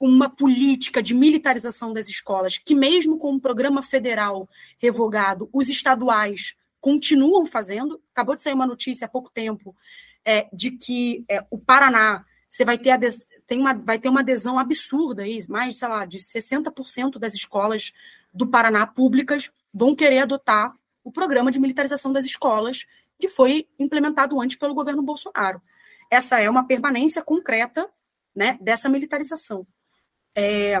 uma 0.00 0.28
política 0.28 1.00
de 1.00 1.14
militarização 1.14 1.92
das 1.92 2.08
escolas, 2.08 2.58
que 2.58 2.74
mesmo 2.74 3.18
com 3.18 3.32
o 3.32 3.40
programa 3.40 3.84
federal 3.84 4.48
revogado, 4.78 5.48
os 5.52 5.68
estaduais 5.68 6.56
continuam 6.80 7.46
fazendo. 7.46 8.02
Acabou 8.12 8.34
de 8.34 8.42
sair 8.42 8.54
uma 8.54 8.66
notícia 8.66 9.04
há 9.04 9.08
pouco 9.08 9.30
tempo 9.30 9.76
é, 10.24 10.48
de 10.52 10.72
que 10.72 11.24
é, 11.30 11.46
o 11.52 11.56
Paraná 11.56 12.24
você 12.48 12.64
vai 12.64 12.76
ter, 12.76 12.98
tem 13.46 13.60
uma, 13.60 13.74
vai 13.74 13.96
ter 13.96 14.08
uma 14.08 14.20
adesão 14.20 14.58
absurda 14.58 15.22
aí, 15.22 15.38
mais, 15.48 15.78
sei 15.78 15.88
lá, 15.88 16.04
de 16.04 16.18
60% 16.18 17.16
das 17.18 17.34
escolas 17.34 17.92
do 18.34 18.46
Paraná 18.46 18.88
públicas 18.88 19.52
vão 19.72 19.94
querer 19.94 20.20
adotar 20.20 20.74
o 21.04 21.12
programa 21.12 21.52
de 21.52 21.60
militarização 21.60 22.12
das 22.12 22.24
escolas 22.24 22.86
que 23.20 23.28
foi 23.28 23.68
implementado 23.78 24.40
antes 24.40 24.56
pelo 24.56 24.74
governo 24.74 25.02
Bolsonaro. 25.02 25.62
Essa 26.10 26.40
é 26.40 26.50
uma 26.50 26.66
permanência 26.66 27.22
concreta 27.22 27.88
né, 28.36 28.58
dessa 28.60 28.88
militarização. 28.88 29.66
É, 30.36 30.76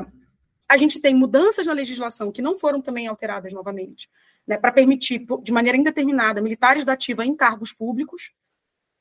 a 0.68 0.76
gente 0.76 1.00
tem 1.00 1.14
mudanças 1.14 1.66
na 1.66 1.72
legislação 1.72 2.30
que 2.30 2.42
não 2.42 2.58
foram 2.58 2.82
também 2.82 3.06
alteradas 3.06 3.52
novamente, 3.52 4.10
né, 4.46 4.58
para 4.58 4.70
permitir, 4.70 5.26
de 5.42 5.52
maneira 5.52 5.78
indeterminada, 5.78 6.42
militares 6.42 6.84
da 6.84 6.92
ativa 6.92 7.24
em 7.24 7.34
cargos 7.34 7.72
públicos, 7.72 8.32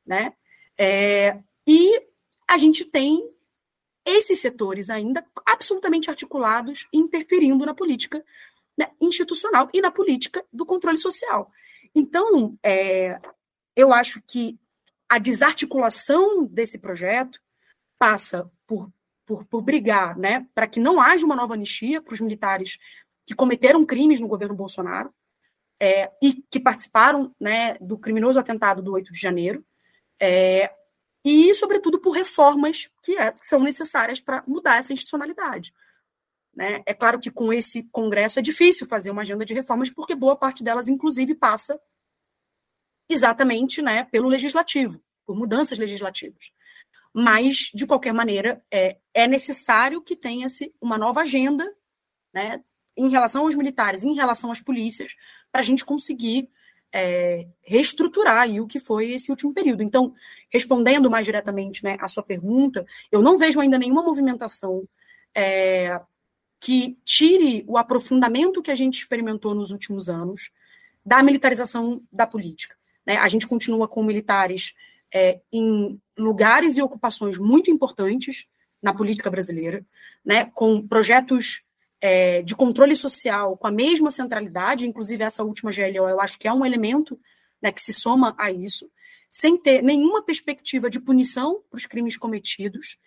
né? 0.05 0.33
É, 0.77 1.39
e 1.67 2.01
a 2.47 2.57
gente 2.57 2.85
tem 2.85 3.29
esses 4.05 4.39
setores 4.39 4.89
ainda 4.89 5.25
absolutamente 5.45 6.09
articulados 6.09 6.87
interferindo 6.93 7.65
na 7.65 7.73
política 7.73 8.23
né, 8.77 8.91
institucional 9.01 9.67
e 9.73 9.81
na 9.81 9.89
política 9.89 10.45
do 10.53 10.65
controle 10.65 10.97
social. 10.97 11.51
Então, 11.93 12.57
é, 12.61 13.19
eu 13.75 13.91
acho 13.91 14.21
que 14.27 14.59
a 15.09 15.17
desarticulação 15.17 16.45
desse 16.45 16.77
projeto 16.77 17.39
passa 18.05 18.51
por, 18.67 18.93
por, 19.25 19.45
por 19.45 19.63
brigar 19.63 20.15
né, 20.15 20.47
para 20.53 20.67
que 20.67 20.79
não 20.79 21.01
haja 21.01 21.25
uma 21.25 21.35
nova 21.35 21.55
anistia 21.55 21.99
para 21.99 22.13
os 22.13 22.21
militares 22.21 22.77
que 23.25 23.33
cometeram 23.33 23.83
crimes 23.83 24.19
no 24.19 24.27
governo 24.27 24.55
Bolsonaro 24.55 25.11
é, 25.81 26.11
e 26.21 26.33
que 26.51 26.59
participaram 26.59 27.33
né, 27.41 27.73
do 27.81 27.97
criminoso 27.97 28.37
atentado 28.37 28.83
do 28.83 28.93
8 28.93 29.11
de 29.11 29.19
janeiro, 29.19 29.65
é, 30.21 30.71
e, 31.25 31.51
sobretudo, 31.55 31.99
por 31.99 32.11
reformas 32.11 32.87
que 33.01 33.17
é, 33.17 33.33
são 33.37 33.59
necessárias 33.59 34.21
para 34.21 34.43
mudar 34.45 34.77
essa 34.77 34.93
institucionalidade. 34.93 35.73
Né? 36.55 36.83
É 36.85 36.93
claro 36.93 37.19
que 37.19 37.31
com 37.31 37.51
esse 37.51 37.89
Congresso 37.91 38.37
é 38.37 38.41
difícil 38.43 38.85
fazer 38.85 39.09
uma 39.09 39.23
agenda 39.23 39.43
de 39.43 39.55
reformas, 39.55 39.89
porque 39.89 40.13
boa 40.13 40.35
parte 40.35 40.63
delas, 40.63 40.87
inclusive, 40.87 41.33
passa 41.33 41.81
exatamente 43.09 43.81
né, 43.81 44.03
pelo 44.05 44.29
legislativo, 44.29 45.01
por 45.25 45.35
mudanças 45.35 45.79
legislativas. 45.79 46.51
Mas, 47.17 47.71
de 47.73 47.87
qualquer 47.87 48.13
maneira, 48.13 48.61
é, 48.69 48.97
é 49.13 49.25
necessário 49.25 50.01
que 50.01 50.17
tenha-se 50.17 50.75
uma 50.81 50.97
nova 50.97 51.21
agenda 51.21 51.65
né, 52.33 52.61
em 52.97 53.07
relação 53.07 53.43
aos 53.43 53.55
militares, 53.55 54.03
em 54.03 54.13
relação 54.13 54.51
às 54.51 54.59
polícias, 54.59 55.15
para 55.49 55.61
a 55.61 55.63
gente 55.63 55.85
conseguir 55.85 56.49
é, 56.91 57.47
reestruturar 57.63 58.41
aí 58.41 58.59
o 58.59 58.67
que 58.67 58.81
foi 58.81 59.11
esse 59.11 59.31
último 59.31 59.53
período. 59.53 59.81
Então, 59.81 60.13
respondendo 60.49 61.09
mais 61.09 61.25
diretamente 61.25 61.81
né, 61.85 61.95
à 62.01 62.07
sua 62.09 62.21
pergunta, 62.21 62.85
eu 63.09 63.21
não 63.21 63.37
vejo 63.37 63.61
ainda 63.61 63.79
nenhuma 63.79 64.03
movimentação 64.03 64.85
é, 65.33 66.01
que 66.59 66.97
tire 67.05 67.63
o 67.65 67.77
aprofundamento 67.77 68.61
que 68.61 68.71
a 68.71 68.75
gente 68.75 68.97
experimentou 68.97 69.55
nos 69.55 69.71
últimos 69.71 70.09
anos 70.09 70.51
da 71.05 71.23
militarização 71.23 72.03
da 72.11 72.27
política. 72.27 72.75
Né? 73.05 73.15
A 73.15 73.27
gente 73.29 73.47
continua 73.47 73.87
com 73.87 74.03
militares 74.03 74.73
é, 75.13 75.39
em 75.51 75.99
lugares 76.17 76.77
e 76.77 76.81
ocupações 76.81 77.37
muito 77.37 77.69
importantes 77.71 78.47
na 78.81 78.93
política 78.93 79.29
brasileira, 79.29 79.85
né? 80.23 80.45
com 80.53 80.85
projetos 80.87 81.61
é, 82.01 82.41
de 82.41 82.55
controle 82.55 82.95
social 82.95 83.57
com 83.57 83.67
a 83.67 83.71
mesma 83.71 84.11
centralidade, 84.11 84.87
inclusive 84.87 85.23
essa 85.23 85.43
última 85.43 85.71
GLO, 85.71 86.07
eu 86.07 86.21
acho 86.21 86.37
que 86.37 86.47
é 86.47 86.53
um 86.53 86.65
elemento 86.65 87.19
né, 87.61 87.71
que 87.71 87.81
se 87.81 87.93
soma 87.93 88.35
a 88.37 88.51
isso, 88.51 88.89
sem 89.29 89.57
ter 89.57 89.81
nenhuma 89.81 90.21
perspectiva 90.21 90.89
de 90.89 90.99
punição 90.99 91.63
para 91.69 91.77
os 91.77 91.85
crimes 91.85 92.17
cometidos 92.17 92.97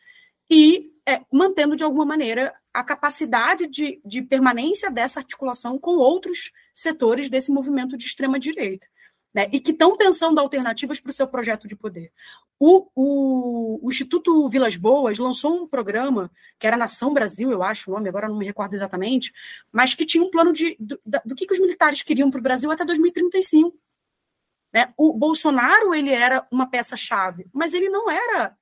e 0.51 0.91
é, 1.07 1.21
mantendo, 1.33 1.77
de 1.77 1.85
alguma 1.85 2.05
maneira, 2.05 2.55
a 2.73 2.83
capacidade 2.83 3.67
de, 3.67 4.01
de 4.05 4.23
permanência 4.23 4.91
dessa 4.91 5.21
articulação 5.21 5.79
com 5.79 5.97
outros 5.97 6.51
setores 6.75 7.31
desse 7.31 7.51
movimento 7.51 7.97
de 7.97 8.05
extrema-direita. 8.05 8.87
Né, 9.35 9.47
e 9.53 9.61
que 9.61 9.73
estão 9.73 9.95
pensando 9.95 10.41
alternativas 10.41 10.99
para 11.01 11.11
o 11.11 11.13
seu 11.13 11.29
projeto 11.29 11.69
de 11.69 11.77
poder. 11.77 12.11
O, 12.59 12.89
o, 12.95 13.87
o, 13.87 13.91
Instituto 13.91 14.49
Vilas 14.49 14.75
Boas 14.75 15.19
lançou 15.19 15.55
um 15.55 15.69
programa, 15.69 16.31
que 16.59 16.67
era 16.67 16.79
Nação 16.79 17.13
Brasil, 17.13 17.51
eu 17.51 17.63
acho 17.63 17.91
o 17.91 17.95
nome, 17.95 18.09
agora 18.09 18.27
não 18.27 18.39
me 18.39 18.47
recordo 18.47 18.73
exatamente, 18.73 19.31
mas 19.71 19.93
que 19.93 20.07
tinha 20.07 20.25
um 20.25 20.31
plano 20.31 20.51
de, 20.51 20.77
do, 20.81 20.99
do 21.27 21.35
que, 21.35 21.47
que 21.47 21.53
os 21.53 21.61
militares 21.61 22.03
queriam 22.03 22.31
para 22.31 22.41
o 22.41 22.43
Brasil 22.43 22.71
até 22.71 22.87
2035. 22.87 23.79
Né? 24.73 24.93
O 24.97 25.13
Bolsonaro 25.13 25.95
ele 25.95 26.11
era 26.11 26.47
uma 26.51 26.69
peça-chave, 26.69 27.47
mas 27.53 27.75
ele 27.75 27.91
não 27.91 28.11
era 28.11 28.57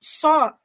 só 0.00 0.56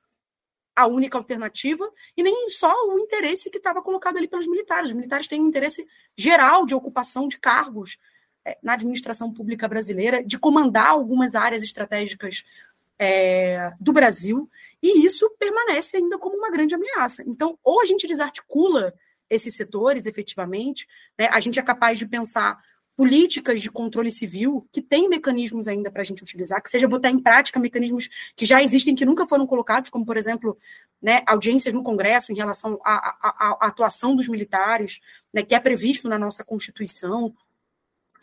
a 0.75 0.87
única 0.87 1.17
alternativa 1.17 1.89
e 2.17 2.23
nem 2.23 2.49
só 2.49 2.73
o 2.87 2.99
interesse 2.99 3.49
que 3.49 3.57
estava 3.57 3.81
colocado 3.81 4.17
ali 4.17 4.27
pelos 4.27 4.47
militares. 4.47 4.89
Os 4.89 4.95
militares 4.95 5.27
têm 5.27 5.41
um 5.41 5.47
interesse 5.47 5.87
geral 6.17 6.65
de 6.65 6.73
ocupação 6.73 7.27
de 7.27 7.37
cargos 7.37 7.97
na 8.61 8.73
administração 8.73 9.31
pública 9.31 9.67
brasileira, 9.67 10.23
de 10.23 10.37
comandar 10.37 10.87
algumas 10.87 11.35
áreas 11.35 11.63
estratégicas 11.63 12.43
é, 12.99 13.71
do 13.79 13.91
Brasil, 13.91 14.49
e 14.81 15.05
isso 15.05 15.29
permanece 15.39 15.97
ainda 15.97 16.17
como 16.17 16.37
uma 16.37 16.51
grande 16.51 16.75
ameaça. 16.75 17.23
Então, 17.25 17.57
ou 17.63 17.81
a 17.81 17.85
gente 17.85 18.07
desarticula 18.07 18.93
esses 19.29 19.55
setores 19.55 20.05
efetivamente, 20.05 20.87
né, 21.17 21.27
a 21.31 21.39
gente 21.39 21.59
é 21.59 21.63
capaz 21.63 21.97
de 21.97 22.05
pensar 22.05 22.61
políticas 22.95 23.61
de 23.61 23.71
controle 23.71 24.11
civil 24.11 24.67
que 24.71 24.81
tem 24.81 25.09
mecanismos 25.09 25.67
ainda 25.67 25.89
para 25.89 26.01
a 26.01 26.05
gente 26.05 26.21
utilizar, 26.21 26.61
que 26.61 26.69
seja 26.69 26.87
botar 26.87 27.09
em 27.09 27.19
prática 27.19 27.59
mecanismos 27.59 28.07
que 28.35 28.45
já 28.45 28.61
existem, 28.61 28.95
que 28.95 29.05
nunca 29.05 29.25
foram 29.25 29.47
colocados, 29.47 29.89
como, 29.89 30.05
por 30.05 30.15
exemplo, 30.15 30.57
né, 31.01 31.23
audiências 31.25 31.73
no 31.73 31.83
Congresso 31.83 32.31
em 32.31 32.35
relação 32.35 32.79
à, 32.85 33.57
atuação 33.67 34.15
dos 34.15 34.27
militares, 34.27 34.99
né, 35.33 35.41
que 35.41 35.55
é 35.55 35.59
previsto 35.59 36.07
na 36.07 36.19
nossa 36.19 36.43
Constituição, 36.43 37.33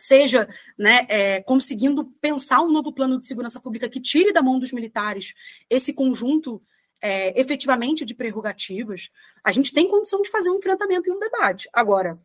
seja 0.03 0.48
né, 0.78 1.07
é, 1.09 1.42
conseguindo 1.42 2.05
pensar 2.20 2.62
um 2.62 2.72
novo 2.72 2.92
plano 2.92 3.18
de 3.18 3.26
segurança 3.26 3.61
pública 3.61 3.88
que 3.88 4.01
tire 4.01 4.32
da 4.32 4.42
mão 4.42 4.59
dos 4.59 4.72
militares 4.72 5.34
esse 5.68 5.92
conjunto 5.92 6.62
é, 7.01 7.38
efetivamente 7.40 8.05
de 8.05 8.14
prerrogativas, 8.14 9.11
a 9.42 9.51
gente 9.51 9.72
tem 9.72 9.88
condição 9.88 10.20
de 10.20 10.30
fazer 10.30 10.51
um 10.51 10.57
enfrentamento 10.57 11.09
e 11.09 11.12
um 11.12 11.18
debate. 11.18 11.68
Agora, 11.72 12.20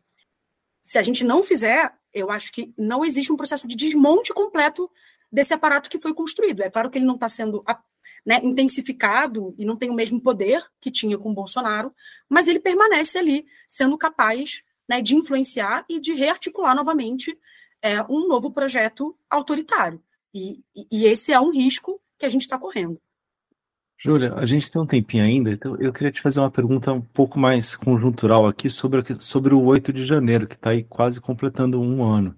se 0.82 0.98
a 0.98 1.02
gente 1.02 1.24
não 1.24 1.42
fizer, 1.42 1.92
eu 2.12 2.30
acho 2.30 2.52
que 2.52 2.72
não 2.76 3.04
existe 3.04 3.32
um 3.32 3.36
processo 3.36 3.66
de 3.66 3.74
desmonte 3.74 4.32
completo 4.32 4.90
desse 5.32 5.54
aparato 5.54 5.90
que 5.90 5.98
foi 5.98 6.14
construído. 6.14 6.62
É 6.62 6.70
claro 6.70 6.90
que 6.90 6.98
ele 6.98 7.06
não 7.06 7.14
está 7.14 7.28
sendo 7.28 7.64
né, 8.24 8.40
intensificado 8.42 9.54
e 9.58 9.64
não 9.64 9.76
tem 9.76 9.90
o 9.90 9.94
mesmo 9.94 10.20
poder 10.20 10.64
que 10.80 10.90
tinha 10.90 11.18
com 11.18 11.34
Bolsonaro, 11.34 11.94
mas 12.28 12.48
ele 12.48 12.60
permanece 12.60 13.18
ali, 13.18 13.46
sendo 13.68 13.96
capaz 13.96 14.62
né, 14.88 15.00
de 15.00 15.14
influenciar 15.14 15.84
e 15.88 15.98
de 15.98 16.12
rearticular 16.12 16.74
novamente 16.74 17.36
é, 17.82 18.02
um 18.02 18.28
novo 18.28 18.50
projeto 18.50 19.16
autoritário. 19.30 20.00
E, 20.34 20.62
e 20.90 21.06
esse 21.06 21.32
é 21.32 21.40
um 21.40 21.50
risco 21.50 22.00
que 22.18 22.26
a 22.26 22.28
gente 22.28 22.42
está 22.42 22.58
correndo. 22.58 23.00
Júlia, 23.98 24.34
a 24.34 24.44
gente 24.44 24.70
tem 24.70 24.80
um 24.80 24.86
tempinho 24.86 25.24
ainda, 25.24 25.50
então 25.50 25.74
eu 25.80 25.90
queria 25.90 26.12
te 26.12 26.20
fazer 26.20 26.40
uma 26.40 26.50
pergunta 26.50 26.92
um 26.92 27.00
pouco 27.00 27.38
mais 27.38 27.74
conjuntural 27.74 28.46
aqui 28.46 28.68
sobre, 28.68 29.02
sobre 29.20 29.54
o 29.54 29.62
8 29.62 29.90
de 29.90 30.04
janeiro, 30.04 30.46
que 30.46 30.54
está 30.54 30.70
aí 30.70 30.84
quase 30.84 31.18
completando 31.18 31.80
um 31.80 32.04
ano. 32.04 32.36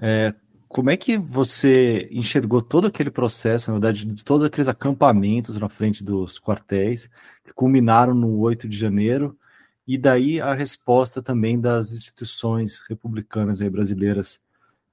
É, 0.00 0.34
como 0.66 0.90
é 0.90 0.96
que 0.96 1.18
você 1.18 2.08
enxergou 2.10 2.62
todo 2.62 2.86
aquele 2.86 3.10
processo, 3.10 3.70
na 3.70 3.74
verdade, 3.74 4.06
de 4.06 4.24
todos 4.24 4.44
aqueles 4.44 4.66
acampamentos 4.66 5.58
na 5.58 5.68
frente 5.68 6.02
dos 6.02 6.40
quartéis, 6.40 7.08
que 7.44 7.52
culminaram 7.52 8.14
no 8.14 8.38
8 8.38 8.66
de 8.66 8.76
janeiro, 8.76 9.38
e 9.86 9.98
daí 9.98 10.40
a 10.40 10.54
resposta 10.54 11.22
também 11.22 11.60
das 11.60 11.92
instituições 11.92 12.82
republicanas 12.88 13.60
aí 13.60 13.68
brasileiras, 13.68 14.40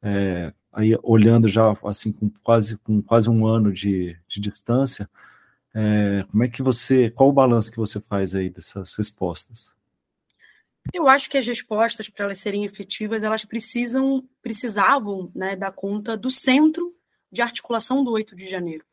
é, 0.01 0.53
aí 0.71 0.97
olhando 1.03 1.47
já 1.47 1.75
assim 1.83 2.11
com 2.11 2.29
quase, 2.43 2.77
com 2.77 3.01
quase 3.01 3.29
um 3.29 3.45
ano 3.45 3.71
de, 3.71 4.17
de 4.27 4.39
distância, 4.39 5.09
é, 5.73 6.25
como 6.29 6.43
é 6.43 6.47
que 6.47 6.61
você, 6.61 7.09
qual 7.09 7.29
o 7.29 7.33
balanço 7.33 7.71
que 7.71 7.77
você 7.77 7.99
faz 7.99 8.35
aí 8.35 8.49
dessas 8.49 8.95
respostas? 8.95 9.73
Eu 10.93 11.07
acho 11.07 11.29
que 11.29 11.37
as 11.37 11.45
respostas, 11.45 12.09
para 12.09 12.25
elas 12.25 12.39
serem 12.39 12.65
efetivas, 12.65 13.23
elas 13.23 13.45
precisam, 13.45 14.27
precisavam 14.41 15.31
né, 15.33 15.55
dar 15.55 15.71
conta 15.71 16.17
do 16.17 16.31
centro 16.31 16.95
de 17.31 17.41
articulação 17.41 18.03
do 18.03 18.11
8 18.11 18.35
de 18.35 18.49
janeiro. 18.49 18.83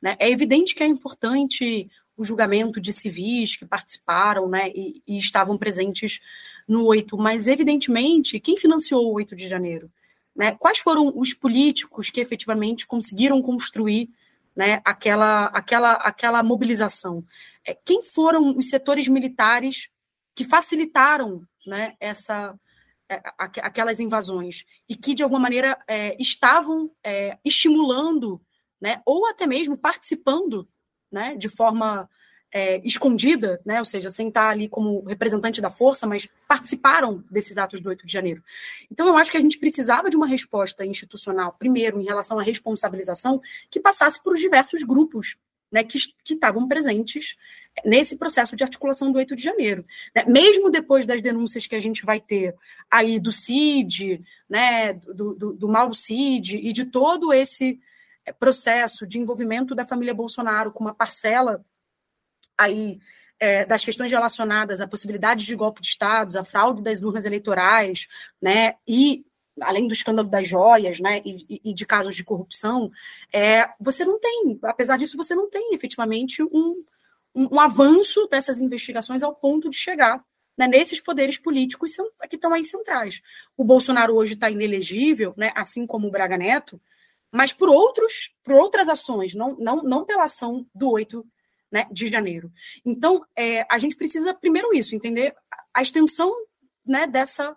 Né? 0.00 0.16
É 0.20 0.30
evidente 0.30 0.74
que 0.74 0.82
é 0.82 0.86
importante 0.86 1.90
o 2.16 2.24
julgamento 2.24 2.80
de 2.80 2.92
civis 2.92 3.56
que 3.56 3.64
participaram 3.64 4.48
né, 4.48 4.70
e, 4.70 5.02
e 5.06 5.18
estavam 5.18 5.56
presentes 5.56 6.20
no 6.66 6.84
8, 6.84 7.16
mas, 7.16 7.46
evidentemente, 7.46 8.38
quem 8.38 8.56
financiou 8.56 9.06
o 9.06 9.14
8 9.14 9.34
de 9.34 9.48
janeiro? 9.48 9.90
Né? 10.38 10.52
Quais 10.52 10.78
foram 10.78 11.12
os 11.14 11.34
políticos 11.34 12.08
que 12.08 12.20
efetivamente 12.20 12.86
conseguiram 12.86 13.42
construir 13.42 14.08
né, 14.58 14.82
aquela, 14.84 15.44
aquela, 15.46 15.92
aquela 15.92 16.42
mobilização. 16.42 17.24
É, 17.64 17.74
quem 17.74 18.02
foram 18.02 18.56
os 18.56 18.68
setores 18.68 19.06
militares 19.06 19.88
que 20.34 20.42
facilitaram 20.42 21.46
né, 21.64 21.94
essa, 22.00 22.58
é, 23.08 23.22
aquelas 23.38 24.00
invasões 24.00 24.64
e 24.88 24.96
que, 24.96 25.14
de 25.14 25.22
alguma 25.22 25.38
maneira, 25.38 25.78
é, 25.86 26.20
estavam 26.20 26.90
é, 27.04 27.38
estimulando 27.44 28.40
né, 28.80 29.00
ou 29.06 29.28
até 29.28 29.46
mesmo 29.46 29.78
participando 29.78 30.68
né, 31.10 31.36
de 31.36 31.48
forma 31.48 32.10
é, 32.52 32.80
escondida, 32.84 33.60
né, 33.64 33.78
ou 33.78 33.84
seja, 33.84 34.08
sem 34.10 34.28
estar 34.28 34.48
ali 34.48 34.68
como 34.68 35.04
representante 35.04 35.60
da 35.60 35.70
força, 35.70 36.06
mas 36.06 36.28
participaram 36.46 37.22
desses 37.30 37.58
atos 37.58 37.80
do 37.80 37.88
8 37.88 38.06
de 38.06 38.12
janeiro. 38.12 38.42
Então, 38.90 39.06
eu 39.06 39.16
acho 39.16 39.30
que 39.30 39.36
a 39.36 39.40
gente 39.40 39.58
precisava 39.58 40.08
de 40.08 40.16
uma 40.16 40.26
resposta 40.26 40.84
institucional, 40.84 41.54
primeiro, 41.58 42.00
em 42.00 42.04
relação 42.04 42.38
à 42.38 42.42
responsabilização, 42.42 43.40
que 43.70 43.80
passasse 43.80 44.22
por 44.22 44.32
os 44.32 44.40
diversos 44.40 44.82
grupos 44.82 45.36
né, 45.70 45.84
que, 45.84 45.98
que 46.24 46.34
estavam 46.34 46.66
presentes 46.66 47.36
nesse 47.84 48.16
processo 48.16 48.56
de 48.56 48.64
articulação 48.64 49.12
do 49.12 49.18
8 49.18 49.36
de 49.36 49.42
janeiro. 49.42 49.84
Né? 50.14 50.24
Mesmo 50.26 50.70
depois 50.70 51.06
das 51.06 51.22
denúncias 51.22 51.66
que 51.66 51.76
a 51.76 51.80
gente 51.80 52.04
vai 52.04 52.18
ter 52.18 52.54
aí 52.90 53.20
do 53.20 53.30
CID, 53.30 54.22
né, 54.48 54.94
do, 54.94 55.34
do, 55.34 55.52
do 55.52 55.68
Mauro 55.68 55.94
Cid 55.94 56.56
e 56.56 56.72
de 56.72 56.86
todo 56.86 57.32
esse 57.32 57.80
é, 58.24 58.32
processo 58.32 59.06
de 59.06 59.18
envolvimento 59.18 59.74
da 59.74 59.84
família 59.84 60.14
Bolsonaro 60.14 60.72
com 60.72 60.82
uma 60.82 60.94
parcela 60.94 61.64
aí 62.58 62.98
é, 63.40 63.64
das 63.64 63.84
questões 63.84 64.10
relacionadas 64.10 64.80
à 64.80 64.86
possibilidade 64.86 65.44
de 65.44 65.54
golpe 65.54 65.80
de 65.80 65.86
Estado, 65.86 66.36
à 66.36 66.44
fraude 66.44 66.82
das 66.82 67.02
urnas 67.02 67.24
eleitorais, 67.24 68.08
né, 68.42 68.74
e 68.86 69.24
além 69.60 69.86
do 69.86 69.92
escândalo 69.92 70.28
das 70.28 70.46
joias, 70.46 71.00
né, 71.00 71.20
e, 71.24 71.60
e 71.64 71.74
de 71.74 71.86
casos 71.86 72.16
de 72.16 72.24
corrupção, 72.24 72.90
é, 73.32 73.68
você 73.80 74.04
não 74.04 74.18
tem, 74.18 74.58
apesar 74.62 74.96
disso, 74.96 75.16
você 75.16 75.34
não 75.34 75.48
tem 75.48 75.74
efetivamente 75.74 76.42
um, 76.42 76.84
um, 77.34 77.48
um 77.52 77.60
avanço 77.60 78.26
dessas 78.28 78.60
investigações 78.60 79.22
ao 79.22 79.34
ponto 79.34 79.70
de 79.70 79.76
chegar 79.76 80.22
né, 80.56 80.66
nesses 80.66 81.00
poderes 81.00 81.38
políticos 81.38 81.92
que 82.28 82.36
estão 82.36 82.52
aí 82.52 82.64
centrais. 82.64 83.20
O 83.56 83.64
Bolsonaro 83.64 84.14
hoje 84.14 84.34
está 84.34 84.50
inelegível, 84.50 85.32
né, 85.36 85.52
assim 85.54 85.86
como 85.86 86.08
o 86.08 86.10
Braga 86.10 86.36
Neto, 86.36 86.80
mas 87.32 87.52
por 87.52 87.68
outros, 87.68 88.34
por 88.42 88.54
outras 88.54 88.88
ações, 88.88 89.34
não, 89.34 89.56
não, 89.56 89.82
não 89.82 90.04
pela 90.04 90.24
ação 90.24 90.66
do 90.74 90.90
8 90.90 91.24
né, 91.70 91.86
de 91.90 92.06
janeiro. 92.06 92.52
Então, 92.84 93.24
é, 93.36 93.66
a 93.70 93.78
gente 93.78 93.96
precisa, 93.96 94.34
primeiro, 94.34 94.74
isso, 94.74 94.94
entender 94.94 95.34
a 95.72 95.82
extensão 95.82 96.32
né, 96.84 97.06
dessa, 97.06 97.56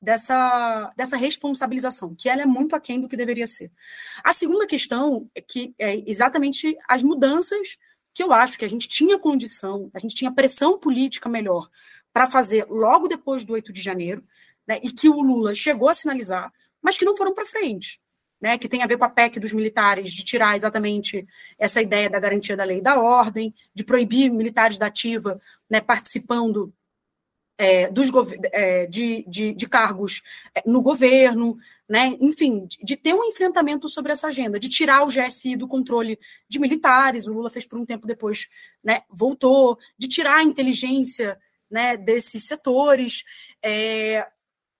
dessa, 0.00 0.92
dessa 0.96 1.16
responsabilização, 1.16 2.14
que 2.14 2.28
ela 2.28 2.42
é 2.42 2.46
muito 2.46 2.74
aquém 2.74 3.00
do 3.00 3.08
que 3.08 3.16
deveria 3.16 3.46
ser. 3.46 3.70
A 4.22 4.32
segunda 4.32 4.66
questão 4.66 5.28
é 5.34 5.40
que 5.40 5.74
é 5.78 5.96
exatamente 6.08 6.76
as 6.88 7.02
mudanças 7.02 7.76
que 8.14 8.22
eu 8.22 8.32
acho 8.32 8.58
que 8.58 8.64
a 8.64 8.68
gente 8.68 8.88
tinha 8.88 9.18
condição, 9.18 9.90
a 9.94 9.98
gente 9.98 10.14
tinha 10.14 10.32
pressão 10.32 10.78
política 10.78 11.28
melhor 11.28 11.68
para 12.12 12.26
fazer 12.26 12.66
logo 12.68 13.08
depois 13.08 13.44
do 13.44 13.52
8 13.52 13.72
de 13.72 13.80
janeiro, 13.80 14.24
né, 14.66 14.80
e 14.82 14.90
que 14.92 15.08
o 15.08 15.20
Lula 15.20 15.54
chegou 15.54 15.88
a 15.88 15.94
sinalizar, 15.94 16.52
mas 16.82 16.98
que 16.98 17.04
não 17.04 17.16
foram 17.16 17.34
para 17.34 17.46
frente. 17.46 18.00
Né, 18.40 18.56
que 18.56 18.70
tem 18.70 18.82
a 18.82 18.86
ver 18.86 18.96
com 18.96 19.04
a 19.04 19.08
PEC 19.10 19.38
dos 19.38 19.52
militares, 19.52 20.14
de 20.14 20.24
tirar 20.24 20.56
exatamente 20.56 21.26
essa 21.58 21.82
ideia 21.82 22.08
da 22.08 22.18
garantia 22.18 22.56
da 22.56 22.64
lei 22.64 22.78
e 22.78 22.82
da 22.82 22.98
ordem, 22.98 23.54
de 23.74 23.84
proibir 23.84 24.30
militares 24.30 24.78
da 24.78 24.86
ativa 24.86 25.38
né, 25.68 25.78
participando 25.78 26.72
é, 27.60 27.90
dos, 27.90 28.08
é, 28.52 28.86
de, 28.86 29.22
de, 29.28 29.52
de, 29.52 29.68
cargos 29.68 30.22
é, 30.54 30.62
no 30.64 30.80
governo, 30.80 31.58
né? 31.86 32.16
enfim, 32.18 32.66
de, 32.82 32.96
ter 32.96 33.12
um 33.12 33.22
enfrentamento 33.24 33.86
sobre 33.86 34.12
essa 34.12 34.28
agenda, 34.28 34.58
de 34.58 34.66
tirar 34.66 35.02
o 35.02 35.08
GSI 35.08 35.56
do 35.56 35.68
controle 35.68 36.18
de 36.48 36.58
militares, 36.58 37.26
o 37.26 37.32
Lula 37.34 37.50
fez 37.50 37.66
por 37.66 37.78
um 37.78 37.84
tempo 37.84 38.06
depois, 38.06 38.48
né? 38.82 39.02
voltou, 39.10 39.78
de 39.98 40.08
tirar 40.08 40.38
a 40.38 40.42
inteligência 40.42 41.38
né, 41.70 41.98
desses 41.98 42.46
setores, 42.46 43.24
é, 43.62 44.26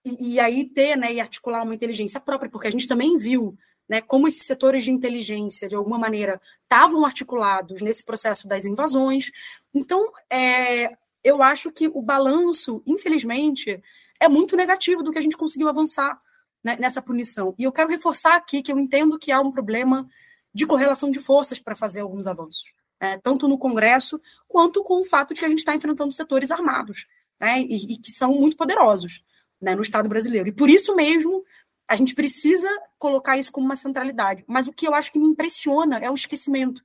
e, 0.05 0.35
e, 0.35 0.41
aí 0.41 0.65
ter 0.65 0.97
né, 0.97 1.13
e 1.13 1.21
articular 1.21 1.63
uma 1.63 1.75
inteligência 1.75 2.21
própria, 2.21 2.51
porque 2.51 2.69
a 2.69 2.71
gente 2.71 2.89
também 2.89 3.19
viu 3.19 3.57
né, 3.89 4.01
como 4.01 4.29
esses 4.29 4.45
setores 4.45 4.85
de 4.85 4.91
inteligência, 4.91 5.69
de 5.69 5.75
alguma 5.75 5.99
maneira, 5.99 6.41
estavam 6.63 7.05
articulados 7.05 7.83
nesse 7.83 8.05
processo 8.05 8.47
das 8.47 8.65
invasões. 8.65 9.31
Então, 9.75 10.13
é, 10.31 10.97
eu 11.25 11.43
acho 11.43 11.73
que 11.73 11.89
o 11.89 12.01
balanço, 12.01 12.83
infelizmente, 12.87 13.83
é 14.21 14.29
muito 14.29 14.57
negativo 14.57 15.03
do 15.03 15.11
que 15.11 15.19
a 15.19 15.23
gente 15.23 15.37
conseguiu 15.37 15.69
avançar 15.69 16.21
né, 16.63 16.77
nessa 16.79 17.03
punição. 17.03 17.55
E 17.59 17.65
eu 17.65 17.73
quero 17.73 17.91
reforçar 17.91 18.37
aqui 18.37 18.63
que 18.63 18.71
eu 18.71 18.79
entendo 18.79 19.19
que 19.19 19.33
há 19.33 19.41
um 19.41 19.51
problema 19.51 20.09
de 20.55 20.67
correlação 20.67 21.11
de 21.11 21.19
forças 21.19 21.59
para 21.59 21.75
fazer 21.75 22.01
alguns 22.01 22.27
avanços, 22.27 22.65
né, 23.01 23.19
tanto 23.23 23.49
no 23.49 23.59
Congresso 23.59 24.21
quanto 24.49 24.83
com 24.83 25.01
o 25.01 25.05
fato 25.05 25.33
de 25.33 25.41
que 25.41 25.47
a 25.47 25.49
gente 25.49 25.59
está 25.59 25.75
enfrentando 25.75 26.13
setores 26.13 26.51
armados 26.51 27.07
né, 27.41 27.61
e, 27.63 27.95
e, 27.95 27.99
que 27.99 28.11
são 28.11 28.35
muito 28.35 28.57
poderosos 28.57 29.25
né, 29.61 29.75
no 29.75 29.83
Estado 29.83 30.09
brasileiro. 30.09 30.49
E 30.49 30.53
por 30.53 30.71
isso 30.71 30.95
mesmo 30.95 31.45
a 31.87 31.97
gente 31.97 32.15
precisa 32.15 32.69
colocar 32.99 33.37
isso 33.37 33.51
como 33.51 33.67
uma 33.67 33.77
centralidade. 33.77 34.45
Mas 34.47 34.69
o 34.69 34.73
que 34.73 34.87
eu 34.87 34.95
acho 34.95 35.13
que 35.13 35.19
me 35.19 35.27
impressiona 35.27 35.99
é 35.99 36.11
o 36.11 36.15
esquecimento. 36.15 36.83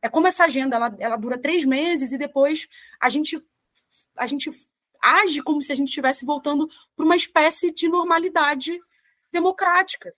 É 0.00 0.08
como 0.08 0.26
essa 0.26 0.44
agenda 0.44 0.76
ela, 0.76 0.96
ela 0.98 1.16
dura 1.16 1.36
três 1.36 1.64
meses 1.64 2.12
e 2.12 2.18
depois 2.18 2.68
a 3.00 3.08
gente 3.08 3.42
a 4.16 4.26
gente 4.26 4.52
age 5.02 5.42
como 5.42 5.60
se 5.60 5.72
a 5.72 5.74
gente 5.74 5.88
estivesse 5.88 6.24
voltando 6.24 6.68
para 6.96 7.04
uma 7.04 7.16
espécie 7.16 7.72
de 7.72 7.88
normalidade 7.88 8.80
democrática, 9.32 10.14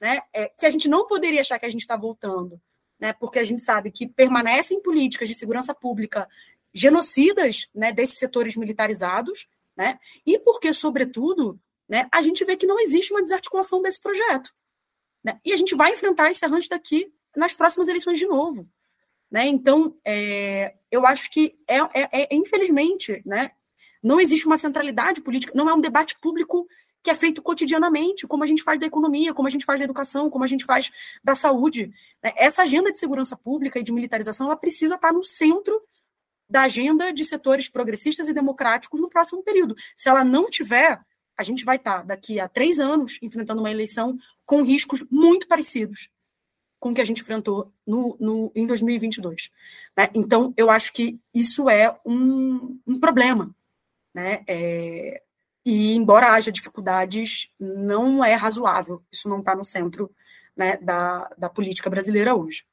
né? 0.00 0.20
É, 0.32 0.48
que 0.48 0.66
a 0.66 0.70
gente 0.70 0.88
não 0.88 1.06
poderia 1.06 1.40
achar 1.40 1.58
que 1.58 1.66
a 1.66 1.70
gente 1.70 1.82
está 1.82 1.96
voltando, 1.96 2.60
né? 2.98 3.12
Porque 3.12 3.38
a 3.38 3.44
gente 3.44 3.62
sabe 3.62 3.90
que 3.90 4.06
permanecem 4.06 4.82
políticas 4.82 5.28
de 5.28 5.34
segurança 5.34 5.72
pública 5.74 6.28
genocidas, 6.74 7.68
né? 7.74 7.92
Desses 7.92 8.18
setores 8.18 8.56
militarizados, 8.56 9.46
né? 9.76 9.98
E 10.26 10.38
porque, 10.38 10.72
sobretudo, 10.72 11.58
né? 11.90 12.08
A 12.12 12.22
gente 12.22 12.44
vê 12.44 12.56
que 12.56 12.66
não 12.66 12.78
existe 12.78 13.12
uma 13.12 13.22
desarticulação 13.22 13.82
desse 13.82 14.00
projeto, 14.00 14.54
né? 15.24 15.40
E 15.44 15.52
a 15.52 15.56
gente 15.56 15.74
vai 15.74 15.92
enfrentar 15.92 16.30
esse 16.30 16.44
arranjo 16.44 16.68
daqui 16.68 17.12
nas 17.36 17.52
próximas 17.52 17.88
eleições 17.88 18.18
de 18.18 18.26
novo, 18.26 18.64
né? 19.30 19.46
Então, 19.46 19.96
é, 20.04 20.74
eu 20.90 21.04
acho 21.04 21.30
que, 21.30 21.58
é, 21.66 21.78
é, 21.78 22.08
é, 22.12 22.28
infelizmente, 22.34 23.20
né, 23.26 23.50
não 24.02 24.20
existe 24.20 24.46
uma 24.46 24.56
centralidade 24.56 25.20
política, 25.20 25.52
não 25.54 25.68
é 25.68 25.74
um 25.74 25.80
debate 25.80 26.16
público 26.20 26.66
que 27.02 27.10
é 27.10 27.14
feito 27.14 27.42
cotidianamente, 27.42 28.26
como 28.26 28.44
a 28.44 28.46
gente 28.46 28.62
faz 28.62 28.78
da 28.78 28.86
economia, 28.86 29.32
como 29.32 29.48
a 29.48 29.50
gente 29.50 29.64
faz 29.64 29.78
da 29.80 29.84
educação, 29.84 30.28
como 30.28 30.44
a 30.44 30.46
gente 30.46 30.64
faz 30.64 30.90
da 31.24 31.34
saúde. 31.34 31.90
Né? 32.22 32.32
Essa 32.36 32.62
agenda 32.62 32.92
de 32.92 32.98
segurança 32.98 33.36
pública 33.36 33.78
e 33.78 33.82
de 33.82 33.92
militarização 33.92 34.46
ela 34.46 34.56
precisa 34.56 34.96
estar 34.96 35.12
no 35.12 35.24
centro 35.24 35.80
da 36.50 36.62
agenda 36.62 37.12
de 37.12 37.24
setores 37.24 37.68
progressistas 37.68 38.28
e 38.28 38.34
democráticos 38.34 39.00
no 39.00 39.08
próximo 39.08 39.42
período. 39.42 39.76
Se 39.94 40.08
ela 40.08 40.24
não 40.24 40.50
tiver, 40.50 41.00
a 41.36 41.42
gente 41.42 41.64
vai 41.64 41.76
estar 41.76 42.02
daqui 42.02 42.40
a 42.40 42.48
três 42.48 42.78
anos 42.78 43.18
enfrentando 43.22 43.60
uma 43.60 43.70
eleição 43.70 44.18
com 44.44 44.62
riscos 44.62 45.04
muito 45.10 45.46
parecidos 45.46 46.10
com 46.80 46.90
o 46.90 46.94
que 46.94 47.00
a 47.00 47.04
gente 47.04 47.20
enfrentou 47.20 47.70
no, 47.86 48.16
no, 48.18 48.50
em 48.56 48.66
2022. 48.66 49.50
Né? 49.94 50.08
Então, 50.14 50.54
eu 50.56 50.70
acho 50.70 50.92
que 50.94 51.20
isso 51.32 51.68
é 51.68 51.94
um, 52.06 52.80
um 52.86 52.98
problema. 52.98 53.54
Né? 54.14 54.42
É, 54.48 55.22
e, 55.64 55.94
embora 55.94 56.32
haja 56.32 56.50
dificuldades, 56.50 57.50
não 57.60 58.24
é 58.24 58.34
razoável. 58.34 59.02
Isso 59.12 59.28
não 59.28 59.40
está 59.40 59.54
no 59.54 59.62
centro 59.62 60.10
né, 60.56 60.78
da, 60.78 61.30
da 61.36 61.50
política 61.50 61.90
brasileira 61.90 62.34
hoje. 62.34 62.64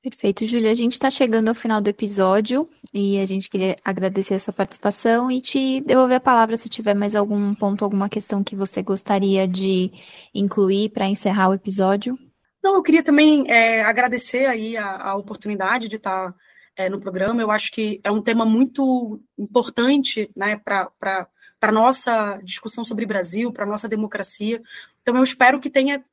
Perfeito, 0.00 0.46
Júlia. 0.46 0.70
A 0.70 0.74
gente 0.74 0.92
está 0.92 1.10
chegando 1.10 1.48
ao 1.48 1.54
final 1.56 1.80
do 1.80 1.90
episódio 1.90 2.68
e 2.94 3.18
a 3.18 3.26
gente 3.26 3.50
queria 3.50 3.76
agradecer 3.84 4.34
a 4.34 4.40
sua 4.40 4.52
participação 4.52 5.28
e 5.28 5.40
te 5.40 5.80
devolver 5.80 6.18
a 6.18 6.20
palavra 6.20 6.56
se 6.56 6.68
tiver 6.68 6.94
mais 6.94 7.16
algum 7.16 7.52
ponto, 7.52 7.84
alguma 7.84 8.08
questão 8.08 8.44
que 8.44 8.54
você 8.54 8.80
gostaria 8.80 9.46
de 9.46 9.90
incluir 10.32 10.90
para 10.90 11.08
encerrar 11.08 11.48
o 11.48 11.54
episódio. 11.54 12.16
Não, 12.62 12.76
eu 12.76 12.82
queria 12.82 13.02
também 13.02 13.50
é, 13.50 13.82
agradecer 13.82 14.46
aí 14.46 14.76
a, 14.76 15.10
a, 15.10 15.16
oportunidade 15.16 15.88
de 15.88 15.96
estar 15.96 16.32
é, 16.76 16.88
no 16.88 17.00
programa. 17.00 17.42
Eu 17.42 17.50
acho 17.50 17.72
que 17.72 18.00
é 18.04 18.10
um 18.10 18.22
tema 18.22 18.44
muito 18.44 19.20
importante 19.36 20.30
né, 20.36 20.56
para 20.56 21.28
a 21.60 21.72
nossa 21.72 22.38
discussão 22.44 22.84
sobre 22.84 23.04
Brasil, 23.04 23.52
para 23.52 23.64
a 23.64 23.68
nossa 23.68 23.88
democracia. 23.88 24.62
Então, 25.02 25.16
eu 25.16 25.24
espero 25.24 25.58
que 25.58 25.70
tenha 25.70 26.04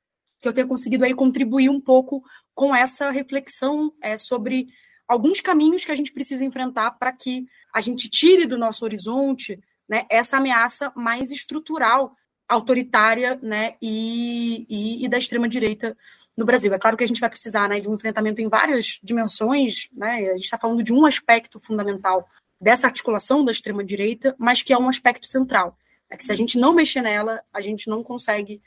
que 0.41 0.47
eu 0.47 0.53
tenha 0.53 0.67
conseguido 0.67 1.05
aí 1.05 1.13
contribuir 1.13 1.69
um 1.69 1.79
pouco 1.79 2.23
com 2.53 2.75
essa 2.75 3.11
reflexão 3.11 3.93
é, 4.01 4.17
sobre 4.17 4.67
alguns 5.07 5.39
caminhos 5.39 5.85
que 5.85 5.91
a 5.91 5.95
gente 5.95 6.11
precisa 6.11 6.43
enfrentar 6.43 6.91
para 6.91 7.11
que 7.11 7.45
a 7.73 7.81
gente 7.81 8.09
tire 8.09 8.45
do 8.45 8.57
nosso 8.57 8.83
horizonte 8.85 9.59
né, 9.87 10.05
essa 10.09 10.37
ameaça 10.37 10.91
mais 10.95 11.31
estrutural 11.31 12.15
autoritária 12.47 13.39
né, 13.41 13.75
e, 13.81 14.65
e, 14.69 15.05
e 15.05 15.09
da 15.09 15.17
extrema-direita 15.17 15.97
no 16.37 16.45
Brasil. 16.45 16.73
É 16.73 16.79
claro 16.79 16.95
que 16.95 17.03
a 17.03 17.07
gente 17.07 17.19
vai 17.19 17.29
precisar 17.29 17.67
né, 17.67 17.79
de 17.79 17.87
um 17.87 17.95
enfrentamento 17.95 18.41
em 18.41 18.47
várias 18.47 18.99
dimensões, 19.03 19.89
né, 19.93 20.29
a 20.29 20.33
gente 20.33 20.43
está 20.43 20.57
falando 20.57 20.83
de 20.83 20.93
um 20.93 21.05
aspecto 21.05 21.59
fundamental 21.59 22.27
dessa 22.59 22.87
articulação 22.87 23.43
da 23.43 23.51
extrema-direita, 23.51 24.35
mas 24.37 24.61
que 24.61 24.73
é 24.73 24.77
um 24.77 24.89
aspecto 24.89 25.27
central. 25.27 25.77
É 26.09 26.15
que 26.15 26.23
se 26.23 26.31
a 26.31 26.35
gente 26.35 26.57
não 26.57 26.73
mexer 26.73 27.01
nela, 27.01 27.41
a 27.51 27.61
gente 27.61 27.89
não 27.89 28.03
consegue 28.03 28.61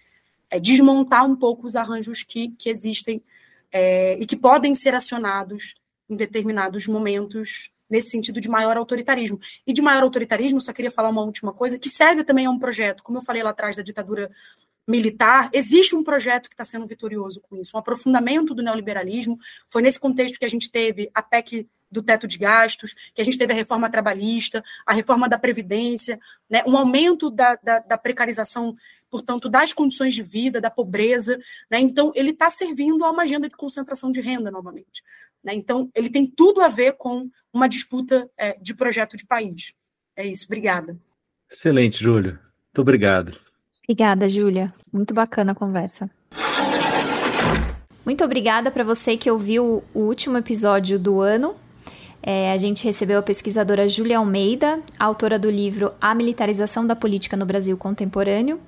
é, 0.51 0.59
desmontar 0.59 1.25
um 1.25 1.37
pouco 1.37 1.67
os 1.67 1.77
arranjos 1.77 2.23
que, 2.23 2.51
que 2.59 2.69
existem 2.69 3.23
é, 3.73 4.19
e 4.19 4.27
que 4.27 4.37
podem 4.37 4.75
ser 4.75 4.95
acionados 4.95 5.75
em 6.09 6.17
determinados 6.17 6.87
momentos 6.87 7.71
nesse 7.89 8.11
sentido 8.11 8.41
de 8.41 8.49
maior 8.49 8.77
autoritarismo. 8.77 9.41
E 9.67 9.73
de 9.73 9.81
maior 9.81 10.03
autoritarismo, 10.03 10.61
só 10.61 10.73
queria 10.73 10.91
falar 10.91 11.09
uma 11.09 11.23
última 11.23 11.53
coisa, 11.53 11.79
que 11.79 11.89
serve 11.89 12.23
também 12.23 12.47
a 12.47 12.51
um 12.51 12.59
projeto, 12.59 13.03
como 13.03 13.19
eu 13.19 13.23
falei 13.23 13.43
lá 13.43 13.51
atrás 13.51 13.77
da 13.77 13.83
ditadura 13.83 14.31
militar, 14.87 15.51
existe 15.53 15.95
um 15.95 16.03
projeto 16.03 16.49
que 16.49 16.55
está 16.55 16.65
sendo 16.65 16.87
vitorioso 16.87 17.43
com 17.43 17.57
isso, 17.57 17.77
um 17.77 17.79
aprofundamento 17.79 18.55
do 18.55 18.63
neoliberalismo. 18.63 19.39
Foi 19.69 19.83
nesse 19.83 20.01
contexto 20.01 20.39
que 20.39 20.47
a 20.47 20.51
gente 20.51 20.71
teve 20.71 21.11
a 21.13 21.23
PEC 21.23 21.69
do 21.91 22.03
teto 22.03 22.27
de 22.27 22.39
gastos, 22.39 22.95
que 23.15 23.21
a 23.21 23.25
gente 23.25 23.37
teve 23.37 23.53
a 23.53 23.57
reforma 23.57 23.91
trabalhista, 23.91 24.65
a 24.87 24.95
reforma 24.95 25.29
da 25.29 25.39
Previdência, 25.39 26.19
né, 26.49 26.63
um 26.67 26.77
aumento 26.77 27.31
da, 27.31 27.59
da, 27.63 27.79
da 27.81 27.99
precarização, 27.99 28.77
portanto, 29.11 29.49
das 29.49 29.73
condições 29.73 30.15
de 30.15 30.23
vida, 30.23 30.61
da 30.61 30.71
pobreza. 30.71 31.39
Né, 31.71 31.81
então, 31.81 32.13
ele 32.15 32.31
está 32.31 32.51
servindo 32.51 33.05
a 33.05 33.11
uma 33.11 33.23
agenda 33.23 33.49
de 33.49 33.57
concentração 33.57 34.11
de 34.11 34.21
renda 34.21 34.51
novamente. 34.51 35.03
Né? 35.43 35.55
Então, 35.55 35.91
ele 35.95 36.11
tem 36.11 36.27
tudo 36.27 36.61
a 36.61 36.69
ver 36.69 36.95
com 36.95 37.29
uma 37.53 37.69
disputa 37.69 38.29
é, 38.37 38.57
de 38.61 38.75
projeto 38.75 39.17
de 39.17 39.27
país. 39.27 39.73
É 40.17 40.27
isso, 40.27 40.47
obrigada. 40.47 40.99
Excelente, 41.51 42.03
Júlio. 42.03 42.33
Muito 42.33 42.81
obrigado. 42.81 43.39
Obrigada, 43.85 44.29
Júlia. 44.29 44.73
Muito 44.93 45.15
bacana 45.15 45.53
a 45.53 45.55
conversa. 45.55 46.11
Muito 48.05 48.25
obrigada 48.25 48.71
para 48.71 48.85
você 48.85 49.17
que 49.17 49.31
ouviu 49.31 49.85
o 49.95 50.01
último 50.01 50.39
episódio 50.39 50.99
do 50.99 51.21
ano. 51.21 51.55
É, 52.23 52.53
a 52.53 52.59
gente 52.59 52.85
recebeu 52.85 53.19
a 53.19 53.23
pesquisadora 53.23 53.89
Júlia 53.89 54.19
Almeida, 54.19 54.83
autora 54.99 55.39
do 55.39 55.51
livro 55.51 55.93
A 56.01 56.15
Militarização 56.15 56.87
da 56.87 56.97
Política 56.97 57.37
no 57.37 57.47
Brasil 57.47 57.77
Contemporâneo. 57.77 58.61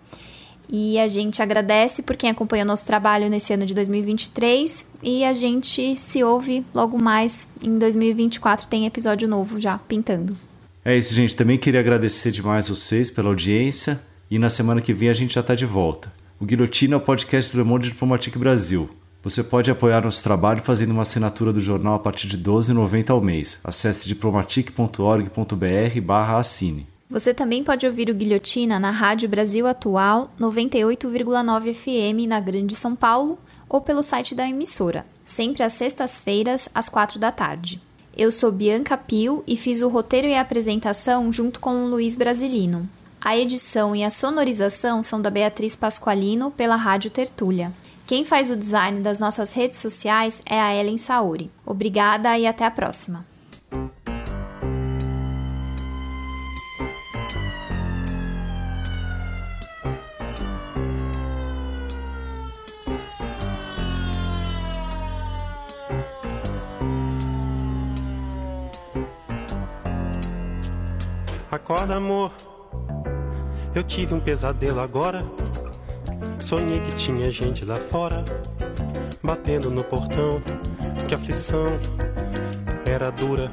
E 0.73 1.01
a 1.01 1.09
gente 1.09 1.43
agradece 1.43 2.01
por 2.01 2.17
quem 2.17 2.31
acompanhou 2.31 2.65
nosso 2.65 2.87
trabalho 2.87 3.29
nesse 3.29 3.53
ano 3.53 3.67
de 3.67 3.75
2023 3.75 4.87
e 5.03 5.25
a 5.25 5.33
gente 5.33 5.97
se 5.97 6.23
ouve 6.23 6.65
logo 6.73 7.03
mais 7.03 7.49
em 7.61 7.77
2024 7.77 8.69
tem 8.69 8.87
episódio 8.87 9.27
novo 9.27 9.59
já 9.59 9.79
pintando. 9.79 10.37
É 10.85 10.97
isso, 10.97 11.15
gente. 11.15 11.35
Também 11.35 11.57
queria 11.57 11.81
agradecer 11.81 12.31
demais 12.31 12.69
vocês 12.69 13.11
pela 13.11 13.29
audiência 13.29 14.01
e 14.31 14.39
na 14.39 14.49
semana 14.49 14.81
que 14.81 14.95
vem 14.95 15.09
a 15.09 15.13
gente 15.13 15.35
já 15.35 15.41
está 15.41 15.57
de 15.57 15.67
volta. 15.67 16.13
O 16.39 16.45
Guilhotina 16.45 16.95
é 16.95 16.97
o 16.97 17.01
podcast 17.01 17.53
do 17.53 17.59
Le 17.59 17.69
Monde 17.69 17.89
Diplomatique 17.89 18.39
Brasil. 18.39 18.89
Você 19.23 19.43
pode 19.43 19.71
apoiar 19.71 20.03
nosso 20.03 20.23
trabalho 20.23 20.63
fazendo 20.63 20.93
uma 20.93 21.03
assinatura 21.03 21.53
do 21.53 21.61
jornal 21.61 21.95
a 21.95 21.99
partir 21.99 22.29
de 22.29 22.37
R$ 22.37 22.43
12,90 22.43 23.11
ao 23.11 23.21
mês. 23.21 23.61
Acesse 23.63 24.09
diplomatic.org.br 24.09 26.39
assine. 26.39 26.87
Você 27.11 27.35
também 27.35 27.65
pode 27.65 27.85
ouvir 27.85 28.09
o 28.09 28.15
Guilhotina 28.15 28.79
na 28.79 28.93
Rádio 28.93 29.29
Brasil 29.29 29.67
Atual 29.67 30.31
98,9 30.39 31.75
FM 31.75 32.29
na 32.29 32.39
Grande 32.39 32.77
São 32.77 32.95
Paulo 32.95 33.37
ou 33.69 33.81
pelo 33.81 34.01
site 34.01 34.33
da 34.33 34.49
emissora, 34.49 35.05
sempre 35.25 35.65
às 35.65 35.73
sextas-feiras, 35.73 36.69
às 36.73 36.89
quatro 36.89 37.19
da 37.19 37.33
tarde. 37.33 37.83
Eu 38.17 38.31
sou 38.31 38.53
Bianca 38.53 38.97
Pio 38.97 39.43
e 39.45 39.57
fiz 39.57 39.83
o 39.83 39.89
roteiro 39.89 40.29
e 40.29 40.35
a 40.35 40.41
apresentação 40.41 41.33
junto 41.33 41.59
com 41.59 41.85
o 41.85 41.89
Luiz 41.89 42.15
Brasilino. 42.15 42.89
A 43.21 43.37
edição 43.37 43.95
e 43.95 44.05
a 44.05 44.11
sonorização 44.11 45.03
são 45.03 45.21
da 45.21 45.31
Beatriz 45.31 45.75
Pasqualino 45.75 46.53
pela 46.53 46.77
Rádio 46.77 47.11
Tertúlia. 47.11 47.73
Quem 48.07 48.25
faz 48.25 48.51
o 48.51 48.57
design 48.57 49.01
das 49.01 49.19
nossas 49.19 49.53
redes 49.53 49.81
sociais 49.81 50.43
é 50.47 50.61
a 50.61 50.73
Ellen 50.75 50.97
Saori. 50.99 51.51
Obrigada 51.67 52.39
e 52.39 52.47
até 52.47 52.65
a 52.65 52.71
próxima. 52.71 53.30
Acorda, 71.51 71.97
amor. 71.97 72.31
Eu 73.75 73.83
tive 73.83 74.15
um 74.15 74.21
pesadelo 74.21 74.79
agora. 74.79 75.27
Sonhei 76.39 76.79
que 76.79 76.95
tinha 76.95 77.29
gente 77.33 77.65
lá 77.65 77.75
fora, 77.75 78.25
batendo 79.21 79.69
no 79.69 79.83
portão. 79.83 80.41
Que 81.09 81.15
aflição 81.15 81.67
era 82.87 83.11
dura. 83.11 83.51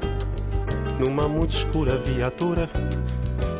Numa 1.00 1.26
muito 1.26 1.50
escura 1.50 1.98
viatura. 1.98 2.70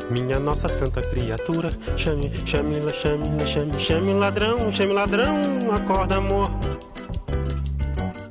Minha 0.09 0.39
nossa 0.39 0.69
santa 0.69 1.03
criatura. 1.03 1.71
Chame, 1.97 2.31
chame, 2.47 2.77
chame, 2.93 3.45
chame, 3.45 3.81
chame 3.81 4.13
ladrão, 4.13 4.71
chame 4.71 4.93
ladrão. 4.93 5.43
Acorda, 5.75 6.19
amor. 6.19 6.49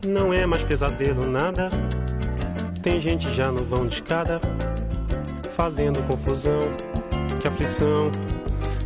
Não 0.08 0.34
é 0.34 0.46
mais 0.46 0.64
pesadelo, 0.64 1.28
nada. 1.28 1.70
Tem 2.82 3.02
gente 3.02 3.30
já 3.34 3.52
no 3.52 3.66
vão 3.66 3.86
de 3.86 3.96
escada 3.96 4.40
fazendo 5.58 6.04
confusão. 6.04 6.62
Que 7.42 7.48
aflição 7.48 8.12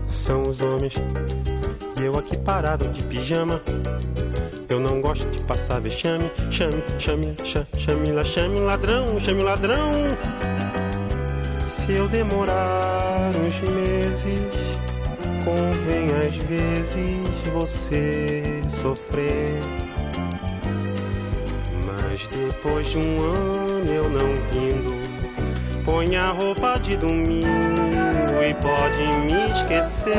são 0.08 0.44
os 0.44 0.62
homens. 0.62 0.94
E 2.00 2.06
eu 2.06 2.18
aqui 2.18 2.38
parado 2.38 2.88
de 2.88 3.04
pijama. 3.04 3.62
Eu 4.70 4.80
não 4.80 5.02
gosto 5.02 5.30
de 5.30 5.44
passar 5.44 5.82
vexame. 5.82 6.32
Chame, 6.50 6.82
chame, 6.98 7.36
chame, 7.44 7.68
chame, 7.78 8.12
lá, 8.12 8.24
chame 8.24 8.60
ladrão, 8.62 9.20
chame 9.20 9.44
ladrão. 9.44 9.92
Se 11.66 11.92
eu 11.92 12.08
demorar 12.08 13.32
uns 13.36 13.60
meses, 13.70 14.40
convém 15.44 16.06
às 16.26 16.36
vezes 16.38 17.48
você 17.54 18.44
sofrer. 18.70 19.60
Mas 21.86 22.28
depois 22.28 22.88
de 22.88 22.98
um 22.98 23.20
ano 23.20 23.92
eu 23.92 24.10
não 24.10 24.36
vindo 24.52 25.01
Põe 25.84 26.16
a 26.16 26.30
roupa 26.30 26.78
de 26.78 26.96
domingo 26.96 27.48
e 28.48 28.54
pode 28.54 29.18
me 29.26 29.52
esquecer. 29.52 30.14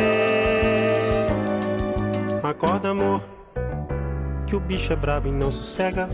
Acorda, 2.43 2.91
amor, 2.91 3.23
que 4.47 4.57
o 4.57 4.61
bicho 4.61 4.93
é 4.93 4.97
brabo 4.97 5.29
e 5.29 5.33
não 5.33 5.53
sossega. 5.53 6.09